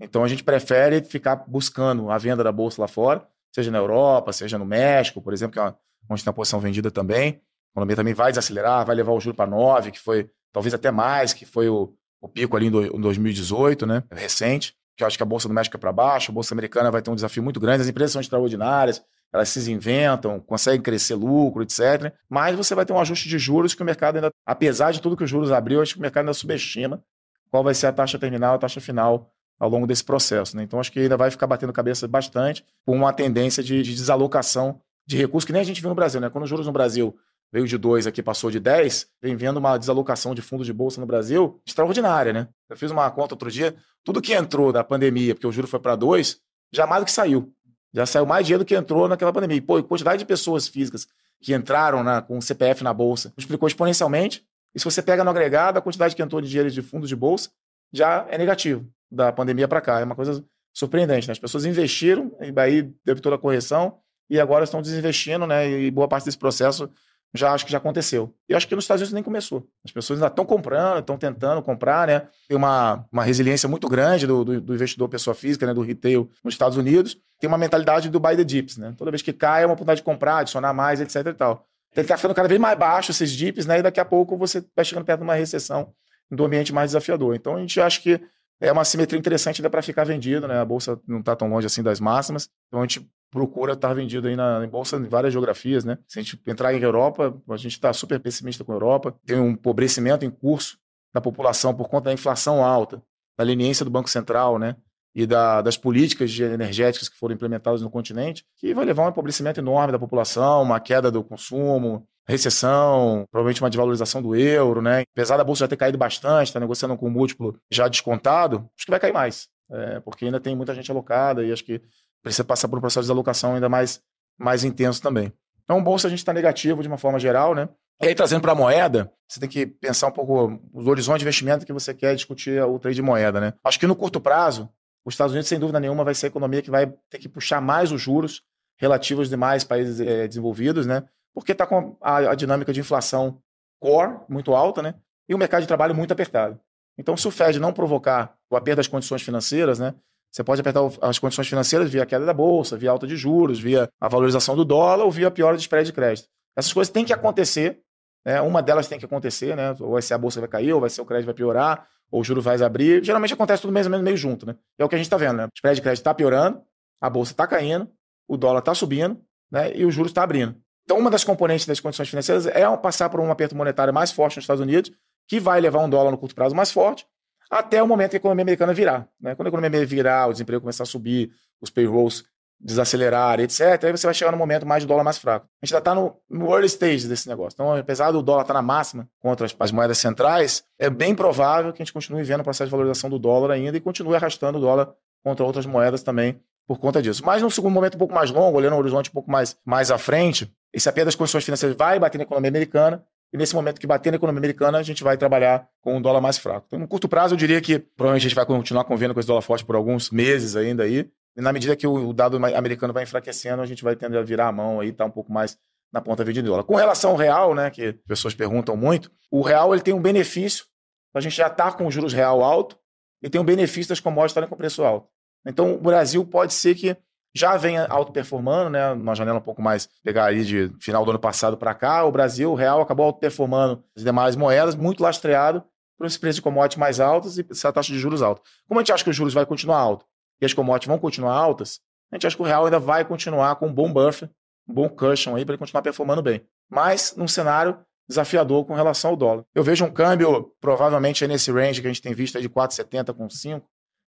Então 0.00 0.24
a 0.24 0.28
gente 0.28 0.42
prefere 0.42 1.04
ficar 1.04 1.36
buscando 1.46 2.10
a 2.10 2.18
venda 2.18 2.42
da 2.42 2.50
Bolsa 2.50 2.80
lá 2.80 2.88
fora, 2.88 3.24
seja 3.54 3.70
na 3.70 3.78
Europa, 3.78 4.32
seja 4.32 4.58
no 4.58 4.64
México, 4.64 5.22
por 5.22 5.32
exemplo, 5.32 5.52
que 5.52 5.60
é 5.60 5.74
onde 6.10 6.24
tem 6.24 6.30
a 6.30 6.34
posição 6.34 6.58
vendida 6.58 6.90
também. 6.90 7.40
A 7.70 7.74
economia 7.74 7.96
também 7.96 8.14
vai 8.14 8.32
desacelerar, 8.32 8.84
vai 8.84 8.96
levar 8.96 9.12
o 9.12 9.20
juro 9.20 9.36
para 9.36 9.48
9, 9.48 9.92
que 9.92 10.00
foi 10.00 10.28
talvez 10.52 10.74
até 10.74 10.90
mais, 10.90 11.32
que 11.32 11.44
foi 11.44 11.68
o, 11.68 11.94
o 12.20 12.28
pico 12.28 12.56
ali 12.56 12.66
em 12.66 13.00
2018, 13.00 13.86
né? 13.86 14.02
Recente 14.10 14.74
que 14.96 15.04
acho 15.04 15.16
que 15.16 15.22
a 15.22 15.26
Bolsa 15.26 15.48
do 15.48 15.54
México 15.54 15.76
é 15.76 15.80
para 15.80 15.92
baixo, 15.92 16.30
a 16.30 16.34
Bolsa 16.34 16.54
Americana 16.54 16.90
vai 16.90 17.02
ter 17.02 17.10
um 17.10 17.14
desafio 17.14 17.42
muito 17.42 17.58
grande, 17.58 17.82
as 17.82 17.88
empresas 17.88 18.12
são 18.12 18.20
extraordinárias, 18.20 19.02
elas 19.32 19.48
se 19.48 19.72
inventam, 19.72 20.38
conseguem 20.38 20.80
crescer 20.80 21.14
lucro, 21.14 21.62
etc. 21.62 22.12
Mas 22.28 22.56
você 22.56 22.74
vai 22.74 22.86
ter 22.86 22.92
um 22.92 23.00
ajuste 23.00 23.28
de 23.28 23.38
juros 23.38 23.74
que 23.74 23.82
o 23.82 23.84
mercado 23.84 24.16
ainda, 24.16 24.30
apesar 24.46 24.92
de 24.92 25.00
tudo 25.00 25.16
que 25.16 25.24
os 25.24 25.30
juros 25.30 25.50
abriu, 25.50 25.82
acho 25.82 25.94
que 25.94 25.98
o 25.98 26.02
mercado 26.02 26.22
ainda 26.22 26.34
subestima 26.34 27.02
qual 27.50 27.64
vai 27.64 27.74
ser 27.74 27.88
a 27.88 27.92
taxa 27.92 28.18
terminal, 28.18 28.54
a 28.54 28.58
taxa 28.58 28.80
final 28.80 29.30
ao 29.58 29.68
longo 29.68 29.86
desse 29.86 30.04
processo. 30.04 30.56
Né? 30.56 30.62
Então, 30.62 30.78
acho 30.78 30.92
que 30.92 31.00
ainda 31.00 31.16
vai 31.16 31.30
ficar 31.30 31.46
batendo 31.46 31.72
cabeça 31.72 32.06
bastante 32.06 32.64
com 32.84 32.96
uma 32.96 33.12
tendência 33.12 33.62
de, 33.62 33.82
de 33.82 33.94
desalocação 33.94 34.80
de 35.06 35.16
recursos 35.16 35.46
que 35.46 35.52
nem 35.52 35.62
a 35.62 35.64
gente 35.64 35.80
viu 35.80 35.88
no 35.88 35.94
Brasil. 35.94 36.20
Né? 36.20 36.30
Quando 36.30 36.44
os 36.44 36.50
juros 36.50 36.66
no 36.66 36.72
Brasil 36.72 37.16
veio 37.54 37.68
de 37.68 37.78
2 37.78 38.08
aqui, 38.08 38.20
passou 38.20 38.50
de 38.50 38.58
10, 38.58 39.06
vem 39.22 39.36
vendo 39.36 39.58
uma 39.58 39.78
desalocação 39.78 40.34
de 40.34 40.42
fundos 40.42 40.66
de 40.66 40.72
bolsa 40.72 41.00
no 41.00 41.06
Brasil 41.06 41.62
extraordinária. 41.64 42.32
Né? 42.32 42.48
Eu 42.68 42.76
fiz 42.76 42.90
uma 42.90 43.08
conta 43.12 43.34
outro 43.34 43.48
dia, 43.48 43.76
tudo 44.02 44.20
que 44.20 44.34
entrou 44.34 44.72
da 44.72 44.82
pandemia, 44.82 45.36
porque 45.36 45.46
o 45.46 45.52
juro 45.52 45.68
foi 45.68 45.78
para 45.78 45.94
2, 45.94 46.40
já 46.72 46.84
mais 46.84 47.02
do 47.02 47.06
que 47.06 47.12
saiu. 47.12 47.54
Já 47.92 48.06
saiu 48.06 48.26
mais 48.26 48.44
dinheiro 48.44 48.64
do 48.64 48.66
que 48.66 48.74
entrou 48.74 49.06
naquela 49.06 49.32
pandemia. 49.32 49.56
E, 49.56 49.60
pô, 49.60 49.76
a 49.76 49.82
quantidade 49.84 50.18
de 50.18 50.24
pessoas 50.24 50.66
físicas 50.66 51.06
que 51.40 51.54
entraram 51.54 52.02
na, 52.02 52.20
com 52.20 52.36
o 52.36 52.42
CPF 52.42 52.82
na 52.82 52.92
bolsa 52.92 53.32
multiplicou 53.36 53.68
exponencialmente. 53.68 54.44
E 54.74 54.80
se 54.80 54.84
você 54.84 55.00
pega 55.00 55.22
no 55.22 55.30
agregado, 55.30 55.78
a 55.78 55.80
quantidade 55.80 56.16
que 56.16 56.22
entrou 56.22 56.40
de 56.40 56.48
dinheiro 56.48 56.68
de 56.68 56.82
fundos 56.82 57.08
de 57.08 57.14
bolsa 57.14 57.50
já 57.92 58.26
é 58.30 58.36
negativo 58.36 58.84
da 59.08 59.32
pandemia 59.32 59.68
para 59.68 59.80
cá. 59.80 60.00
É 60.00 60.04
uma 60.04 60.16
coisa 60.16 60.44
surpreendente. 60.72 61.28
Né? 61.28 61.32
As 61.32 61.38
pessoas 61.38 61.64
investiram, 61.64 62.36
e 62.40 62.52
aí 62.58 62.82
teve 63.04 63.20
toda 63.20 63.36
a 63.36 63.38
correção, 63.38 63.96
e 64.28 64.40
agora 64.40 64.64
estão 64.64 64.82
desinvestindo, 64.82 65.46
né? 65.46 65.70
E 65.70 65.88
boa 65.88 66.08
parte 66.08 66.24
desse 66.24 66.38
processo 66.38 66.90
já 67.34 67.52
acho 67.52 67.66
que 67.66 67.72
já 67.72 67.78
aconteceu. 67.78 68.32
E 68.48 68.54
acho 68.54 68.68
que 68.68 68.74
nos 68.74 68.84
Estados 68.84 69.00
Unidos 69.02 69.12
nem 69.12 69.22
começou. 69.22 69.66
As 69.84 69.90
pessoas 69.90 70.20
ainda 70.20 70.28
estão 70.28 70.44
comprando, 70.46 71.00
estão 71.00 71.18
tentando 71.18 71.60
comprar, 71.62 72.06
né? 72.06 72.28
Tem 72.48 72.56
uma, 72.56 73.04
uma 73.10 73.24
resiliência 73.24 73.68
muito 73.68 73.88
grande 73.88 74.26
do, 74.26 74.44
do, 74.44 74.60
do, 74.60 74.74
investidor 74.74 75.08
pessoa 75.08 75.34
física, 75.34 75.66
né? 75.66 75.74
Do 75.74 75.82
retail 75.82 76.30
nos 76.44 76.54
Estados 76.54 76.78
Unidos. 76.78 77.18
Tem 77.40 77.48
uma 77.48 77.58
mentalidade 77.58 78.08
do 78.08 78.20
buy 78.20 78.36
the 78.36 78.44
dips, 78.44 78.76
né? 78.76 78.94
Toda 78.96 79.10
vez 79.10 79.20
que 79.20 79.32
cai 79.32 79.64
é 79.64 79.66
uma 79.66 79.72
oportunidade 79.72 80.00
de 80.00 80.04
comprar, 80.04 80.38
adicionar 80.38 80.72
mais, 80.72 81.00
etc 81.00 81.26
e 81.26 81.34
tal. 81.34 81.66
Ele 81.96 82.02
está 82.02 82.16
ficando 82.16 82.34
cada 82.34 82.48
vez 82.48 82.60
mais 82.60 82.78
baixo 82.78 83.10
esses 83.10 83.32
dips, 83.32 83.66
né? 83.66 83.80
E 83.80 83.82
daqui 83.82 83.98
a 83.98 84.04
pouco 84.04 84.36
você 84.36 84.64
vai 84.74 84.84
chegando 84.84 85.04
perto 85.04 85.18
de 85.18 85.24
uma 85.24 85.34
recessão 85.34 85.92
do 86.30 86.44
ambiente 86.44 86.72
mais 86.72 86.90
desafiador. 86.90 87.34
Então 87.34 87.56
a 87.56 87.60
gente 87.60 87.80
acha 87.80 88.00
que 88.00 88.20
é 88.60 88.72
uma 88.72 88.84
simetria 88.84 89.18
interessante 89.18 89.60
ainda 89.60 89.70
para 89.70 89.82
ficar 89.82 90.04
vendido, 90.04 90.46
né? 90.48 90.58
A 90.58 90.64
bolsa 90.64 91.00
não 91.06 91.20
está 91.20 91.34
tão 91.34 91.48
longe 91.48 91.66
assim 91.66 91.82
das 91.82 92.00
máximas, 92.00 92.48
então 92.68 92.80
a 92.80 92.82
gente 92.82 93.08
procura 93.30 93.72
estar 93.72 93.88
tá 93.88 93.94
vendido 93.94 94.28
aí 94.28 94.36
na 94.36 94.64
em 94.64 94.68
bolsa 94.68 94.96
em 94.96 95.08
várias 95.08 95.32
geografias, 95.32 95.84
né? 95.84 95.98
Se 96.06 96.18
a 96.18 96.22
gente 96.22 96.40
entrar 96.46 96.72
em 96.72 96.80
Europa, 96.80 97.36
a 97.50 97.56
gente 97.56 97.72
está 97.72 97.92
super 97.92 98.20
pessimista 98.20 98.64
com 98.64 98.72
a 98.72 98.76
Europa, 98.76 99.14
tem 99.26 99.38
um 99.38 99.50
empobrecimento 99.50 100.24
em 100.24 100.30
curso 100.30 100.78
da 101.12 101.20
população 101.20 101.74
por 101.74 101.88
conta 101.88 102.04
da 102.04 102.12
inflação 102.12 102.64
alta, 102.64 103.02
da 103.36 103.44
leniência 103.44 103.84
do 103.84 103.90
Banco 103.90 104.08
Central, 104.08 104.58
né? 104.58 104.76
E 105.14 105.26
da, 105.26 105.62
das 105.62 105.76
políticas 105.76 106.36
energéticas 106.38 107.08
que 107.08 107.16
foram 107.16 107.34
implementadas 107.34 107.82
no 107.82 107.90
continente, 107.90 108.44
que 108.56 108.74
vai 108.74 108.84
levar 108.84 109.06
um 109.06 109.10
empobrecimento 109.10 109.60
enorme 109.60 109.92
da 109.92 109.98
população, 109.98 110.62
uma 110.62 110.80
queda 110.80 111.10
do 111.10 111.22
consumo, 111.22 112.06
recessão, 112.26 113.24
provavelmente 113.30 113.62
uma 113.62 113.70
desvalorização 113.70 114.22
do 114.22 114.34
euro, 114.34 114.80
né? 114.80 115.02
Apesar 115.14 115.36
da 115.36 115.44
bolsa 115.44 115.60
já 115.60 115.68
ter 115.68 115.76
caído 115.76 115.98
bastante, 115.98 116.48
está 116.48 116.60
negociando 116.60 116.96
com 116.96 117.08
múltiplo 117.10 117.56
já 117.70 117.86
descontado, 117.88 118.68
acho 118.76 118.86
que 118.86 118.90
vai 118.90 119.00
cair 119.00 119.12
mais, 119.12 119.48
é, 119.70 120.00
porque 120.00 120.24
ainda 120.24 120.40
tem 120.40 120.56
muita 120.56 120.74
gente 120.74 120.90
alocada 120.90 121.44
e 121.44 121.52
acho 121.52 121.64
que 121.64 121.80
precisa 122.22 122.44
passar 122.44 122.68
por 122.68 122.78
um 122.78 122.80
processo 122.80 123.06
de 123.06 123.12
alocação 123.12 123.54
ainda 123.54 123.68
mais, 123.68 124.00
mais 124.38 124.64
intenso 124.64 125.02
também. 125.02 125.32
Então, 125.64 125.82
bolsa 125.82 126.06
a 126.06 126.10
gente 126.10 126.18
está 126.18 126.32
negativo 126.32 126.82
de 126.82 126.88
uma 126.88 126.98
forma 126.98 127.18
geral, 127.18 127.54
né? 127.54 127.68
E 128.02 128.08
aí, 128.08 128.14
trazendo 128.14 128.40
para 128.40 128.52
a 128.52 128.56
moeda, 128.56 129.10
você 129.28 129.38
tem 129.38 129.48
que 129.48 129.66
pensar 129.66 130.08
um 130.08 130.12
pouco 130.12 130.60
os 130.72 130.86
horizontes 130.86 131.20
de 131.20 131.24
investimento 131.24 131.64
que 131.64 131.72
você 131.72 131.94
quer 131.94 132.14
discutir 132.14 132.60
o 132.62 132.78
trade 132.78 132.96
de 132.96 133.02
moeda, 133.02 133.40
né? 133.40 133.54
Acho 133.62 133.78
que 133.78 133.86
no 133.86 133.94
curto 133.94 134.20
prazo, 134.20 134.68
os 135.04 135.14
Estados 135.14 135.32
Unidos, 135.32 135.48
sem 135.48 135.58
dúvida 135.58 135.78
nenhuma, 135.78 136.04
vai 136.04 136.14
ser 136.14 136.26
a 136.26 136.28
economia 136.28 136.60
que 136.60 136.70
vai 136.70 136.92
ter 137.08 137.18
que 137.18 137.28
puxar 137.28 137.60
mais 137.60 137.92
os 137.92 138.00
juros 138.00 138.42
relativos 138.76 139.22
aos 139.22 139.30
demais 139.30 139.64
países 139.64 140.00
é, 140.00 140.26
desenvolvidos, 140.26 140.86
né? 140.86 141.04
Porque 141.34 141.52
está 141.52 141.66
com 141.66 141.96
a, 142.00 142.18
a, 142.18 142.34
dinâmica 142.34 142.72
de 142.72 142.80
inflação 142.80 143.38
core 143.80 144.20
muito 144.28 144.54
alta, 144.54 144.80
né? 144.80 144.94
E 145.28 145.34
o 145.34 145.38
mercado 145.38 145.62
de 145.62 145.66
trabalho 145.66 145.94
muito 145.94 146.12
apertado. 146.12 146.58
Então, 146.96 147.16
se 147.16 147.26
o 147.26 147.30
Fed 147.30 147.58
não 147.58 147.72
provocar 147.72 148.36
o 148.48 148.56
aperto 148.56 148.76
das 148.76 148.86
condições 148.86 149.22
financeiras, 149.22 149.78
né? 149.78 149.94
Você 150.30 150.42
pode 150.42 150.60
apertar 150.60 150.80
as 151.00 151.18
condições 151.18 151.48
financeiras 151.48 151.90
via 151.90 152.04
queda 152.04 152.26
da 152.26 152.34
bolsa, 152.34 152.76
via 152.76 152.90
alta 152.90 153.06
de 153.06 153.16
juros, 153.16 153.60
via 153.60 153.88
a 154.00 154.08
valorização 154.08 154.56
do 154.56 154.64
dólar 154.64 155.04
ou 155.04 155.10
via 155.10 155.28
a 155.28 155.30
piora 155.30 155.56
de 155.56 155.62
spread 155.62 155.86
de 155.86 155.92
crédito. 155.92 156.28
Essas 156.56 156.72
coisas 156.72 156.92
têm 156.92 157.04
que 157.04 157.12
acontecer, 157.12 157.80
né? 158.24 158.40
Uma 158.40 158.62
delas 158.62 158.88
tem 158.88 158.98
que 158.98 159.04
acontecer, 159.04 159.56
né? 159.56 159.76
Ou 159.80 159.92
vai 159.92 160.02
ser 160.02 160.14
a 160.14 160.18
bolsa 160.18 160.40
vai 160.40 160.48
cair, 160.48 160.72
ou 160.72 160.80
vai 160.80 160.90
ser 160.90 161.00
o 161.00 161.04
crédito 161.04 161.26
vai 161.26 161.34
piorar, 161.34 161.86
ou 162.10 162.20
o 162.20 162.24
juro 162.24 162.40
vai 162.40 162.60
abrir. 162.62 163.04
Geralmente 163.04 163.34
acontece 163.34 163.62
tudo 163.62 163.72
mais 163.72 163.86
ou 163.86 163.90
menos 163.90 164.04
meio 164.04 164.16
junto, 164.16 164.46
né? 164.46 164.56
É 164.78 164.84
o 164.84 164.88
que 164.88 164.94
a 164.94 164.98
gente 164.98 165.06
está 165.06 165.16
vendo, 165.16 165.36
né? 165.36 165.44
O 165.44 165.50
spread 165.54 165.76
de 165.76 165.82
crédito 165.82 166.00
está 166.00 166.14
piorando, 166.14 166.62
a 167.00 167.10
bolsa 167.10 167.32
está 167.32 167.46
caindo, 167.46 167.88
o 168.26 168.36
dólar 168.36 168.60
está 168.60 168.74
subindo, 168.74 169.20
né? 169.50 169.76
E 169.76 169.84
o 169.84 169.90
juros 169.90 170.10
está 170.10 170.22
abrindo. 170.22 170.56
Então, 170.84 170.98
uma 170.98 171.10
das 171.10 171.24
componentes 171.24 171.66
das 171.66 171.80
condições 171.80 172.08
financeiras 172.08 172.46
é 172.46 172.64
passar 172.76 173.08
por 173.08 173.20
um 173.20 173.30
aperto 173.30 173.56
monetário 173.56 173.92
mais 173.92 174.12
forte 174.12 174.36
nos 174.36 174.44
Estados 174.44 174.60
Unidos, 174.60 174.92
que 175.26 175.40
vai 175.40 175.60
levar 175.60 175.80
um 175.80 175.88
dólar 175.88 176.10
no 176.10 176.18
curto 176.18 176.34
prazo 176.34 176.54
mais 176.54 176.70
forte, 176.70 177.06
até 177.50 177.82
o 177.82 177.88
momento 177.88 178.10
que 178.10 178.16
a 178.16 178.18
economia 178.18 178.42
americana 178.42 178.74
virar. 178.74 179.08
Né? 179.20 179.34
Quando 179.34 179.46
a 179.46 179.48
economia 179.48 179.86
virar, 179.86 180.28
o 180.28 180.32
desemprego 180.32 180.60
começar 180.60 180.82
a 180.82 180.86
subir, 180.86 181.30
os 181.60 181.70
payrolls 181.70 182.24
desacelerarem, 182.60 183.44
etc., 183.44 183.84
aí 183.84 183.92
você 183.92 184.06
vai 184.06 184.14
chegar 184.14 184.30
no 184.30 184.38
momento 184.38 184.66
mais 184.66 184.82
de 184.82 184.86
dólar 184.86 185.04
mais 185.04 185.18
fraco. 185.18 185.46
A 185.60 185.66
gente 185.66 185.74
ainda 185.74 185.90
está 185.90 185.94
no, 185.94 186.50
early 186.50 186.66
stage 186.66 187.08
desse 187.08 187.28
negócio. 187.28 187.56
Então, 187.56 187.74
apesar 187.74 188.10
do 188.10 188.22
dólar 188.22 188.42
estar 188.42 188.54
tá 188.54 188.60
na 188.60 188.66
máxima 188.66 189.08
contra 189.18 189.46
as, 189.58 189.72
moedas 189.72 189.98
centrais, 189.98 190.64
é 190.78 190.88
bem 190.88 191.14
provável 191.14 191.72
que 191.72 191.82
a 191.82 191.84
gente 191.84 191.92
continue 191.92 192.22
vendo 192.22 192.40
o 192.40 192.44
processo 192.44 192.66
de 192.66 192.70
valorização 192.70 193.10
do 193.10 193.18
dólar 193.18 193.50
ainda 193.52 193.76
e 193.76 193.80
continue 193.80 194.14
arrastando 194.14 194.58
o 194.58 194.60
dólar 194.60 194.94
contra 195.22 195.44
outras 195.44 195.66
moedas 195.66 196.02
também 196.02 196.40
por 196.66 196.78
conta 196.78 197.02
disso. 197.02 197.24
Mas 197.24 197.42
num 197.42 197.50
segundo 197.50 197.72
momento 197.72 197.94
um 197.94 197.98
pouco 197.98 198.14
mais 198.14 198.30
longo, 198.30 198.58
olhando 198.58 198.74
o 198.74 198.78
horizonte 198.78 199.10
um 199.10 199.12
pouco 199.12 199.30
mais, 199.30 199.56
mais 199.64 199.90
à 199.90 199.98
frente, 199.98 200.52
esse 200.72 200.88
aperto 200.88 201.06
das 201.06 201.14
condições 201.14 201.44
financeiras 201.44 201.76
vai 201.76 201.98
bater 201.98 202.18
na 202.18 202.24
economia 202.24 202.48
americana, 202.48 203.04
e 203.32 203.36
nesse 203.36 203.54
momento 203.54 203.80
que 203.80 203.86
bater 203.86 204.10
na 204.10 204.16
economia 204.16 204.38
americana, 204.38 204.78
a 204.78 204.82
gente 204.82 205.02
vai 205.02 205.16
trabalhar 205.16 205.68
com 205.82 205.96
um 205.96 206.00
dólar 206.00 206.20
mais 206.20 206.38
fraco. 206.38 206.66
Então, 206.68 206.78
no 206.78 206.86
curto 206.86 207.08
prazo, 207.08 207.34
eu 207.34 207.38
diria 207.38 207.60
que 207.60 207.80
provavelmente 207.80 208.26
a 208.26 208.28
gente 208.28 208.36
vai 208.36 208.46
continuar 208.46 208.84
convivendo 208.84 209.12
com 209.12 209.18
esse 209.18 209.26
dólar 209.26 209.42
forte 209.42 209.64
por 209.64 209.74
alguns 209.74 210.10
meses 210.10 210.54
ainda 210.54 210.84
aí. 210.84 211.10
E 211.36 211.40
na 211.40 211.52
medida 211.52 211.74
que 211.74 211.84
o 211.84 212.12
dado 212.12 212.36
americano 212.36 212.92
vai 212.92 213.02
enfraquecendo, 213.02 213.60
a 213.60 213.66
gente 213.66 213.82
vai 213.82 213.96
tender 213.96 214.20
a 214.20 214.22
virar 214.22 214.46
a 214.46 214.52
mão 214.52 214.78
aí, 214.78 214.92
tá 214.92 215.04
um 215.04 215.10
pouco 215.10 215.32
mais 215.32 215.58
na 215.92 216.00
ponta 216.00 216.24
de 216.24 216.42
dólar. 216.42 216.62
Com 216.62 216.76
relação 216.76 217.10
ao 217.10 217.16
real, 217.16 217.54
né, 217.56 217.70
que 217.70 217.92
pessoas 218.06 218.34
perguntam 218.34 218.76
muito, 218.76 219.10
o 219.30 219.42
real 219.42 219.74
ele 219.74 219.82
tem 219.82 219.92
um 219.92 220.00
benefício, 220.00 220.64
a 221.12 221.20
gente 221.20 221.36
já 221.36 221.48
está 221.48 221.72
com 221.72 221.90
juros 221.90 222.12
real 222.12 222.42
alto, 222.42 222.78
e 223.22 223.28
tem 223.28 223.40
um 223.40 223.44
benefício 223.44 223.88
das 223.88 224.00
commodities 224.00 224.30
estarem 224.30 224.48
com 224.48 224.56
preço 224.56 224.84
alto. 224.84 225.08
Então, 225.46 225.74
o 225.74 225.80
Brasil 225.80 226.24
pode 226.24 226.52
ser 226.52 226.74
que 226.74 226.96
já 227.34 227.56
vem 227.56 227.78
auto-performando, 227.78 228.70
né? 228.70 228.92
Uma 228.92 229.14
janela 229.14 229.38
um 229.38 229.42
pouco 229.42 229.60
mais, 229.60 229.88
pegar 230.02 230.26
aí 230.26 230.44
de 230.44 230.72
final 230.78 231.04
do 231.04 231.10
ano 231.10 231.18
passado 231.18 231.56
para 231.56 231.74
cá, 231.74 232.04
o 232.04 232.12
Brasil, 232.12 232.52
o 232.52 232.54
real, 232.54 232.80
acabou 232.80 233.06
auto-performando 233.06 233.82
as 233.96 234.04
demais 234.04 234.36
moedas, 234.36 234.76
muito 234.76 235.02
lastreado 235.02 235.62
por 235.98 236.06
esse 236.06 236.18
preço 236.18 236.36
de 236.36 236.42
commodities 236.42 236.78
mais 236.78 237.00
altos 237.00 237.38
e 237.38 237.46
essa 237.50 237.72
taxa 237.72 237.92
de 237.92 237.98
juros 237.98 238.22
alta. 238.22 238.40
Como 238.68 238.78
a 238.78 238.82
gente 238.82 238.92
acha 238.92 239.04
que 239.04 239.10
os 239.10 239.16
juros 239.16 239.34
vai 239.34 239.44
continuar 239.44 239.78
alto 239.78 240.06
e 240.40 240.46
as 240.46 240.52
commodities 240.52 240.88
vão 240.88 240.98
continuar 240.98 241.34
altas, 241.34 241.80
a 242.10 242.16
gente 242.16 242.26
acha 242.26 242.36
que 242.36 242.42
o 242.42 242.46
real 242.46 242.64
ainda 242.64 242.78
vai 242.78 243.04
continuar 243.04 243.56
com 243.56 243.66
um 243.66 243.72
bom 243.72 243.92
buffer, 243.92 244.30
um 244.68 244.74
bom 244.74 244.88
cushion 244.88 245.34
aí 245.34 245.44
para 245.44 245.54
ele 245.54 245.58
continuar 245.58 245.82
performando 245.82 246.22
bem. 246.22 246.42
Mas 246.70 247.14
num 247.16 247.28
cenário 247.28 247.78
desafiador 248.08 248.64
com 248.64 248.74
relação 248.74 249.10
ao 249.10 249.16
dólar. 249.16 249.44
Eu 249.54 249.62
vejo 249.62 249.84
um 249.84 249.90
câmbio 249.90 250.52
provavelmente 250.60 251.26
nesse 251.26 251.50
range 251.50 251.80
que 251.80 251.86
a 251.86 251.90
gente 251.90 252.02
tem 252.02 252.14
visto 252.14 252.36
aí 252.36 252.42
de 252.42 252.50
4,70 252.50 253.14
com 253.14 253.28
5. 253.28 253.66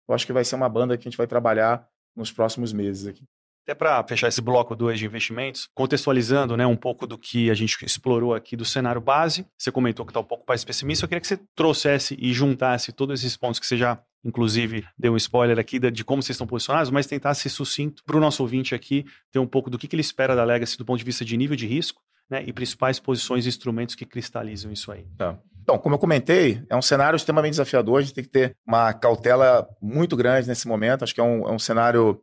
Eu 0.09 0.15
acho 0.15 0.27
que 0.27 0.33
vai 0.33 0.45
ser 0.45 0.57
uma 0.57 0.69
banda 0.69 0.97
que 0.97 1.07
a 1.07 1.11
gente 1.11 1.19
vai 1.19 1.27
trabalhar 1.27 1.89
nos 2.15 2.31
próximos 2.31 2.73
meses 2.73 3.07
aqui. 3.07 3.25
Até 3.65 3.75
para 3.75 4.05
fechar 4.07 4.29
esse 4.29 4.43
bloco 4.43 4.77
2 4.77 4.99
de 4.99 5.07
investimentos, 5.07 5.71
contextualizando 5.75 6.55
né, 6.55 6.67
um 6.67 6.77
pouco 6.77 7.07
do 7.07 7.17
que 7.17 7.51
a 7.51 7.55
gente 7.55 7.83
explorou 7.83 8.35
aqui 8.35 8.57
do 8.57 8.65
cenário 8.65 9.01
base, 9.01 9.47
você 9.57 9.73
comentou 9.73 10.05
que 10.05 10.11
está 10.11 10.21
um 10.21 10.25
pouco 10.25 10.45
mais 10.47 10.63
pessimista, 10.63 11.05
eu 11.05 11.09
queria 11.09 11.21
que 11.21 11.27
você 11.27 11.39
trouxesse 11.55 12.15
e 12.21 12.35
juntasse 12.35 12.93
todos 12.93 13.21
esses 13.21 13.39
pontos 13.39 13.59
que 13.59 13.67
você 13.67 13.79
já, 13.79 13.99
inclusive, 14.25 14.85
deu 14.99 15.13
um 15.13 15.17
spoiler 15.17 15.59
aqui 15.59 15.79
de, 15.79 16.05
como 16.05 16.23
vocês 16.23 16.35
estão 16.35 16.47
posicionados, 16.47 16.91
mas 16.91 17.07
tentar 17.07 17.35
ser 17.35 17.49
sucinto 17.49 18.03
para 18.05 18.17
o 18.17 18.21
nosso 18.21 18.43
ouvinte 18.43 18.75
aqui 18.75 19.05
ter 19.31 19.39
um 19.39 19.47
pouco 19.47 19.69
do 19.69 19.79
que, 19.79 19.87
que 19.87 19.95
ele 19.95 20.01
espera 20.01 20.35
da 20.35 20.45
Legacy 20.45 20.79
do 20.79 20.85
ponto 20.85 20.99
de 20.99 21.05
vista 21.05 21.25
de 21.25 21.37
nível 21.37 21.57
de 21.57 21.67
risco 21.67 22.01
né, 22.29 22.43
e 22.47 22.53
principais 22.53 22.99
posições 22.99 23.45
e 23.45 23.49
instrumentos 23.49 23.95
que 23.95 24.05
cristalizam 24.05 24.73
isso 24.73 24.91
aí. 24.91 25.07
Tá. 25.17 25.39
Então, 25.63 25.79
como 25.79 25.95
eu 25.95 25.99
comentei, 25.99 26.63
é 26.69 26.77
um 26.77 26.83
cenário 26.83 27.17
extremamente 27.17 27.53
desafiador. 27.53 27.99
A 27.99 28.03
gente 28.03 28.15
tem 28.15 28.25
que 28.25 28.31
ter 28.31 28.55
uma 28.67 28.93
cautela 28.93 29.67
muito 29.81 30.15
grande 30.15 30.47
nesse 30.47 30.69
momento. 30.69 31.03
Acho 31.03 31.15
que 31.15 31.21
é 31.21 31.25
um, 31.25 31.49
é 31.49 31.53
um 31.53 31.59
cenário 31.59 32.21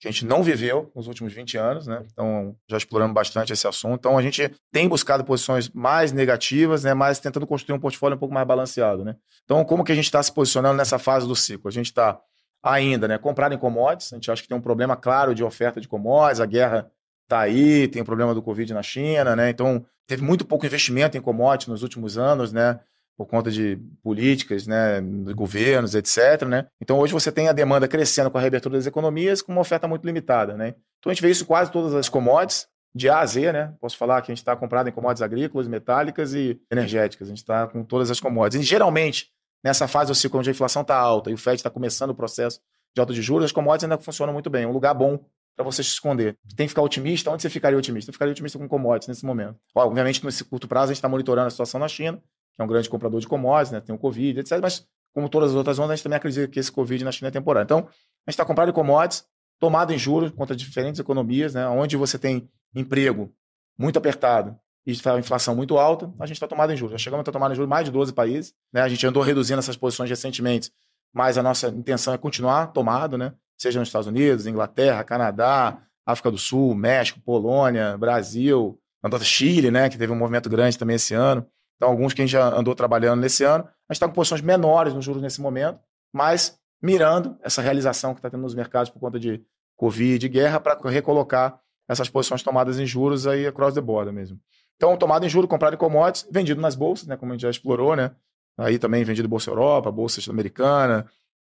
que 0.00 0.08
a 0.08 0.10
gente 0.10 0.26
não 0.26 0.42
viveu 0.42 0.90
nos 0.94 1.06
últimos 1.06 1.32
20 1.32 1.56
anos, 1.56 1.86
né? 1.86 2.04
Então, 2.12 2.54
já 2.68 2.76
exploramos 2.76 3.14
bastante 3.14 3.52
esse 3.52 3.66
assunto. 3.66 4.00
Então, 4.00 4.18
a 4.18 4.22
gente 4.22 4.50
tem 4.70 4.88
buscado 4.88 5.24
posições 5.24 5.70
mais 5.70 6.12
negativas, 6.12 6.84
né? 6.84 6.92
Mas 6.92 7.18
tentando 7.18 7.46
construir 7.46 7.76
um 7.76 7.80
portfólio 7.80 8.16
um 8.16 8.18
pouco 8.18 8.34
mais 8.34 8.46
balanceado, 8.46 9.04
né? 9.04 9.16
Então, 9.44 9.64
como 9.64 9.84
que 9.84 9.92
a 9.92 9.94
gente 9.94 10.04
está 10.04 10.22
se 10.22 10.32
posicionando 10.32 10.76
nessa 10.76 10.98
fase 10.98 11.26
do 11.26 11.34
ciclo? 11.34 11.68
A 11.68 11.72
gente 11.72 11.86
está 11.86 12.20
ainda, 12.62 13.06
né? 13.08 13.18
Comprado 13.18 13.54
em 13.54 13.58
commodities. 13.58 14.12
A 14.12 14.16
gente 14.16 14.30
acha 14.30 14.42
que 14.42 14.48
tem 14.48 14.56
um 14.56 14.60
problema 14.60 14.96
claro 14.96 15.34
de 15.34 15.44
oferta 15.44 15.80
de 15.80 15.88
commodities. 15.88 16.40
A 16.40 16.46
guerra 16.46 16.90
está 17.22 17.40
aí, 17.40 17.88
tem 17.88 18.02
o 18.02 18.04
problema 18.04 18.34
do 18.34 18.42
Covid 18.42 18.72
na 18.74 18.82
China, 18.82 19.34
né? 19.34 19.50
Então, 19.50 19.84
teve 20.06 20.22
muito 20.22 20.44
pouco 20.44 20.66
investimento 20.66 21.16
em 21.16 21.20
commodities 21.20 21.68
nos 21.68 21.82
últimos 21.82 22.18
anos, 22.18 22.52
né? 22.52 22.80
Por 23.16 23.26
conta 23.26 23.50
de 23.50 23.78
políticas, 24.02 24.66
né, 24.66 25.00
de 25.00 25.32
governos, 25.34 25.94
etc. 25.94 26.42
Né? 26.48 26.66
Então 26.80 26.98
hoje 26.98 27.12
você 27.12 27.30
tem 27.30 27.48
a 27.48 27.52
demanda 27.52 27.86
crescendo 27.86 28.30
com 28.30 28.38
a 28.38 28.40
reabertura 28.40 28.76
das 28.76 28.86
economias, 28.86 29.40
com 29.40 29.52
uma 29.52 29.60
oferta 29.60 29.86
muito 29.86 30.04
limitada. 30.04 30.56
Né? 30.56 30.74
Então 30.98 31.10
a 31.10 31.14
gente 31.14 31.22
vê 31.22 31.30
isso 31.30 31.44
em 31.44 31.46
quase 31.46 31.70
todas 31.70 31.94
as 31.94 32.08
commodities, 32.08 32.66
de 32.94 33.08
A 33.08 33.20
a 33.20 33.26
Z, 33.26 33.52
né? 33.52 33.74
Posso 33.80 33.96
falar 33.96 34.22
que 34.22 34.30
a 34.30 34.34
gente 34.34 34.42
está 34.42 34.54
comprado 34.54 34.88
em 34.88 34.92
commodities 34.92 35.22
agrícolas, 35.22 35.66
metálicas 35.66 36.32
e 36.32 36.60
energéticas. 36.70 37.26
A 37.26 37.30
gente 37.30 37.38
está 37.38 37.66
com 37.66 37.82
todas 37.82 38.10
as 38.10 38.20
commodities. 38.20 38.64
E 38.64 38.68
geralmente, 38.68 39.30
nessa 39.64 39.88
fase 39.88 40.12
do 40.12 40.14
ciclo 40.14 40.38
onde 40.38 40.48
a 40.48 40.52
inflação 40.52 40.82
está 40.82 40.96
alta 40.96 41.30
e 41.30 41.34
o 41.34 41.36
Fed 41.38 41.56
está 41.56 41.68
começando 41.68 42.10
o 42.10 42.14
processo 42.14 42.60
de 42.94 43.00
alta 43.00 43.12
de 43.12 43.20
juros, 43.20 43.46
as 43.46 43.52
commodities 43.52 43.84
ainda 43.84 43.98
funcionam 43.98 44.32
muito 44.32 44.48
bem. 44.48 44.62
É 44.62 44.66
um 44.68 44.72
lugar 44.72 44.94
bom 44.94 45.18
para 45.56 45.64
você 45.64 45.82
se 45.82 45.90
esconder. 45.90 46.36
Tem 46.56 46.66
que 46.66 46.68
ficar 46.68 46.82
otimista. 46.82 47.30
Onde 47.30 47.42
você 47.42 47.50
ficaria 47.50 47.76
otimista? 47.76 48.10
Eu 48.10 48.12
ficaria 48.12 48.30
otimista 48.30 48.58
com 48.58 48.68
commodities 48.68 49.08
nesse 49.08 49.26
momento. 49.26 49.58
Obviamente, 49.74 50.24
nesse 50.24 50.44
curto 50.44 50.68
prazo, 50.68 50.84
a 50.84 50.94
gente 50.94 50.98
está 50.98 51.08
monitorando 51.08 51.48
a 51.48 51.50
situação 51.50 51.80
na 51.80 51.88
China, 51.88 52.22
que 52.54 52.62
é 52.62 52.64
um 52.64 52.68
grande 52.68 52.88
comprador 52.88 53.20
de 53.20 53.26
commodities, 53.26 53.72
né? 53.72 53.80
tem 53.80 53.94
o 53.94 53.98
Covid, 53.98 54.40
etc. 54.40 54.58
Mas, 54.60 54.86
como 55.12 55.28
todas 55.28 55.50
as 55.50 55.56
outras 55.56 55.78
ondas, 55.78 55.92
a 55.92 55.96
gente 55.96 56.02
também 56.04 56.16
acredita 56.16 56.48
que 56.48 56.58
esse 56.58 56.70
Covid 56.70 57.04
na 57.04 57.12
China 57.12 57.28
é 57.28 57.30
temporário. 57.30 57.64
Então, 57.64 57.78
a 57.78 57.82
gente 57.82 58.34
está 58.34 58.44
comprando 58.44 58.72
commodities, 58.72 59.24
tomado 59.58 59.92
em 59.92 59.98
juros 59.98 60.30
contra 60.32 60.54
diferentes 60.54 61.00
economias, 61.00 61.54
né? 61.54 61.66
onde 61.68 61.96
você 61.96 62.18
tem 62.18 62.48
emprego 62.74 63.32
muito 63.78 63.98
apertado 63.98 64.58
e 64.86 64.92
inflação 65.18 65.56
muito 65.56 65.78
alta, 65.78 66.12
a 66.18 66.26
gente 66.26 66.36
está 66.36 66.46
tomado 66.46 66.72
em 66.72 66.76
juros. 66.76 66.92
Já 66.92 66.98
chegamos 66.98 67.26
a 67.26 67.32
tomado 67.32 67.52
em 67.52 67.54
juros 67.54 67.68
mais 67.68 67.86
de 67.86 67.90
12 67.90 68.12
países. 68.12 68.54
Né? 68.72 68.82
A 68.82 68.88
gente 68.88 69.06
andou 69.06 69.22
reduzindo 69.22 69.58
essas 69.58 69.76
posições 69.76 70.10
recentemente, 70.10 70.70
mas 71.12 71.38
a 71.38 71.42
nossa 71.42 71.68
intenção 71.68 72.12
é 72.12 72.18
continuar 72.18 72.68
tomado, 72.68 73.16
né? 73.16 73.32
seja 73.56 73.78
nos 73.78 73.88
Estados 73.88 74.06
Unidos, 74.06 74.46
Inglaterra, 74.46 75.02
Canadá, 75.04 75.78
África 76.04 76.30
do 76.30 76.36
Sul, 76.36 76.74
México, 76.74 77.20
Polônia, 77.20 77.96
Brasil, 77.96 78.78
Chile, 79.22 79.70
né? 79.70 79.88
que 79.88 79.96
teve 79.96 80.12
um 80.12 80.16
movimento 80.16 80.50
grande 80.50 80.76
também 80.76 80.96
esse 80.96 81.14
ano. 81.14 81.46
Então, 81.76 81.88
alguns 81.88 82.12
que 82.12 82.22
a 82.22 82.24
gente 82.24 82.32
já 82.32 82.48
andou 82.48 82.74
trabalhando 82.74 83.20
nesse 83.20 83.44
ano. 83.44 83.64
A 83.64 83.92
gente 83.92 83.96
está 83.96 84.08
com 84.08 84.14
posições 84.14 84.40
menores 84.40 84.94
nos 84.94 85.04
juros 85.04 85.22
nesse 85.22 85.40
momento, 85.40 85.78
mas 86.12 86.58
mirando 86.80 87.36
essa 87.42 87.60
realização 87.60 88.14
que 88.14 88.18
está 88.18 88.30
tendo 88.30 88.42
nos 88.42 88.54
mercados 88.54 88.90
por 88.90 89.00
conta 89.00 89.18
de 89.18 89.42
Covid 89.76 90.24
e 90.24 90.28
guerra 90.28 90.60
para 90.60 90.78
recolocar 90.88 91.60
essas 91.88 92.08
posições 92.08 92.42
tomadas 92.42 92.78
em 92.78 92.86
juros 92.86 93.26
aí 93.26 93.46
across 93.46 93.74
the 93.74 93.80
board 93.80 94.10
mesmo. 94.12 94.38
Então, 94.76 94.96
tomado 94.96 95.24
em 95.24 95.28
juros, 95.28 95.48
comprado 95.48 95.74
em 95.74 95.78
commodities, 95.78 96.26
vendido 96.30 96.60
nas 96.60 96.74
bolsas, 96.74 97.06
né, 97.06 97.16
como 97.16 97.32
a 97.32 97.34
gente 97.34 97.42
já 97.42 97.50
explorou, 97.50 97.94
né? 97.94 98.10
Aí 98.56 98.78
também 98.78 99.02
vendido 99.04 99.28
Bolsa 99.28 99.50
Europa, 99.50 99.90
Bolsa 99.90 100.30
Americana, 100.30 101.06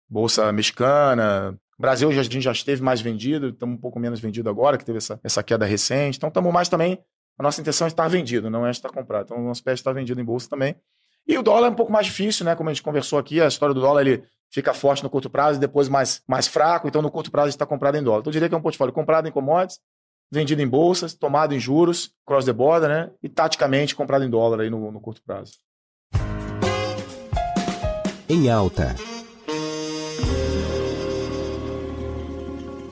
Bolsa 0.08 0.50
Mexicana. 0.52 1.58
Brasil 1.78 2.10
já, 2.10 2.20
a 2.20 2.24
gente 2.24 2.40
já 2.40 2.52
esteve 2.52 2.82
mais 2.82 3.00
vendido, 3.00 3.48
estamos 3.48 3.76
um 3.76 3.80
pouco 3.80 3.98
menos 3.98 4.18
vendido 4.18 4.48
agora, 4.48 4.78
que 4.78 4.84
teve 4.84 4.98
essa, 4.98 5.20
essa 5.22 5.42
queda 5.42 5.66
recente. 5.66 6.16
Então, 6.16 6.28
estamos 6.28 6.52
mais 6.52 6.68
também. 6.68 6.98
A 7.38 7.42
nossa 7.42 7.60
intenção 7.60 7.86
é 7.86 7.88
estar 7.88 8.08
vendido, 8.08 8.48
não 8.48 8.66
é 8.66 8.70
estar 8.70 8.88
comprado. 8.88 9.26
Então, 9.26 9.38
o 9.38 9.46
nosso 9.46 9.62
pé 9.62 9.74
está 9.74 9.92
vendido 9.92 10.20
em 10.20 10.24
bolsa 10.24 10.48
também. 10.48 10.74
E 11.28 11.36
o 11.36 11.42
dólar 11.42 11.68
é 11.68 11.70
um 11.70 11.74
pouco 11.74 11.92
mais 11.92 12.06
difícil, 12.06 12.44
né? 12.44 12.54
Como 12.54 12.70
a 12.70 12.72
gente 12.72 12.82
conversou 12.82 13.18
aqui, 13.18 13.40
a 13.40 13.48
história 13.48 13.74
do 13.74 13.80
dólar 13.80 14.02
ele 14.02 14.22
fica 14.50 14.72
forte 14.72 15.02
no 15.02 15.10
curto 15.10 15.28
prazo 15.28 15.58
e 15.58 15.60
depois 15.60 15.88
mais, 15.88 16.22
mais 16.26 16.46
fraco. 16.46 16.88
Então, 16.88 17.02
no 17.02 17.10
curto 17.10 17.30
prazo, 17.30 17.48
está 17.48 17.66
comprado 17.66 17.96
em 17.96 18.02
dólar. 18.02 18.20
Então, 18.20 18.30
eu 18.30 18.32
diria 18.32 18.48
que 18.48 18.54
é 18.54 18.58
um 18.58 18.62
portfólio 18.62 18.94
comprado 18.94 19.28
em 19.28 19.32
commodities, 19.32 19.78
vendido 20.30 20.62
em 20.62 20.68
bolsas, 20.68 21.14
tomado 21.14 21.54
em 21.54 21.60
juros, 21.60 22.12
cross 22.24 22.44
the 22.44 22.52
border, 22.52 22.88
né? 22.88 23.10
E 23.22 23.28
taticamente 23.28 23.94
comprado 23.94 24.24
em 24.24 24.30
dólar 24.30 24.60
aí 24.60 24.70
no, 24.70 24.90
no 24.90 25.00
curto 25.00 25.22
prazo. 25.22 25.54
Em 28.28 28.48
alta. 28.48 28.94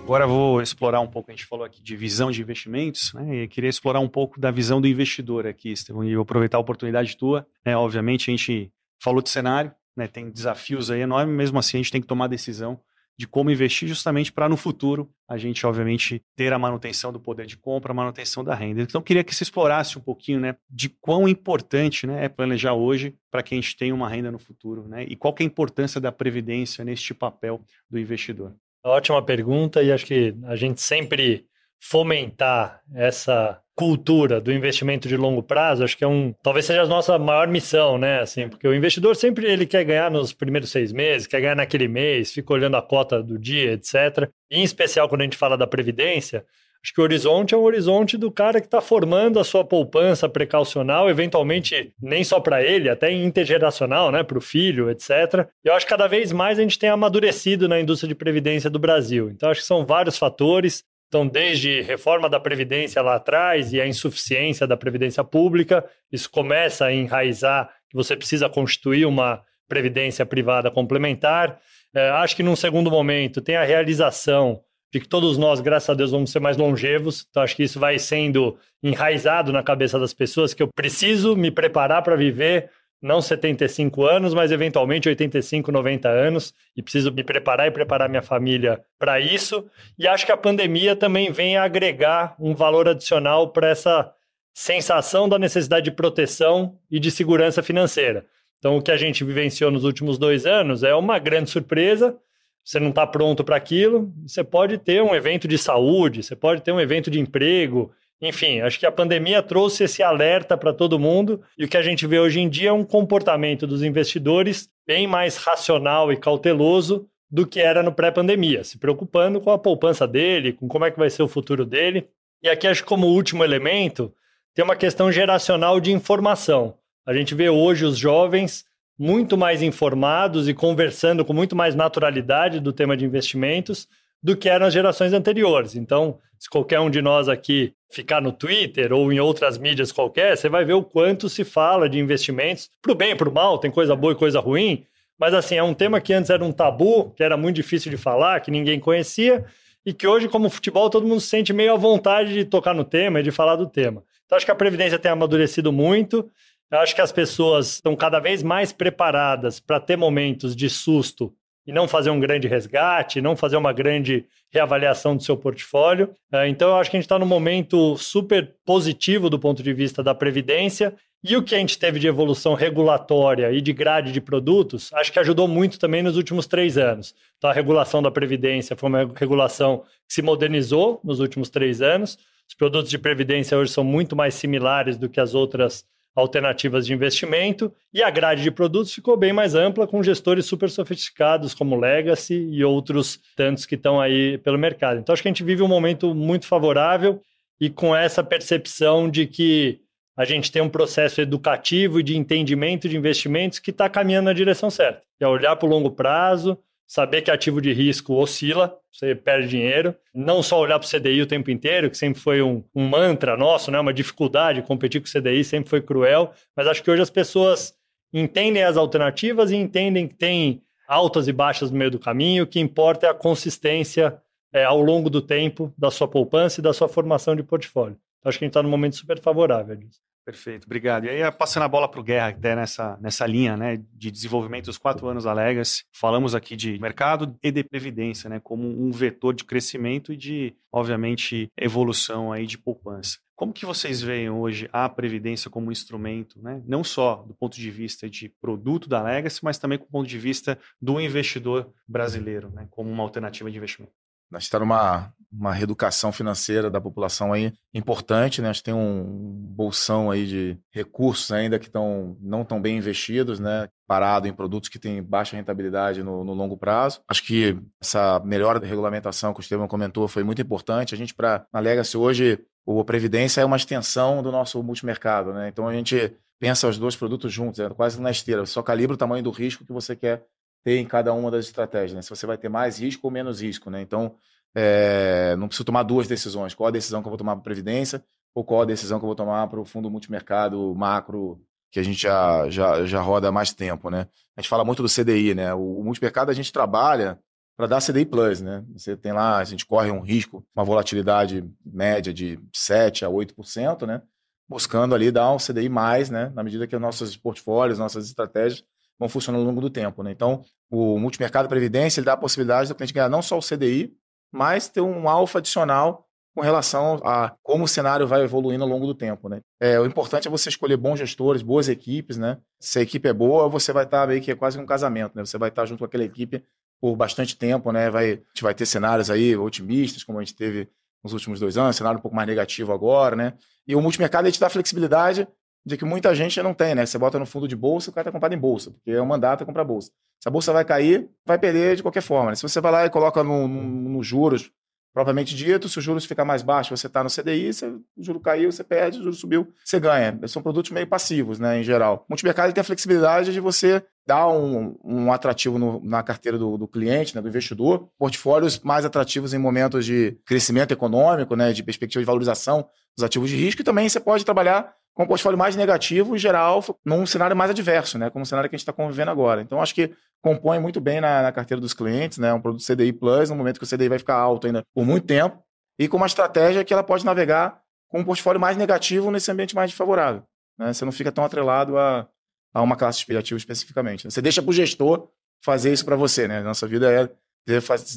Agora 0.05 0.27
vou 0.27 0.61
explorar 0.61 1.01
um 1.01 1.07
pouco, 1.07 1.31
a 1.31 1.35
gente 1.35 1.47
falou 1.47 1.65
aqui 1.65 1.83
de 1.83 1.97
visão 1.97 2.31
de 2.31 2.43
investimentos, 2.43 3.15
né? 3.15 3.37
E 3.37 3.49
queria 3.49 3.71
explorar 3.71 4.01
um 4.01 4.09
pouco 4.09 4.39
da 4.39 4.51
visão 4.51 4.79
do 4.79 4.87
investidor 4.87 5.47
aqui, 5.47 5.73
Estevão, 5.73 6.05
e 6.05 6.15
aproveitar 6.15 6.59
a 6.59 6.61
oportunidade 6.61 7.17
tua. 7.17 7.47
Né? 7.65 7.75
Obviamente, 7.75 8.31
a 8.31 8.37
gente 8.37 8.71
falou 9.03 9.23
de 9.23 9.31
cenário, 9.31 9.73
né? 9.97 10.07
tem 10.07 10.31
desafios 10.31 10.91
aí 10.91 11.01
enormes, 11.01 11.35
mesmo 11.35 11.59
assim 11.59 11.79
a 11.79 11.81
gente 11.81 11.91
tem 11.91 12.03
que 12.03 12.07
tomar 12.07 12.27
decisão 12.27 12.79
de 13.17 13.27
como 13.27 13.51
investir 13.51 13.89
justamente 13.89 14.31
para 14.31 14.47
no 14.47 14.59
futuro 14.59 15.11
a 15.27 15.39
gente, 15.39 15.67
obviamente, 15.67 16.23
ter 16.37 16.53
a 16.53 16.59
manutenção 16.59 17.11
do 17.11 17.19
poder 17.19 17.47
de 17.47 17.57
compra, 17.57 17.93
a 17.93 17.95
manutenção 17.95 18.45
da 18.45 18.55
renda. 18.55 18.83
Então, 18.83 19.01
queria 19.01 19.25
que 19.25 19.35
você 19.35 19.45
explorasse 19.45 19.97
um 19.97 20.03
pouquinho 20.03 20.39
né, 20.39 20.57
de 20.69 20.89
quão 20.89 21.27
importante 21.27 22.07
né, 22.07 22.27
é 22.27 22.29
planejar 22.29 22.75
hoje 22.75 23.17
para 23.31 23.43
que 23.43 23.55
a 23.55 23.57
gente 23.57 23.75
tenha 23.75 23.95
uma 23.95 24.09
renda 24.09 24.31
no 24.31 24.39
futuro 24.39 24.87
né, 24.87 25.05
e 25.09 25.17
qual 25.17 25.33
que 25.33 25.43
é 25.43 25.47
a 25.47 25.47
importância 25.47 25.99
da 25.99 26.13
previdência 26.13 26.85
neste 26.85 27.15
papel 27.15 27.63
do 27.89 27.99
investidor. 27.99 28.55
Ótima 28.85 29.25
pergunta 29.25 29.83
e 29.83 29.91
acho 29.91 30.05
que 30.05 30.35
a 30.45 30.55
gente 30.57 30.83
sempre 30.83 31.47
fomentar 31.81 32.83
essa 32.95 33.59
cultura 33.75 34.41
do 34.41 34.53
investimento 34.53 35.09
de 35.09 35.17
longo 35.17 35.43
prazo, 35.43 35.83
acho 35.83 35.97
que 35.97 36.05
é 36.05 36.07
um, 36.07 36.33
talvez 36.43 36.67
seja 36.67 36.83
a 36.83 36.87
nossa 36.87 37.19
maior 37.19 37.49
missão, 37.49 37.99
né? 37.99 38.21
Assim, 38.21 38.49
porque 38.49 38.69
o 38.69 38.75
investidor 38.75 39.17
sempre 39.17 39.47
ele 39.51 39.67
quer 39.67 39.85
ganhar 39.85 40.11
nos 40.11 40.33
primeiros 40.33 40.71
seis 40.71 40.93
meses, 40.93 41.27
quer 41.27 41.41
ganhar 41.41 41.57
naquele 41.57 41.89
mês, 41.89 42.33
fica 42.33 42.53
olhando 42.53 42.77
a 42.77 42.83
cota 42.83 43.23
do 43.23 43.39
dia, 43.39 43.73
etc. 43.73 44.31
E, 44.51 44.61
em 44.61 44.63
especial 44.63 45.09
quando 45.09 45.23
a 45.23 45.25
gente 45.25 45.37
fala 45.37 45.57
da 45.57 45.67
previdência, 45.67 46.45
acho 46.85 46.93
que 46.93 47.01
o 47.01 47.05
horizonte 47.05 47.55
é 47.55 47.57
um 47.57 47.63
horizonte 47.63 48.19
do 48.19 48.31
cara 48.31 48.61
que 48.61 48.67
está 48.67 48.79
formando 48.79 49.41
a 49.41 49.45
sua 49.45 49.65
poupança 49.65 50.29
precaucional, 50.29 51.09
eventualmente 51.09 51.95
nem 52.01 52.23
só 52.23 52.39
para 52.39 52.63
ele, 52.63 52.91
até 52.91 53.11
intergeracional, 53.11 54.13
né? 54.13 54.23
Para 54.23 54.37
o 54.37 54.41
filho, 54.43 54.91
etc. 54.91 55.49
Eu 55.65 55.73
acho 55.73 55.87
que 55.87 55.91
cada 55.91 56.07
vez 56.07 56.31
mais 56.31 56.59
a 56.59 56.63
gente 56.63 56.79
tem 56.79 56.91
amadurecido 56.91 57.67
na 57.67 57.81
indústria 57.81 58.09
de 58.09 58.15
previdência 58.15 58.69
do 58.69 58.79
Brasil. 58.79 59.31
Então, 59.31 59.49
acho 59.49 59.63
que 59.63 59.67
são 59.67 59.87
vários 59.87 60.19
fatores. 60.19 60.85
Então, 61.09 61.27
desde 61.27 61.81
reforma 61.81 62.29
da 62.29 62.39
Previdência 62.39 63.01
lá 63.01 63.15
atrás 63.15 63.73
e 63.73 63.81
a 63.81 63.87
insuficiência 63.87 64.67
da 64.67 64.77
Previdência 64.77 65.25
Pública, 65.25 65.83
isso 66.13 66.31
começa 66.31 66.85
a 66.85 66.93
enraizar 66.93 67.71
que 67.89 67.97
você 67.97 68.15
precisa 68.15 68.49
constituir 68.49 69.07
uma 69.07 69.43
Previdência 69.67 70.27
privada 70.27 70.71
complementar. 70.71 71.59
É, 71.95 72.11
acho 72.11 72.37
que 72.37 72.43
num 72.43 72.57
segundo 72.57 72.91
momento 72.91 73.41
tem 73.41 73.57
a 73.57 73.65
realização 73.65 74.61
de 74.95 75.01
que 75.01 75.09
todos 75.09 75.37
nós, 75.37 75.61
graças 75.61 75.91
a 75.91 75.95
Deus, 75.95 76.13
vamos 76.13 76.31
ser 76.31 76.39
mais 76.39 76.57
longevos. 76.57 77.27
Então, 77.29 77.43
acho 77.43 77.57
que 77.57 77.65
isso 77.65 77.81
vai 77.81 77.99
sendo 77.99 78.57
enraizado 78.81 79.53
na 79.53 79.61
cabeça 79.61 79.99
das 79.99 80.15
pessoas, 80.15 80.55
que 80.55 80.63
eu 80.63 80.69
preciso 80.69 81.35
me 81.35 81.51
preparar 81.51 82.01
para 82.05 82.15
viver 82.15 82.71
não 83.03 83.21
75 83.21 84.05
anos, 84.05 84.33
mas 84.33 84.53
eventualmente 84.53 85.09
85, 85.09 85.73
90 85.73 86.09
anos, 86.09 86.55
e 86.77 86.81
preciso 86.83 87.11
me 87.11 87.25
preparar 87.25 87.67
e 87.67 87.73
preparar 87.73 88.09
minha 88.09 88.23
família 88.23 88.85
para 88.97 89.19
isso. 89.19 89.69
E 89.99 90.07
acho 90.07 90.25
que 90.25 90.31
a 90.31 90.37
pandemia 90.37 90.95
também 90.95 91.33
vem 91.33 91.57
agregar 91.57 92.37
um 92.39 92.55
valor 92.55 92.89
adicional 92.89 93.49
para 93.49 93.69
essa 93.69 94.13
sensação 94.55 95.29
da 95.29 95.41
necessidade 95.41 95.87
de 95.87 95.91
proteção 95.91 96.79
e 96.89 97.01
de 97.01 97.11
segurança 97.11 97.65
financeira. 97.65 98.27
Então, 98.61 98.77
o 98.77 98.83
que 98.83 98.93
a 98.93 98.97
gente 98.97 99.25
vivenciou 99.25 99.73
nos 99.73 99.83
últimos 99.83 100.19
dois 100.19 100.47
anos 100.47 100.85
é 100.85 100.95
uma 100.95 101.19
grande 101.19 101.51
surpresa. 101.51 102.17
Você 102.65 102.81
não 102.81 102.89
está 102.89 103.07
pronto 103.07 103.45
para 103.45 103.57
aquilo. 103.57 104.13
Você 104.27 104.43
pode 104.43 104.79
ter 104.79 105.03
um 105.03 105.15
evento 105.15 105.47
de 105.47 105.59
saúde, 105.59 106.23
você 106.23 106.35
pode 106.35 106.63
ter 106.63 106.73
um 106.73 106.81
evento 106.81 107.11
de 107.11 107.21
emprego, 107.21 107.93
enfim, 108.21 108.61
acho 108.61 108.79
que 108.79 108.87
a 108.87 108.93
pandemia 108.93 109.43
trouxe 109.43 109.85
esse 109.85 110.03
alerta 110.03 110.57
para 110.57 110.73
todo 110.73 110.99
mundo 110.99 111.43
e 111.59 111.65
o 111.65 111.69
que 111.69 111.77
a 111.77 111.83
gente 111.83 112.07
vê 112.07 112.19
hoje 112.19 112.41
em 112.41 112.49
dia 112.49 112.71
é 112.71 112.73
um 112.73 112.85
comportamento 112.85 113.67
dos 113.67 113.83
investidores 113.83 114.71
bem 114.87 115.07
mais 115.07 115.37
racional 115.37 116.11
e 116.11 116.17
cauteloso 116.17 117.07
do 117.31 117.47
que 117.47 117.61
era 117.61 117.83
no 117.83 117.93
pré-pandemia, 117.93 118.65
se 118.65 118.79
preocupando 118.79 119.41
com 119.41 119.51
a 119.51 119.59
poupança 119.59 120.07
dele, 120.07 120.53
com 120.53 120.69
como 120.69 120.85
é 120.85 120.91
que 120.91 120.99
vai 120.99 121.11
ser 121.11 121.23
o 121.23 121.29
futuro 121.29 121.67
dele. 121.67 122.09
E 122.43 122.49
aqui 122.49 122.67
acho 122.67 122.83
que 122.83 122.89
como 122.89 123.09
último 123.09 123.45
elemento, 123.45 124.15
tem 124.55 124.65
uma 124.65 124.77
questão 124.77 125.11
geracional 125.11 125.81
de 125.81 125.93
informação. 125.93 126.79
A 127.05 127.13
gente 127.13 127.35
vê 127.35 127.51
hoje 127.51 127.85
os 127.85 127.99
jovens 127.99 128.65
muito 128.99 129.37
mais 129.37 129.63
informados 129.63 130.49
e 130.49 130.55
conversando 130.55 131.25
com 131.25 131.33
muito 131.33 131.57
mais 131.57 131.75
naturalidade 131.75 132.61
do 132.61 132.73
tema 132.73 132.97
de 132.97 133.05
investimentos 133.05 133.89
do 134.23 134.37
que 134.37 134.49
eram 134.49 134.67
as 134.67 134.73
gerações 134.73 135.13
anteriores. 135.13 135.75
Então, 135.75 136.19
se 136.39 136.49
qualquer 136.49 136.81
um 136.81 136.89
de 136.89 137.03
nós 137.03 137.29
aqui 137.29 137.75
ficar 137.91 138.21
no 138.21 138.33
Twitter 138.33 138.93
ou 138.93 139.13
em 139.13 139.21
outras 139.21 139.59
mídias 139.59 139.93
qualquer, 139.93 140.37
você 140.37 140.49
vai 140.49 140.65
ver 140.65 140.73
o 140.73 140.83
quanto 140.83 141.29
se 141.29 141.45
fala 141.45 141.89
de 141.89 141.99
investimentos, 141.99 142.71
para 142.81 142.93
o 142.93 142.95
bem 142.95 143.13
e 143.13 143.15
para 143.15 143.29
o 143.29 143.33
mal, 143.33 143.59
tem 143.59 143.71
coisa 143.71 143.95
boa 143.95 144.13
e 144.13 144.17
coisa 144.17 144.41
ruim, 144.41 144.87
mas 145.19 145.35
assim, 145.35 145.57
é 145.57 145.63
um 145.63 145.75
tema 145.75 146.01
que 146.01 146.13
antes 146.13 146.31
era 146.31 146.45
um 146.45 146.53
tabu, 146.53 147.11
que 147.11 147.23
era 147.23 147.37
muito 147.37 147.57
difícil 147.57 147.91
de 147.91 147.97
falar, 147.97 148.41
que 148.41 148.51
ninguém 148.51 148.81
conhecia, 148.81 149.45
e 149.87 149.93
que 149.93 150.07
hoje, 150.07 150.29
como 150.29 150.49
futebol, 150.49 150.89
todo 150.89 151.07
mundo 151.07 151.21
se 151.21 151.29
sente 151.29 151.53
meio 151.53 151.73
à 151.75 151.77
vontade 151.77 152.33
de 152.33 152.45
tocar 152.45 152.75
no 152.75 152.85
tema 152.85 153.21
e 153.21 153.23
de 153.23 153.31
falar 153.31 153.57
do 153.57 153.67
tema. 153.67 154.03
Então, 154.25 154.37
acho 154.37 154.47
que 154.47 154.53
a 154.53 154.57
Previdência 154.57 154.99
tem 154.99 155.11
amadurecido 155.11 155.71
muito, 155.71 156.31
eu 156.71 156.79
acho 156.79 156.95
que 156.95 157.01
as 157.01 157.13
pessoas 157.13 157.75
estão 157.75 157.95
cada 157.95 158.19
vez 158.19 158.43
mais 158.43 158.73
preparadas 158.73 159.61
para 159.61 159.79
ter 159.81 159.97
momentos 159.97 160.57
de 160.57 160.69
susto 160.69 161.33
e 161.67 161.73
não 161.73 161.89
fazer 161.89 162.11
um 162.11 162.21
grande 162.21 162.47
resgate, 162.47 163.21
não 163.21 163.37
fazer 163.37 163.57
uma 163.57 163.73
grande 163.73 164.27
reavaliação 164.53 165.17
do 165.17 165.23
seu 165.23 165.37
portfólio. 165.37 166.15
É, 166.33 166.47
então, 166.49 166.69
eu 166.69 166.77
acho 166.77 166.91
que 166.91 166.97
a 166.97 166.99
gente 166.99 167.07
está 167.07 167.19
num 167.19 167.27
momento 167.27 167.97
super 167.97 168.55
positivo 168.65 169.31
do 169.31 169.39
ponto 169.39 169.63
de 169.63 169.73
vista 169.73 170.03
da 170.03 170.15
previdência. 170.15 170.95
E 171.27 171.37
o 171.39 171.43
que 171.43 171.55
a 171.55 171.59
gente 171.59 171.79
teve 171.79 171.99
de 171.99 172.07
evolução 172.07 172.53
regulatória 172.53 173.51
e 173.51 173.63
de 173.63 173.73
grade 173.73 174.13
de 174.13 174.21
produtos, 174.21 174.93
acho 174.93 175.11
que 175.11 175.19
ajudou 175.19 175.49
muito 175.49 175.79
também 175.79 176.03
nos 176.03 176.19
últimos 176.19 176.47
três 176.47 176.77
anos. 176.77 177.15
Então, 177.39 177.49
a 177.49 177.53
regulação 177.53 178.03
da 178.03 178.11
Previdência 178.11 178.77
foi 178.77 178.91
uma 178.91 179.11
regulação 179.15 179.85
que 180.07 180.13
se 180.13 180.21
modernizou 180.21 181.01
nos 181.03 181.21
últimos 181.21 181.49
três 181.49 181.81
anos. 181.81 182.19
Os 182.47 182.55
produtos 182.55 182.91
de 182.91 182.99
Previdência 182.99 183.57
hoje 183.57 183.73
são 183.73 183.83
muito 183.83 184.15
mais 184.15 184.35
similares 184.35 184.99
do 184.99 185.09
que 185.09 185.19
as 185.19 185.35
outras 185.35 185.87
alternativas 186.15 186.87
de 186.87 186.93
investimento 186.93 187.73
e 187.93 188.03
a 188.03 188.11
grade 188.11 188.43
de 188.43 188.51
produtos 188.51 188.93
ficou 188.93 189.17
bem 189.17 189.33
mais 189.33 189.55
ampla 189.55 189.87
com 189.87 190.03
gestores 190.03 190.47
super 190.47 190.71
sofisticados 190.71 191.55
como 191.55 191.79
Legacy 191.79 192.35
e 192.35 192.65
outros 192.65 193.21
tantos 193.37 193.67
que 193.67 193.75
estão 193.75 194.01
aí 194.01 194.39
pelo 194.39 194.59
mercado. 194.59 195.01
Então 195.01 195.13
acho 195.13 195.23
que 195.23 195.29
a 195.29 195.33
gente 195.33 195.43
vive 195.43 195.63
um 195.63 195.69
momento 195.69 196.15
muito 196.15 196.47
favorável 196.47 197.21
e 197.61 197.69
com 197.69 197.95
essa 197.95 198.23
percepção 198.23 199.11
de 199.11 199.27
que 199.27 199.81
a 200.17 200.25
gente 200.25 200.53
tem 200.53 200.63
um 200.63 200.69
processo 200.69 201.21
educativo 201.21 201.99
e 201.99 202.03
de 202.03 202.17
entendimento 202.17 202.89
de 202.89 202.97
investimentos 202.97 203.59
que 203.59 203.71
está 203.71 203.89
caminhando 203.89 204.27
na 204.27 204.33
direção 204.33 204.71
certa. 204.71 205.03
É 205.19 205.27
olhar 205.27 205.57
para 205.57 205.67
o 205.67 205.71
longo 205.71 205.91
prazo, 205.91 206.57
saber 206.95 207.23
que 207.23 207.31
ativo 207.33 207.61
de 207.61 207.73
risco 207.73 208.15
oscila, 208.15 208.79
você 208.93 209.17
perde 209.17 209.49
dinheiro. 209.49 209.97
Não 210.15 210.45
só 210.45 210.61
olhar 210.61 210.79
para 210.79 210.87
o 210.87 210.89
CDI 210.89 211.23
o 211.23 211.27
tempo 211.27 211.51
inteiro, 211.51 211.91
que 211.91 211.99
sempre 211.99 212.21
foi 212.21 212.41
um, 212.41 212.63
um, 212.73 212.87
mantra 212.87 213.37
nosso, 213.37 213.69
né? 213.73 213.81
uma 213.81 213.93
dificuldade, 213.93 214.63
competir 214.63 215.01
com 215.01 215.09
o 215.09 215.11
CDI 215.11 215.43
sempre 215.43 215.69
foi 215.69 215.83
cruel, 215.83 216.33
mas 216.57 216.69
acho 216.69 216.85
que 216.85 216.89
hoje 216.89 217.03
as 217.03 217.11
pessoas 217.11 217.75
entendem 218.13 218.63
as 218.63 218.77
alternativas 218.77 219.51
e 219.51 219.57
entendem 219.57 220.07
que 220.07 220.15
tem 220.15 220.63
altas 220.87 221.27
e 221.27 221.33
baixas 221.33 221.73
no 221.73 221.77
meio 221.77 221.91
do 221.91 221.99
caminho, 221.99 222.45
o 222.45 222.47
que 222.47 222.61
importa 222.61 223.09
é 223.09 223.11
a 223.11 223.15
consistência 223.15 224.17
é, 224.53 224.63
ao 224.63 224.81
longo 224.81 225.11
do 225.11 225.21
tempo 225.21 225.75
da 225.77 225.91
sua 225.91 226.07
poupança 226.07 226.61
e 226.61 226.63
da 226.63 226.73
sua 226.73 226.89
formação 226.89 227.35
de 227.35 227.43
portfólio. 227.43 227.99
Acho 228.25 228.39
que 228.39 228.45
a 228.45 228.47
gente 228.47 228.53
está 228.53 228.63
num 228.63 228.71
momento 228.71 228.95
super 228.95 229.19
favorável 229.19 229.75
disso. 229.75 229.99
Perfeito, 230.25 230.65
obrigado. 230.65 231.05
E 231.05 231.11
aí, 231.11 231.33
passando 231.33 231.65
a 231.65 231.69
bola 231.69 231.87
para 231.87 232.01
o 232.01 232.03
Guerra, 232.03 232.29
até 232.29 232.57
nessa, 232.57 232.97
nessa 232.99 233.27
linha 233.27 233.59
né, 233.59 233.77
de 233.93 234.11
desenvolvimento 234.11 234.67
dos 234.67 234.79
quatro 234.79 235.07
anos 235.07 235.25
da 235.25 235.35
Legacy, 235.35 235.85
falamos 235.93 236.35
aqui 236.35 236.57
de 236.57 236.79
mercado 236.79 237.39
e 237.43 237.53
de 237.53 237.63
previdência, 237.63 238.31
né, 238.31 238.41
como 238.41 238.67
um 238.67 238.91
vetor 238.91 239.35
de 239.35 239.45
crescimento 239.45 240.15
e 240.15 240.17
de, 240.17 240.57
obviamente, 240.73 241.51
evolução 241.59 242.33
aí 242.33 242.47
de 242.47 242.57
poupança. 242.57 243.19
Como 243.37 243.53
que 243.53 243.67
vocês 243.67 244.01
veem 244.01 244.31
hoje 244.31 244.67
a 244.73 244.89
previdência 244.89 245.51
como 245.51 245.71
instrumento, 245.71 246.41
né, 246.41 246.63
não 246.67 246.83
só 246.83 247.17
do 247.17 247.35
ponto 247.35 247.57
de 247.57 247.71
vista 247.71 248.09
de 248.09 248.31
produto 248.41 248.89
da 248.89 249.03
Legacy, 249.03 249.41
mas 249.45 249.59
também 249.59 249.77
do 249.77 249.85
ponto 249.85 250.09
de 250.09 250.19
vista 250.19 250.59
do 250.81 250.99
investidor 251.03 251.71
brasileiro, 251.87 252.49
né, 252.49 252.67
como 252.71 252.91
uma 252.91 253.03
alternativa 253.03 253.51
de 253.51 253.59
investimento? 253.59 253.93
A 254.33 254.39
gente 254.39 254.45
está 254.45 254.59
numa 254.59 255.13
uma 255.39 255.53
reeducação 255.53 256.13
financeira 256.13 256.71
da 256.71 256.81
população 256.81 257.33
aí 257.33 257.53
importante, 257.73 258.41
né? 258.41 258.49
A 258.49 258.53
gente 258.53 258.63
tem 258.63 258.75
um 258.75 259.03
bolsão 259.05 260.11
aí 260.11 260.27
de 260.27 260.59
recursos 260.73 261.33
ainda 261.33 261.59
que 261.59 261.67
estão 261.67 262.17
não 262.21 262.45
tão 262.45 262.61
bem 262.61 262.79
investidos, 262.79 263.41
né? 263.41 263.69
Parado 263.87 264.29
em 264.29 264.33
produtos 264.33 264.69
que 264.69 264.79
têm 264.79 265.03
baixa 265.03 265.37
rentabilidade 265.37 266.03
no, 266.03 266.25
no 266.25 266.33
longo 266.33 266.57
prazo. 266.57 267.01
Acho 267.09 267.25
que 267.25 267.59
essa 267.83 268.21
melhora 268.25 268.61
da 268.61 268.67
regulamentação 268.67 269.35
que 269.35 269.41
o 269.41 269.43
Estevam 269.43 269.67
comentou 269.67 270.07
foi 270.07 270.23
muito 270.23 270.41
importante. 270.41 270.95
A 270.95 270.99
gente, 270.99 271.15
para 271.15 271.45
na 271.53 271.61
Legacy 271.61 271.97
hoje, 271.97 272.39
o 272.65 272.85
Previdência 272.85 273.41
é 273.41 273.45
uma 273.45 273.57
extensão 273.57 274.23
do 274.23 274.31
nosso 274.31 274.63
multimercado, 274.63 275.33
né? 275.33 275.49
Então 275.49 275.69
a 275.69 275.73
gente 275.73 276.17
pensa 276.39 276.69
os 276.69 276.79
dois 276.79 276.97
produtos 276.97 277.33
juntos, 277.33 277.61
é 277.61 277.69
quase 277.71 278.01
na 278.01 278.11
esteira. 278.11 278.47
Só 278.47 278.63
calibra 278.63 278.95
o 278.95 278.99
tamanho 278.99 279.25
do 279.25 279.31
risco 279.31 279.65
que 279.65 279.73
você 279.73 279.97
quer 279.97 280.25
ter 280.65 280.79
em 280.79 280.87
cada 280.87 281.13
uma 281.13 281.31
das 281.31 281.47
estratégias, 281.47 281.93
né? 281.93 282.03
Se 282.03 282.11
você 282.11 282.27
vai 282.27 282.39
ter 282.39 282.49
mais 282.49 282.81
risco 282.81 283.07
ou 283.07 283.11
menos 283.11 283.43
risco, 283.43 283.71
né? 283.71 283.83
Então, 283.83 284.15
é, 284.55 285.35
não 285.37 285.49
preciso 285.49 285.65
tomar 285.65 285.83
duas 285.83 286.07
decisões. 286.07 286.55
Qual 286.55 286.69
a 286.69 286.71
decisão 286.71 287.03
que 287.03 287.09
eu 287.09 287.11
vou 287.11 287.19
tomar 287.19 287.33
para 287.33 287.41
a 287.41 287.45
Previdência 287.45 288.05
ou 288.35 288.45
qual 288.45 288.63
a 288.63 288.65
decisão 288.65 288.99
que 288.99 289.05
eu 289.05 289.09
vou 289.09 289.17
tomar 289.17 289.47
para 289.49 289.61
o 289.61 289.65
fundo 289.65 289.91
multimercado 289.91 290.75
macro 290.75 291.41
que 291.71 291.81
a 291.81 291.83
gente 291.83 292.01
já, 292.01 292.49
já, 292.49 292.87
já 292.87 293.01
roda 293.01 293.29
há 293.29 293.33
mais 293.33 293.53
tempo, 293.53 293.91
né? 293.91 294.07
A 294.37 294.41
gente 294.41 294.49
fala 294.49 294.65
muito 294.65 294.81
do 294.81 294.89
CDI, 294.89 295.35
né? 295.35 295.53
O, 295.55 295.81
o 295.81 295.85
multimercado 295.85 296.31
a 296.31 296.35
gente 296.35 296.53
trabalha 296.53 297.19
para 297.57 297.67
dar 297.67 297.83
CDI 297.83 298.07
Plus, 298.07 298.41
né? 298.41 298.65
Você 298.73 298.97
tem 298.97 299.13
lá, 299.13 299.39
a 299.39 299.45
gente 299.45 299.67
corre 299.67 299.91
um 299.91 300.01
risco, 300.01 300.47
uma 300.55 300.65
volatilidade 300.65 301.45
média 301.65 302.15
de 302.15 302.39
7 302.53 303.05
a 303.05 303.09
8%, 303.09 303.87
né? 303.87 304.03
Buscando 304.49 304.95
ali 304.95 305.11
dar 305.11 305.33
um 305.33 305.37
CDI 305.37 305.69
mais, 305.69 306.11
né? 306.11 306.31
Na 306.35 306.45
medida 306.45 306.67
que 306.67 306.77
os 306.77 306.83
nossos 306.83 307.17
portfólios, 307.17 307.79
nossas 307.79 308.07
estratégias 308.07 308.65
vão 308.99 309.09
funcionando 309.09 309.41
ao 309.41 309.47
longo 309.47 309.61
do 309.61 309.71
tempo. 309.71 310.03
Né? 310.03 310.13
Então, 310.13 310.45
o 310.71 310.99
multimercado 310.99 311.49
previdência 311.49 312.01
ele 312.01 312.07
dá 312.07 312.13
a 312.13 312.17
possibilidade 312.17 312.69
do 312.69 312.75
cliente 312.75 312.93
ganhar 312.93 313.09
não 313.09 313.23
só 313.23 313.39
o 313.39 313.43
CDI, 313.43 313.93
mas 314.35 314.69
ter 314.69 314.81
um 314.81 315.09
alfa 315.09 315.39
adicional 315.39 316.05
com 316.35 316.41
relação 316.41 317.01
a 317.05 317.37
como 317.41 317.65
o 317.65 317.69
cenário 317.69 318.05
vai 318.05 318.23
evoluindo 318.25 318.65
ao 318.65 318.69
longo 318.69 318.85
do 318.85 318.95
tempo. 318.95 319.29
Né? 319.29 319.41
É, 319.61 319.79
o 319.79 319.87
importante 319.87 320.27
é 320.27 320.31
você 320.31 320.49
escolher 320.49 320.77
bons 320.77 320.99
gestores, 320.99 321.41
boas 321.41 321.69
equipes. 321.69 322.17
Né? 322.17 322.39
Se 322.59 322.81
a 322.81 322.83
equipe 322.83 323.09
é 323.09 323.13
boa, 323.13 323.49
você 323.49 323.73
vai 323.73 323.85
estar 323.85 324.09
meio 324.09 324.21
que 324.21 324.33
é 324.33 324.35
quase 324.35 324.59
um 324.59 324.67
casamento. 324.67 325.15
Né? 325.15 325.25
Você 325.25 325.39
vai 325.39 325.51
estar 325.51 325.65
junto 325.67 325.79
com 325.79 325.85
aquela 325.85 326.03
equipe 326.03 326.43
por 326.81 326.97
bastante 326.97 327.37
tempo. 327.37 327.71
Né? 327.71 327.89
Vai, 327.89 328.05
a 328.07 328.17
gente 328.17 328.43
vai 328.43 328.53
ter 328.53 328.67
cenários 328.67 329.09
aí 329.09 329.37
otimistas, 329.37 330.03
como 330.03 330.19
a 330.19 330.23
gente 330.23 330.35
teve 330.35 330.69
nos 331.05 331.13
últimos 331.13 331.39
dois 331.39 331.57
anos, 331.57 331.77
cenário 331.77 331.99
um 331.99 332.03
pouco 332.03 332.17
mais 332.17 332.27
negativo 332.27 332.73
agora. 332.73 333.15
Né? 333.15 333.35
E 333.69 333.77
o 333.77 333.81
multimercado 333.81 334.27
ele 334.27 334.33
te 334.33 334.41
dá 334.41 334.51
flexibilidade 334.51 335.29
de 335.65 335.77
que 335.77 335.85
muita 335.85 336.15
gente 336.15 336.41
não 336.43 336.53
tem, 336.53 336.75
né? 336.75 336.85
Você 336.85 336.99
bota 336.99 337.19
no 337.19 337.27
fundo 337.27 337.49
de 337.49 337.57
bolsa, 337.57 337.91
o 337.91 337.93
cara 337.93 338.03
está 338.03 338.13
comprado 338.13 338.35
em 338.35 338.39
bolsa, 338.39 338.71
porque 338.71 338.91
é 338.91 339.01
um 339.01 339.07
mandato 339.07 339.43
é 339.43 339.47
comprar 339.47 339.65
bolsa. 339.65 339.91
Se 340.21 340.29
a 340.29 340.31
bolsa 340.31 340.53
vai 340.53 340.65
cair, 340.65 341.09
vai 341.25 341.39
perder 341.39 341.77
de 341.77 341.83
qualquer 341.83 342.03
forma. 342.03 342.31
Né? 342.31 342.37
Se 342.37 342.43
você 342.43 342.61
vai 342.61 342.73
lá 342.73 342.87
e 342.87 342.91
coloca 342.91 343.23
nos 343.23 343.49
no, 343.49 343.63
no 343.63 344.03
juros 344.03 344.51
propriamente 344.95 345.35
dito, 345.35 345.69
se 345.69 345.77
os 345.77 345.85
juros 345.85 346.05
ficar 346.05 346.25
mais 346.25 346.41
baixo, 346.41 346.75
você 346.75 346.87
está 346.87 347.03
no 347.03 347.11
CDI, 347.11 347.53
se 347.53 347.67
o 347.67 347.83
juro 347.99 348.21
caiu, 348.21 348.53
você 348.53 348.63
perde, 348.63 349.01
o 349.01 349.03
juro 349.03 349.15
subiu, 349.15 349.49
você 349.63 349.81
ganha. 349.81 350.17
São 350.29 350.41
produtos 350.41 350.71
meio 350.71 350.87
passivos, 350.87 351.41
né, 351.41 351.59
em 351.61 351.65
geral. 351.65 352.05
O 352.09 352.13
multimercado 352.13 352.53
tem 352.53 352.61
a 352.61 352.65
flexibilidade 352.65 353.33
de 353.33 353.41
você 353.41 353.85
dar 354.07 354.29
um, 354.29 354.77
um 354.85 355.13
atrativo 355.13 355.59
no, 355.59 355.85
na 355.85 356.01
carteira 356.05 356.39
do, 356.39 356.57
do, 356.57 356.69
cliente, 356.69 357.17
né, 357.17 357.21
do 357.21 357.27
investidor, 357.27 357.89
portfólios 357.99 358.61
mais 358.61 358.85
atrativos 358.85 359.35
em 359.35 359.39
momentos 359.39 359.85
de 359.85 360.17
crescimento 360.25 360.71
econômico, 360.71 361.35
né, 361.35 361.53
de 361.53 361.65
perspectiva 361.65 362.01
de 362.01 362.07
valorização 362.07 362.69
dos 362.97 363.05
ativos 363.05 363.29
de 363.29 363.37
risco, 363.37 363.63
e 363.63 363.65
também 363.65 363.89
você 363.89 363.99
pode 363.99 364.25
trabalhar 364.25 364.73
com 364.95 365.03
um 365.03 365.07
portfólio 365.07 365.37
mais 365.37 365.57
negativo, 365.57 366.15
em 366.15 366.19
geral, 366.19 366.65
num 366.85 367.05
cenário 367.05 367.37
mais 367.37 367.51
adverso, 367.51 367.99
né? 367.99 368.11
Como 368.11 368.23
o 368.23 368.27
cenário 368.27 368.49
que 368.49 368.55
a 368.55 368.57
gente 368.57 368.63
está 368.63 368.73
convivendo 368.73 369.11
agora. 369.11 369.43
Então, 369.43 369.61
acho 369.61 369.75
que 369.75 369.93
compõe 370.23 370.61
muito 370.61 370.81
bem 370.81 371.01
na, 371.01 371.23
na, 371.23 371.33
carteira 371.33 371.61
dos 371.61 371.75
clientes, 371.75 372.19
né? 372.19 372.33
Um 372.33 372.41
produto 372.41 372.65
CDI 372.65 372.93
Plus, 372.93 373.29
no 373.29 373.37
momento 373.37 373.59
que 373.59 373.65
o 373.65 373.69
CDI 373.69 373.89
vai 373.89 373.99
ficar 373.99 374.15
alto 374.15 374.47
ainda 374.47 374.65
por 374.73 374.85
muito 374.85 375.05
tempo, 375.07 375.43
e 375.79 375.89
com 375.89 375.97
uma 375.97 376.07
estratégia 376.07 376.65
que 376.65 376.73
ela 376.73 376.85
pode 376.85 377.05
navegar 377.05 377.61
com 377.89 378.01
um 378.01 378.05
portfólio 378.05 378.41
mais 378.41 378.57
negativo 378.57 379.11
nesse 379.11 379.31
ambiente 379.31 379.55
mais 379.55 379.71
desfavorável. 379.71 380.23
Né? 380.57 380.73
Você 380.73 380.85
não 380.85 380.93
fica 380.93 381.11
tão 381.11 381.25
atrelado 381.25 381.77
a, 381.77 382.09
a 382.53 382.63
uma 382.63 382.77
classe 382.77 383.05
de 383.05 383.17
ativo 383.17 383.37
especificamente. 383.37 384.05
Né? 384.05 384.11
Você 384.11 384.23
deixa 384.23 384.41
para 384.41 384.51
o 384.51 384.55
gestor 384.55 385.09
fazer 385.45 385.73
isso 385.73 385.85
para 385.85 385.97
você, 385.97 386.29
né? 386.29 386.41
Nossa 386.41 386.67
vida 386.69 386.91
é 386.91 387.11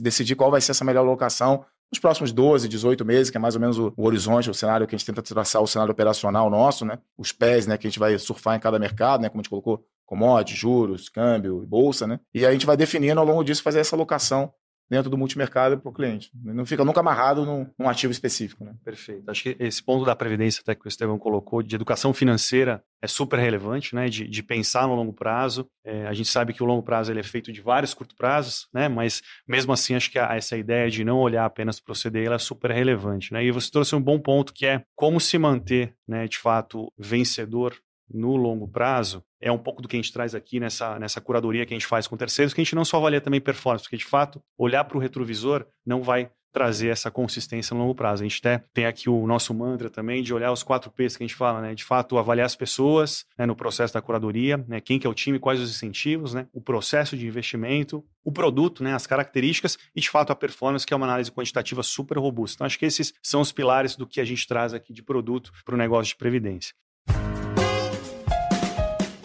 decidir 0.01 0.35
qual 0.35 0.51
vai 0.51 0.59
ser 0.59 0.71
essa 0.71 0.83
melhor 0.83 1.03
locação 1.03 1.63
nos 1.91 1.99
próximos 1.99 2.31
12, 2.31 2.67
18 2.67 3.05
meses, 3.05 3.29
que 3.29 3.37
é 3.37 3.39
mais 3.39 3.55
ou 3.55 3.61
menos 3.61 3.77
o, 3.77 3.93
o, 3.95 4.05
horizonte, 4.05 4.49
o 4.49 4.53
cenário 4.53 4.85
que 4.85 4.95
a 4.95 4.97
gente 4.97 5.05
tenta 5.05 5.21
traçar, 5.21 5.61
o 5.61 5.67
cenário 5.67 5.91
operacional 5.91 6.49
nosso, 6.49 6.85
né? 6.85 6.99
Os 7.17 7.31
pés, 7.31 7.65
né, 7.65 7.77
que 7.77 7.87
a 7.87 7.89
gente 7.89 7.99
vai 7.99 8.17
surfar 8.19 8.55
em 8.55 8.59
cada 8.59 8.77
mercado, 8.77 9.21
né, 9.21 9.29
como 9.29 9.39
a 9.39 9.43
gente 9.43 9.49
colocou, 9.49 9.85
commodities, 10.05 10.59
juros, 10.59 11.09
câmbio, 11.09 11.65
bolsa, 11.65 12.05
né? 12.05 12.19
E 12.33 12.45
a 12.45 12.51
gente 12.51 12.65
vai 12.65 12.75
definindo 12.75 13.19
ao 13.19 13.25
longo 13.25 13.43
disso 13.43 13.63
fazer 13.63 13.79
essa 13.79 13.95
alocação 13.95 14.51
dentro 14.89 15.09
do 15.09 15.17
multimercado 15.17 15.77
para 15.77 15.89
o 15.89 15.93
cliente. 15.93 16.31
Não 16.33 16.65
fica 16.65 16.83
nunca 16.85 16.99
amarrado 16.99 17.45
num, 17.45 17.67
num, 17.77 17.89
ativo 17.89 18.11
específico. 18.11 18.63
Né? 18.63 18.73
Perfeito. 18.83 19.29
Acho 19.29 19.43
que 19.43 19.57
esse 19.59 19.83
ponto 19.83 20.05
da 20.05 20.15
previdência 20.15 20.61
até 20.61 20.73
que 20.75 20.85
o 20.85 20.87
Estevão 20.87 21.17
colocou, 21.19 21.61
de 21.61 21.75
educação 21.75 22.13
financeira, 22.13 22.83
é 23.01 23.07
super 23.07 23.37
relevante, 23.37 23.93
né? 23.93 24.09
De, 24.09 24.27
de 24.27 24.43
pensar 24.43 24.87
no 24.87 24.95
longo 24.95 25.13
prazo. 25.13 25.69
É, 25.85 26.07
a 26.07 26.13
gente 26.13 26.29
sabe 26.29 26.53
que 26.53 26.63
o 26.63 26.65
longo 26.65 26.81
prazo 26.81 27.11
ele 27.11 27.19
é 27.19 27.23
feito 27.23 27.51
de 27.51 27.61
vários 27.61 27.93
curto 27.93 28.15
prazos, 28.15 28.67
né? 28.73 28.87
Mas 28.87 29.21
mesmo 29.47 29.71
assim, 29.71 29.95
acho 29.95 30.09
que 30.11 30.17
a, 30.17 30.35
essa 30.35 30.57
ideia 30.57 30.89
de 30.89 31.03
não 31.03 31.19
olhar 31.19 31.45
apenas 31.45 31.79
para 31.79 31.91
o 31.91 31.95
CDI 31.95 32.25
ela 32.25 32.35
é 32.35 32.39
super 32.39 32.71
relevante, 32.71 33.31
né? 33.33 33.43
E 33.43 33.51
você 33.51 33.69
trouxe 33.69 33.95
um 33.95 34.01
bom 34.01 34.19
ponto 34.19 34.53
que 34.53 34.65
é 34.65 34.83
como 34.95 35.19
se 35.19 35.37
manter, 35.37 35.93
né? 36.07 36.27
De 36.27 36.37
fato, 36.37 36.91
vencedor 36.97 37.75
no 38.09 38.35
longo 38.35 38.67
prazo 38.67 39.23
é 39.39 39.51
um 39.51 39.57
pouco 39.57 39.81
do 39.81 39.87
que 39.87 39.95
a 39.95 39.99
gente 39.99 40.11
traz 40.11 40.33
aqui 40.33 40.59
nessa, 40.59 40.97
nessa 40.97 41.21
curadoria 41.21 41.65
que 41.65 41.73
a 41.73 41.77
gente 41.77 41.85
faz 41.85 42.07
com 42.07 42.17
terceiros, 42.17 42.53
que 42.53 42.61
a 42.61 42.63
gente 42.63 42.75
não 42.75 42.85
só 42.85 42.97
avalia 42.97 43.21
também 43.21 43.39
performance, 43.39 43.83
porque 43.83 43.97
de 43.97 44.05
fato, 44.05 44.41
olhar 44.57 44.83
para 44.83 44.97
o 44.97 44.99
retrovisor 44.99 45.65
não 45.85 46.01
vai 46.01 46.31
trazer 46.51 46.87
essa 46.87 47.11
consistência 47.11 47.75
no 47.75 47.81
longo 47.81 47.93
prazo. 47.93 48.23
A 48.23 48.27
gente 48.27 48.39
até 48.39 48.63
tem 48.73 48.87
aqui 48.87 49.09
o 49.09 49.27
nosso 49.27 49.53
mantra 49.53 49.91
também 49.91 50.23
de 50.23 50.33
olhar 50.33 50.51
os 50.51 50.63
quatro 50.63 50.89
P's 50.89 51.15
que 51.15 51.23
a 51.23 51.27
gente 51.27 51.35
fala, 51.35 51.61
né? 51.61 51.75
De 51.75 51.83
fato, 51.83 52.17
avaliar 52.17 52.47
as 52.47 52.55
pessoas 52.55 53.25
né, 53.37 53.45
no 53.45 53.55
processo 53.55 53.93
da 53.93 54.01
curadoria, 54.01 54.57
né? 54.67 54.81
Quem 54.81 54.97
que 54.97 55.05
é 55.05 55.09
o 55.09 55.13
time, 55.13 55.37
quais 55.37 55.59
os 55.59 55.69
incentivos, 55.69 56.33
né? 56.33 56.47
O 56.51 56.59
processo 56.59 57.15
de 57.15 57.27
investimento, 57.27 58.03
o 58.23 58.31
produto, 58.31 58.83
né? 58.83 58.95
As 58.95 59.05
características 59.05 59.77
e, 59.95 60.01
de 60.01 60.09
fato, 60.09 60.31
a 60.31 60.35
performance, 60.35 60.83
que 60.83 60.93
é 60.93 60.97
uma 60.97 61.05
análise 61.05 61.31
quantitativa 61.31 61.83
super 61.83 62.17
robusta. 62.17 62.55
Então, 62.55 62.65
acho 62.65 62.79
que 62.79 62.85
esses 62.85 63.13
são 63.21 63.41
os 63.41 63.51
pilares 63.51 63.95
do 63.95 64.07
que 64.07 64.19
a 64.19 64.25
gente 64.25 64.47
traz 64.47 64.73
aqui 64.73 64.91
de 64.91 65.03
produto 65.03 65.51
para 65.63 65.75
o 65.75 65.77
negócio 65.77 66.13
de 66.13 66.17
previdência 66.17 66.73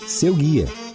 seu 0.07 0.35
guia. 0.35 0.92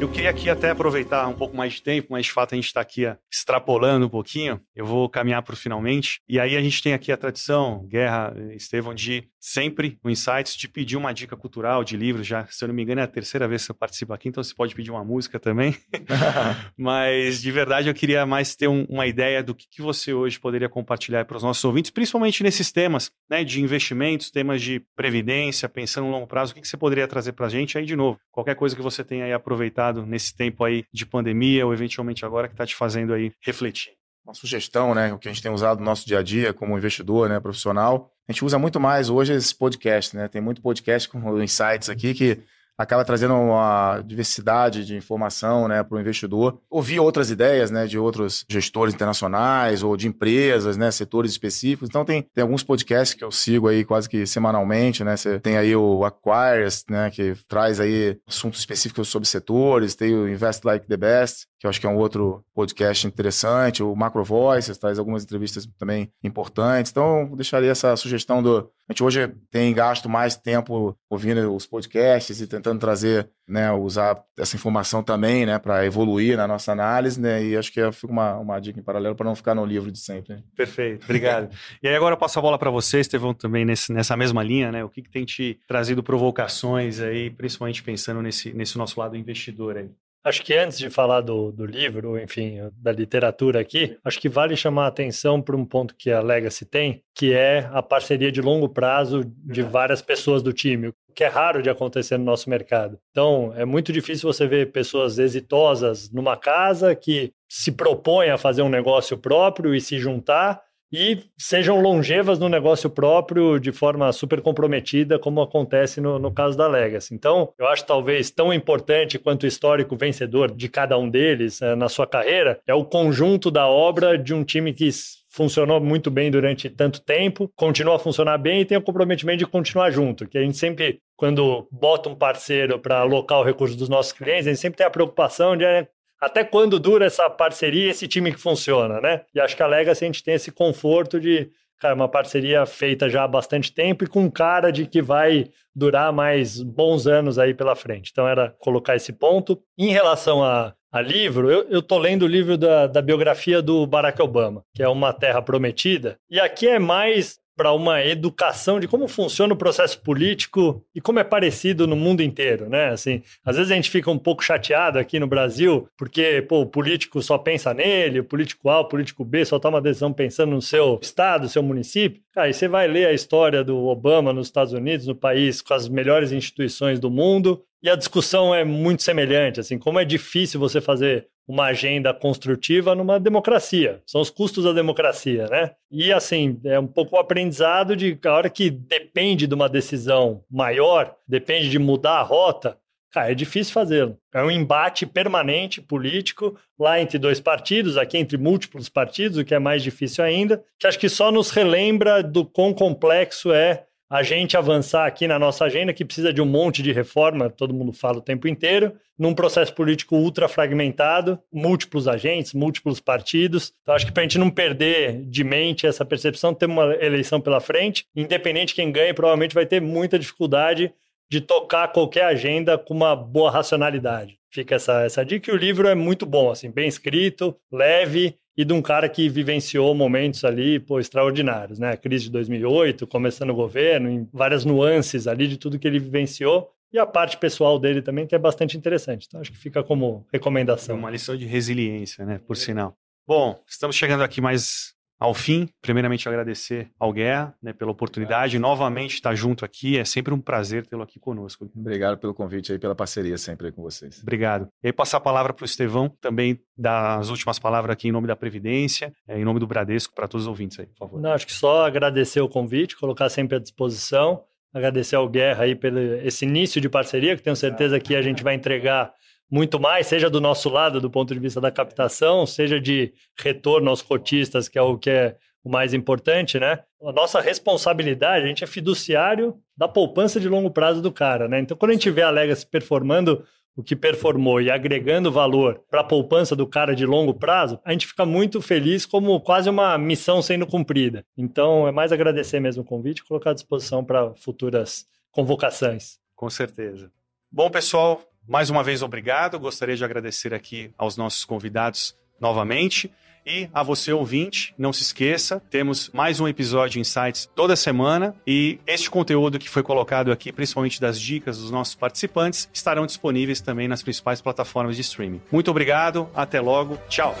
Eu 0.00 0.08
queria 0.08 0.30
aqui 0.30 0.48
até 0.48 0.70
aproveitar 0.70 1.28
um 1.28 1.34
pouco 1.34 1.54
mais 1.54 1.74
de 1.74 1.82
tempo, 1.82 2.08
mas 2.10 2.24
de 2.24 2.32
fato 2.32 2.54
a 2.54 2.56
gente 2.56 2.64
está 2.64 2.80
aqui 2.80 3.02
extrapolando 3.30 4.06
um 4.06 4.08
pouquinho. 4.08 4.58
Eu 4.74 4.86
vou 4.86 5.10
caminhar 5.10 5.42
para 5.42 5.52
o 5.52 5.56
finalmente. 5.56 6.22
E 6.26 6.40
aí 6.40 6.56
a 6.56 6.62
gente 6.62 6.82
tem 6.82 6.94
aqui 6.94 7.12
a 7.12 7.18
tradição, 7.18 7.86
Guerra, 7.86 8.34
Estevão, 8.54 8.94
de 8.94 9.28
sempre 9.38 9.98
o 10.02 10.08
Insights, 10.08 10.56
de 10.56 10.68
pedir 10.68 10.96
uma 10.96 11.12
dica 11.12 11.36
cultural 11.36 11.84
de 11.84 11.98
livros. 11.98 12.26
Já, 12.26 12.46
se 12.46 12.64
eu 12.64 12.68
não 12.68 12.74
me 12.74 12.82
engano, 12.82 13.02
é 13.02 13.04
a 13.04 13.06
terceira 13.06 13.46
vez 13.46 13.66
que 13.66 13.72
eu 13.72 13.74
participo 13.74 14.14
aqui, 14.14 14.30
então 14.30 14.42
você 14.42 14.54
pode 14.54 14.74
pedir 14.74 14.90
uma 14.90 15.04
música 15.04 15.38
também. 15.38 15.76
mas 16.78 17.42
de 17.42 17.52
verdade 17.52 17.88
eu 17.88 17.94
queria 17.94 18.24
mais 18.24 18.56
ter 18.56 18.68
um, 18.68 18.86
uma 18.88 19.06
ideia 19.06 19.42
do 19.42 19.54
que, 19.54 19.66
que 19.68 19.82
você 19.82 20.14
hoje 20.14 20.40
poderia 20.40 20.68
compartilhar 20.68 21.26
para 21.26 21.36
os 21.36 21.42
nossos 21.42 21.62
ouvintes, 21.62 21.90
principalmente 21.90 22.42
nesses 22.42 22.72
temas 22.72 23.12
né, 23.28 23.44
de 23.44 23.60
investimentos, 23.60 24.30
temas 24.30 24.62
de 24.62 24.80
previdência, 24.96 25.68
pensando 25.68 26.06
no 26.06 26.12
longo 26.12 26.26
prazo. 26.26 26.52
O 26.52 26.54
que, 26.54 26.62
que 26.62 26.68
você 26.68 26.78
poderia 26.78 27.06
trazer 27.06 27.32
para 27.32 27.46
a 27.46 27.50
gente 27.50 27.76
aí 27.76 27.84
de 27.84 27.96
novo? 27.96 28.18
Qualquer 28.32 28.54
coisa 28.54 28.74
que 28.74 28.82
você 28.82 29.04
tenha 29.04 29.26
aí 29.26 29.32
aproveitado 29.32 29.89
nesse 29.92 30.34
tempo 30.34 30.64
aí 30.64 30.84
de 30.92 31.04
pandemia 31.06 31.66
ou 31.66 31.72
eventualmente 31.72 32.24
agora 32.24 32.48
que 32.48 32.54
está 32.54 32.66
te 32.66 32.76
fazendo 32.76 33.12
aí 33.12 33.32
refletir? 33.40 33.92
uma 34.24 34.34
sugestão, 34.34 34.94
né, 34.94 35.12
o 35.12 35.18
que 35.18 35.28
a 35.28 35.32
gente 35.32 35.42
tem 35.42 35.50
usado 35.50 35.78
no 35.78 35.84
nosso 35.84 36.06
dia 36.06 36.18
a 36.18 36.22
dia 36.22 36.52
como 36.52 36.76
investidor, 36.76 37.28
né, 37.28 37.40
profissional. 37.40 38.12
A 38.28 38.32
gente 38.32 38.44
usa 38.44 38.58
muito 38.58 38.78
mais 38.78 39.10
hoje 39.10 39.32
esse 39.32 39.54
podcast, 39.54 40.16
né? 40.16 40.28
Tem 40.28 40.40
muito 40.40 40.62
podcast 40.62 41.08
com 41.08 41.42
insights 41.42 41.88
aqui 41.88 42.14
que 42.14 42.38
acaba 42.80 43.04
trazendo 43.04 43.34
uma 43.34 44.00
diversidade 44.00 44.86
de 44.86 44.96
informação 44.96 45.68
né, 45.68 45.82
para 45.82 45.96
o 45.96 46.00
investidor. 46.00 46.58
Ouvir 46.70 46.98
outras 46.98 47.30
ideias 47.30 47.70
né, 47.70 47.86
de 47.86 47.98
outros 47.98 48.44
gestores 48.48 48.94
internacionais 48.94 49.82
ou 49.82 49.98
de 49.98 50.08
empresas, 50.08 50.78
né, 50.78 50.90
setores 50.90 51.30
específicos. 51.30 51.90
Então 51.90 52.06
tem, 52.06 52.26
tem 52.34 52.40
alguns 52.40 52.62
podcasts 52.62 53.14
que 53.14 53.22
eu 53.22 53.30
sigo 53.30 53.68
aí 53.68 53.84
quase 53.84 54.08
que 54.08 54.24
semanalmente, 54.24 55.04
né? 55.04 55.14
Você 55.14 55.38
tem 55.38 55.58
aí 55.58 55.76
o 55.76 56.04
Acquires, 56.04 56.84
né, 56.88 57.10
que 57.10 57.34
traz 57.46 57.80
aí 57.80 58.18
assuntos 58.26 58.60
específicos 58.60 59.08
sobre 59.08 59.28
setores, 59.28 59.94
tem 59.94 60.14
o 60.14 60.26
Invest 60.26 60.64
Like 60.64 60.86
the 60.86 60.96
Best, 60.96 61.46
que 61.60 61.66
eu 61.66 61.68
acho 61.68 61.78
que 61.78 61.86
é 61.86 61.90
um 61.90 61.98
outro 61.98 62.42
podcast 62.54 63.06
interessante, 63.06 63.82
o 63.82 63.94
Macro 63.94 64.24
Voices 64.24 64.78
traz 64.78 64.98
algumas 64.98 65.22
entrevistas 65.22 65.68
também 65.78 66.10
importantes. 66.24 66.90
Então, 66.90 67.30
deixaria 67.36 67.70
essa 67.70 67.94
sugestão 67.96 68.42
do 68.42 68.70
a 68.88 68.92
gente 68.92 69.04
hoje 69.04 69.32
tem 69.52 69.72
gasto 69.72 70.08
mais 70.08 70.34
tempo 70.34 70.98
ouvindo 71.08 71.54
os 71.54 71.64
podcasts 71.64 72.40
e 72.40 72.46
tentando 72.48 72.80
trazer, 72.80 73.30
né, 73.46 73.70
usar 73.70 74.20
essa 74.36 74.56
informação 74.56 75.00
também, 75.00 75.46
né, 75.46 75.60
para 75.60 75.86
evoluir 75.86 76.36
na 76.36 76.48
nossa 76.48 76.72
análise, 76.72 77.20
né, 77.20 77.44
e 77.44 77.56
acho 77.56 77.72
que 77.72 77.92
fica 77.92 78.12
uma, 78.12 78.36
uma 78.38 78.58
dica 78.58 78.80
em 78.80 78.82
paralelo 78.82 79.14
para 79.14 79.26
não 79.26 79.36
ficar 79.36 79.54
no 79.54 79.64
livro 79.64 79.92
de 79.92 79.98
sempre. 80.00 80.34
Né? 80.34 80.42
Perfeito, 80.56 81.04
obrigado. 81.04 81.54
e 81.80 81.86
aí 81.86 81.94
agora 81.94 82.14
eu 82.14 82.18
passo 82.18 82.40
a 82.40 82.42
bola 82.42 82.58
para 82.58 82.68
você, 82.68 82.98
Estevão, 82.98 83.32
também 83.32 83.64
nesse, 83.64 83.92
nessa 83.92 84.16
mesma 84.16 84.42
linha, 84.42 84.72
né, 84.72 84.82
o 84.82 84.88
que, 84.88 85.02
que 85.02 85.10
tem 85.10 85.24
te 85.24 85.60
trazido 85.68 86.02
provocações 86.02 86.98
aí, 86.98 87.30
principalmente 87.30 87.84
pensando 87.84 88.20
nesse, 88.20 88.52
nesse 88.52 88.76
nosso 88.76 88.98
lado 88.98 89.16
investidor 89.16 89.76
aí? 89.76 89.90
Acho 90.22 90.42
que 90.42 90.54
antes 90.54 90.78
de 90.78 90.90
falar 90.90 91.22
do, 91.22 91.50
do 91.50 91.64
livro, 91.64 92.18
enfim, 92.18 92.58
da 92.76 92.92
literatura 92.92 93.60
aqui, 93.60 93.96
acho 94.04 94.20
que 94.20 94.28
vale 94.28 94.54
chamar 94.54 94.84
a 94.84 94.88
atenção 94.88 95.40
para 95.40 95.56
um 95.56 95.64
ponto 95.64 95.94
que 95.96 96.10
a 96.10 96.20
Legacy 96.20 96.66
tem, 96.66 97.02
que 97.14 97.32
é 97.32 97.70
a 97.72 97.82
parceria 97.82 98.30
de 98.30 98.42
longo 98.42 98.68
prazo 98.68 99.24
de 99.24 99.62
várias 99.62 100.02
pessoas 100.02 100.42
do 100.42 100.52
time, 100.52 100.88
o 100.88 100.94
que 101.14 101.24
é 101.24 101.28
raro 101.28 101.62
de 101.62 101.70
acontecer 101.70 102.18
no 102.18 102.24
nosso 102.24 102.50
mercado. 102.50 102.98
Então, 103.10 103.54
é 103.56 103.64
muito 103.64 103.92
difícil 103.94 104.30
você 104.30 104.46
ver 104.46 104.72
pessoas 104.72 105.18
exitosas 105.18 106.10
numa 106.10 106.36
casa 106.36 106.94
que 106.94 107.32
se 107.48 107.72
propõem 107.72 108.28
a 108.30 108.38
fazer 108.38 108.60
um 108.60 108.68
negócio 108.68 109.16
próprio 109.16 109.74
e 109.74 109.80
se 109.80 109.98
juntar 109.98 110.62
e 110.92 111.22
sejam 111.38 111.80
longevas 111.80 112.38
no 112.38 112.48
negócio 112.48 112.90
próprio 112.90 113.58
de 113.58 113.72
forma 113.72 114.12
super 114.12 114.40
comprometida, 114.40 115.18
como 115.18 115.40
acontece 115.40 116.00
no, 116.00 116.18
no 116.18 116.32
caso 116.32 116.56
da 116.56 116.66
Legacy. 116.66 117.14
Então, 117.14 117.52
eu 117.58 117.66
acho 117.68 117.84
talvez 117.84 118.30
tão 118.30 118.52
importante 118.52 119.18
quanto 119.18 119.44
o 119.44 119.46
histórico 119.46 119.96
vencedor 119.96 120.52
de 120.52 120.68
cada 120.68 120.98
um 120.98 121.08
deles 121.08 121.62
é, 121.62 121.74
na 121.74 121.88
sua 121.88 122.06
carreira 122.06 122.60
é 122.66 122.74
o 122.74 122.84
conjunto 122.84 123.50
da 123.50 123.66
obra 123.66 124.18
de 124.18 124.34
um 124.34 124.44
time 124.44 124.72
que 124.72 124.88
funcionou 125.28 125.80
muito 125.80 126.10
bem 126.10 126.30
durante 126.30 126.68
tanto 126.68 127.00
tempo, 127.00 127.50
continua 127.54 127.96
a 127.96 127.98
funcionar 127.98 128.36
bem 128.36 128.60
e 128.60 128.64
tem 128.64 128.76
o 128.76 128.82
comprometimento 128.82 129.38
de 129.38 129.46
continuar 129.46 129.90
junto, 129.90 130.26
que 130.26 130.36
a 130.36 130.42
gente 130.42 130.58
sempre 130.58 131.00
quando 131.16 131.68
bota 131.70 132.08
um 132.08 132.14
parceiro 132.14 132.78
para 132.78 133.00
alocar 133.00 133.38
o 133.38 133.44
recurso 133.44 133.76
dos 133.76 133.90
nossos 133.90 134.10
clientes, 134.10 134.46
a 134.46 134.50
gente 134.50 134.60
sempre 134.60 134.78
tem 134.78 134.86
a 134.86 134.90
preocupação 134.90 135.54
de 135.54 135.64
é, 135.64 135.86
até 136.20 136.44
quando 136.44 136.78
dura 136.78 137.06
essa 137.06 137.30
parceria, 137.30 137.90
esse 137.90 138.06
time 138.06 138.32
que 138.32 138.40
funciona, 138.40 139.00
né? 139.00 139.22
E 139.34 139.40
acho 139.40 139.56
que 139.56 139.62
a 139.62 139.66
Legacy 139.66 140.04
a 140.04 140.06
gente 140.06 140.22
tem 140.22 140.34
esse 140.34 140.52
conforto 140.52 141.18
de, 141.18 141.50
cara, 141.80 141.94
uma 141.94 142.08
parceria 142.08 142.66
feita 142.66 143.08
já 143.08 143.24
há 143.24 143.28
bastante 143.28 143.72
tempo 143.72 144.04
e 144.04 144.06
com 144.06 144.30
cara 144.30 144.70
de 144.70 144.86
que 144.86 145.00
vai 145.00 145.46
durar 145.74 146.12
mais 146.12 146.62
bons 146.62 147.06
anos 147.06 147.38
aí 147.38 147.54
pela 147.54 147.74
frente. 147.74 148.10
Então 148.12 148.28
era 148.28 148.54
colocar 148.58 148.94
esse 148.94 149.12
ponto. 149.12 149.60
Em 149.78 149.90
relação 149.90 150.44
a, 150.44 150.74
a 150.92 151.00
livro, 151.00 151.50
eu, 151.50 151.66
eu 151.70 151.80
tô 151.80 151.98
lendo 151.98 152.22
o 152.24 152.28
livro 152.28 152.58
da, 152.58 152.86
da 152.86 153.00
biografia 153.00 153.62
do 153.62 153.86
Barack 153.86 154.20
Obama, 154.20 154.62
que 154.74 154.82
é 154.82 154.88
Uma 154.88 155.14
Terra 155.14 155.40
Prometida. 155.40 156.18
E 156.28 156.38
aqui 156.38 156.68
é 156.68 156.78
mais 156.78 157.39
para 157.60 157.74
uma 157.74 158.02
educação 158.02 158.80
de 158.80 158.88
como 158.88 159.06
funciona 159.06 159.52
o 159.52 159.56
processo 159.56 160.00
político 160.00 160.82
e 160.94 161.00
como 161.00 161.18
é 161.18 161.24
parecido 161.24 161.86
no 161.86 161.94
mundo 161.94 162.22
inteiro, 162.22 162.70
né? 162.70 162.88
Assim, 162.88 163.22
às 163.44 163.56
vezes 163.56 163.70
a 163.70 163.74
gente 163.74 163.90
fica 163.90 164.10
um 164.10 164.16
pouco 164.16 164.42
chateado 164.42 164.98
aqui 164.98 165.20
no 165.20 165.26
Brasil 165.26 165.86
porque, 165.94 166.40
pô, 166.48 166.62
o 166.62 166.66
político 166.66 167.20
só 167.20 167.36
pensa 167.36 167.74
nele, 167.74 168.20
o 168.20 168.24
político 168.24 168.70
A, 168.70 168.80
o 168.80 168.88
político 168.88 169.26
B 169.26 169.44
só 169.44 169.58
toma 169.58 169.78
decisão 169.78 170.10
pensando 170.10 170.52
no 170.52 170.62
seu 170.62 170.98
estado, 171.02 171.50
seu 171.50 171.62
município. 171.62 172.22
Aí 172.34 172.54
você 172.54 172.66
vai 172.66 172.88
ler 172.88 173.08
a 173.08 173.12
história 173.12 173.62
do 173.62 173.76
Obama 173.88 174.32
nos 174.32 174.46
Estados 174.46 174.72
Unidos, 174.72 175.06
no 175.06 175.14
país 175.14 175.60
com 175.60 175.74
as 175.74 175.86
melhores 175.86 176.32
instituições 176.32 176.98
do 176.98 177.10
mundo, 177.10 177.62
e 177.82 177.90
a 177.90 177.96
discussão 177.96 178.54
é 178.54 178.64
muito 178.64 179.02
semelhante, 179.02 179.60
assim, 179.60 179.78
como 179.78 179.98
é 179.98 180.04
difícil 180.04 180.60
você 180.60 180.80
fazer 180.80 181.26
uma 181.46 181.66
agenda 181.66 182.14
construtiva 182.14 182.94
numa 182.94 183.18
democracia. 183.18 184.00
São 184.06 184.20
os 184.20 184.30
custos 184.30 184.64
da 184.64 184.72
democracia, 184.72 185.46
né? 185.48 185.72
E 185.90 186.12
assim, 186.12 186.60
é 186.64 186.78
um 186.78 186.86
pouco 186.86 187.16
o 187.16 187.18
aprendizado 187.18 187.96
de 187.96 188.18
a 188.24 188.32
hora 188.32 188.50
que 188.50 188.70
depende 188.70 189.46
de 189.46 189.54
uma 189.54 189.68
decisão 189.68 190.44
maior, 190.50 191.14
depende 191.26 191.68
de 191.68 191.78
mudar 191.78 192.18
a 192.18 192.22
rota, 192.22 192.78
cara, 193.10 193.32
é 193.32 193.34
difícil 193.34 193.72
fazê-lo. 193.72 194.16
É 194.32 194.42
um 194.42 194.50
embate 194.50 195.04
permanente 195.04 195.80
político 195.80 196.56
lá 196.78 197.00
entre 197.00 197.18
dois 197.18 197.40
partidos, 197.40 197.96
aqui 197.96 198.16
entre 198.16 198.38
múltiplos 198.38 198.88
partidos, 198.88 199.38
o 199.38 199.44
que 199.44 199.54
é 199.54 199.58
mais 199.58 199.82
difícil 199.82 200.24
ainda, 200.24 200.64
que 200.78 200.86
acho 200.86 200.98
que 200.98 201.08
só 201.08 201.32
nos 201.32 201.50
relembra 201.50 202.22
do 202.22 202.44
quão 202.44 202.72
complexo 202.72 203.52
é 203.52 203.86
a 204.10 204.24
gente 204.24 204.56
avançar 204.56 205.06
aqui 205.06 205.28
na 205.28 205.38
nossa 205.38 205.64
agenda, 205.64 205.92
que 205.92 206.04
precisa 206.04 206.32
de 206.32 206.42
um 206.42 206.46
monte 206.46 206.82
de 206.82 206.90
reforma, 206.90 207.48
todo 207.48 207.72
mundo 207.72 207.92
fala 207.92 208.18
o 208.18 208.20
tempo 208.20 208.48
inteiro, 208.48 208.92
num 209.16 209.32
processo 209.32 209.72
político 209.72 210.16
ultra 210.16 210.48
fragmentado, 210.48 211.38
múltiplos 211.52 212.08
agentes, 212.08 212.52
múltiplos 212.52 212.98
partidos. 212.98 213.72
Então, 213.82 213.94
acho 213.94 214.06
que 214.06 214.10
para 214.10 214.22
a 214.22 214.24
gente 214.24 214.38
não 214.38 214.50
perder 214.50 215.24
de 215.26 215.44
mente 215.44 215.86
essa 215.86 216.04
percepção, 216.04 216.52
temos 216.52 216.76
uma 216.76 216.94
eleição 216.96 217.40
pela 217.40 217.60
frente, 217.60 218.04
independente 218.16 218.74
quem 218.74 218.90
ganhe, 218.90 219.14
provavelmente 219.14 219.54
vai 219.54 219.64
ter 219.64 219.80
muita 219.80 220.18
dificuldade 220.18 220.92
de 221.30 221.40
tocar 221.40 221.86
qualquer 221.92 222.24
agenda 222.24 222.76
com 222.76 222.92
uma 222.92 223.14
boa 223.14 223.52
racionalidade. 223.52 224.40
Fica 224.50 224.74
essa, 224.74 225.02
essa 225.02 225.24
dica 225.24 225.48
e 225.48 225.54
o 225.54 225.56
livro 225.56 225.86
é 225.86 225.94
muito 225.94 226.26
bom, 226.26 226.50
assim, 226.50 226.68
bem 226.68 226.88
escrito, 226.88 227.56
leve 227.70 228.34
e 228.60 228.64
de 228.64 228.74
um 228.74 228.82
cara 228.82 229.08
que 229.08 229.26
vivenciou 229.26 229.94
momentos 229.94 230.44
ali 230.44 230.78
pô, 230.78 231.00
extraordinários, 231.00 231.78
né? 231.78 231.92
A 231.92 231.96
crise 231.96 232.24
de 232.24 232.30
2008, 232.30 233.06
começando 233.06 233.48
o 233.48 233.54
governo, 233.54 234.10
em 234.10 234.28
várias 234.30 234.66
nuances 234.66 235.26
ali 235.26 235.48
de 235.48 235.56
tudo 235.56 235.78
que 235.78 235.88
ele 235.88 235.98
vivenciou 235.98 236.70
e 236.92 236.98
a 236.98 237.06
parte 237.06 237.38
pessoal 237.38 237.78
dele 237.78 238.02
também, 238.02 238.26
que 238.26 238.34
é 238.34 238.38
bastante 238.38 238.76
interessante. 238.76 239.24
Então, 239.26 239.40
acho 239.40 239.50
que 239.50 239.56
fica 239.56 239.82
como 239.82 240.26
recomendação. 240.30 240.94
É 240.94 240.98
uma 240.98 241.10
lição 241.10 241.38
de 241.38 241.46
resiliência, 241.46 242.26
né? 242.26 242.38
Por 242.46 242.54
sinal. 242.54 242.94
Bom, 243.26 243.58
estamos 243.66 243.96
chegando 243.96 244.22
aqui 244.22 244.42
mais 244.42 244.92
ao 245.20 245.34
fim, 245.34 245.68
primeiramente 245.82 246.26
agradecer 246.26 246.90
ao 246.98 247.12
Guerra 247.12 247.54
né, 247.62 247.74
pela 247.74 247.90
oportunidade, 247.90 248.58
novamente 248.58 249.14
estar 249.14 249.34
junto 249.34 249.66
aqui, 249.66 249.98
é 249.98 250.04
sempre 250.04 250.32
um 250.32 250.40
prazer 250.40 250.86
tê-lo 250.86 251.02
aqui 251.02 251.20
conosco. 251.20 251.70
Obrigado 251.76 252.16
pelo 252.16 252.32
convite 252.32 252.72
aí, 252.72 252.78
pela 252.78 252.94
parceria 252.94 253.36
sempre 253.36 253.66
aí 253.66 253.72
com 253.72 253.82
vocês. 253.82 254.20
Obrigado. 254.22 254.66
E 254.82 254.86
aí 254.86 254.92
passar 254.94 255.18
a 255.18 255.20
palavra 255.20 255.52
para 255.52 255.62
o 255.62 255.66
Estevão, 255.66 256.08
também 256.22 256.58
dar 256.74 257.18
as 257.18 257.28
últimas 257.28 257.58
palavras 257.58 257.92
aqui 257.92 258.08
em 258.08 258.12
nome 258.12 258.26
da 258.26 258.34
Previdência, 258.34 259.12
é, 259.28 259.38
em 259.38 259.44
nome 259.44 259.60
do 259.60 259.66
Bradesco, 259.66 260.14
para 260.14 260.26
todos 260.26 260.46
os 260.46 260.48
ouvintes 260.48 260.80
aí, 260.80 260.86
por 260.86 260.96
favor. 260.96 261.20
Não, 261.20 261.32
acho 261.32 261.46
que 261.46 261.52
só 261.52 261.84
agradecer 261.84 262.40
o 262.40 262.48
convite, 262.48 262.96
colocar 262.96 263.28
sempre 263.28 263.56
à 263.56 263.60
disposição, 263.60 264.42
agradecer 264.72 265.16
ao 265.16 265.28
Guerra 265.28 265.64
aí 265.64 265.74
pelo 265.74 266.00
esse 266.00 266.46
início 266.46 266.80
de 266.80 266.88
parceria, 266.88 267.36
que 267.36 267.42
tenho 267.42 267.56
certeza 267.56 268.00
que 268.00 268.16
a 268.16 268.22
gente 268.22 268.42
vai 268.42 268.54
entregar 268.54 269.12
muito 269.50 269.80
mais, 269.80 270.06
seja 270.06 270.30
do 270.30 270.40
nosso 270.40 270.68
lado, 270.68 271.00
do 271.00 271.10
ponto 271.10 271.34
de 271.34 271.40
vista 271.40 271.60
da 271.60 271.70
captação, 271.70 272.46
seja 272.46 272.80
de 272.80 273.12
retorno 273.38 273.90
aos 273.90 274.00
cotistas, 274.00 274.68
que 274.68 274.78
é 274.78 274.82
o 274.82 274.96
que 274.96 275.10
é 275.10 275.36
o 275.62 275.70
mais 275.70 275.92
importante, 275.92 276.58
né? 276.58 276.80
A 277.02 277.12
nossa 277.12 277.40
responsabilidade, 277.40 278.44
a 278.44 278.48
gente 278.48 278.64
é 278.64 278.66
fiduciário 278.66 279.58
da 279.76 279.88
poupança 279.88 280.40
de 280.40 280.48
longo 280.48 280.70
prazo 280.70 281.02
do 281.02 281.12
cara, 281.12 281.48
né? 281.48 281.60
Então, 281.60 281.76
quando 281.76 281.90
a 281.90 281.94
gente 281.94 282.10
vê 282.10 282.22
a 282.22 282.30
Legacy 282.30 282.66
performando 282.66 283.44
o 283.76 283.82
que 283.82 283.94
performou 283.94 284.60
e 284.60 284.70
agregando 284.70 285.30
valor 285.30 285.82
para 285.90 286.00
a 286.00 286.04
poupança 286.04 286.56
do 286.56 286.66
cara 286.66 286.94
de 286.94 287.06
longo 287.06 287.34
prazo, 287.34 287.80
a 287.84 287.92
gente 287.92 288.06
fica 288.06 288.26
muito 288.26 288.60
feliz 288.60 289.06
como 289.06 289.40
quase 289.40 289.68
uma 289.70 289.96
missão 289.96 290.42
sendo 290.42 290.66
cumprida. 290.66 291.24
Então, 291.36 291.86
é 291.86 291.92
mais 291.92 292.12
agradecer 292.12 292.60
mesmo 292.60 292.82
o 292.82 292.86
convite 292.86 293.20
e 293.20 293.24
colocar 293.24 293.50
à 293.50 293.54
disposição 293.54 294.04
para 294.04 294.34
futuras 294.34 295.06
convocações. 295.30 296.18
Com 296.34 296.50
certeza. 296.50 297.10
Bom, 297.50 297.70
pessoal, 297.70 298.22
mais 298.50 298.68
uma 298.68 298.82
vez, 298.82 299.00
obrigado. 299.00 299.58
Gostaria 299.60 299.96
de 299.96 300.04
agradecer 300.04 300.52
aqui 300.52 300.90
aos 300.98 301.16
nossos 301.16 301.44
convidados 301.44 302.16
novamente. 302.40 303.10
E 303.46 303.70
a 303.72 303.82
você, 303.82 304.12
ouvinte, 304.12 304.74
não 304.76 304.92
se 304.92 305.02
esqueça, 305.02 305.62
temos 305.70 306.10
mais 306.12 306.40
um 306.40 306.48
episódio 306.48 307.00
Insights 307.00 307.48
toda 307.54 307.74
semana 307.74 308.34
e 308.46 308.78
este 308.86 309.08
conteúdo 309.08 309.58
que 309.58 309.68
foi 309.68 309.82
colocado 309.82 310.30
aqui, 310.30 310.52
principalmente 310.52 311.00
das 311.00 311.18
dicas 311.18 311.56
dos 311.56 311.70
nossos 311.70 311.94
participantes, 311.94 312.68
estarão 312.70 313.06
disponíveis 313.06 313.60
também 313.62 313.88
nas 313.88 314.02
principais 314.02 314.42
plataformas 314.42 314.94
de 314.94 315.02
streaming. 315.02 315.40
Muito 315.50 315.70
obrigado, 315.70 316.28
até 316.34 316.60
logo, 316.60 316.98
tchau! 317.08 317.34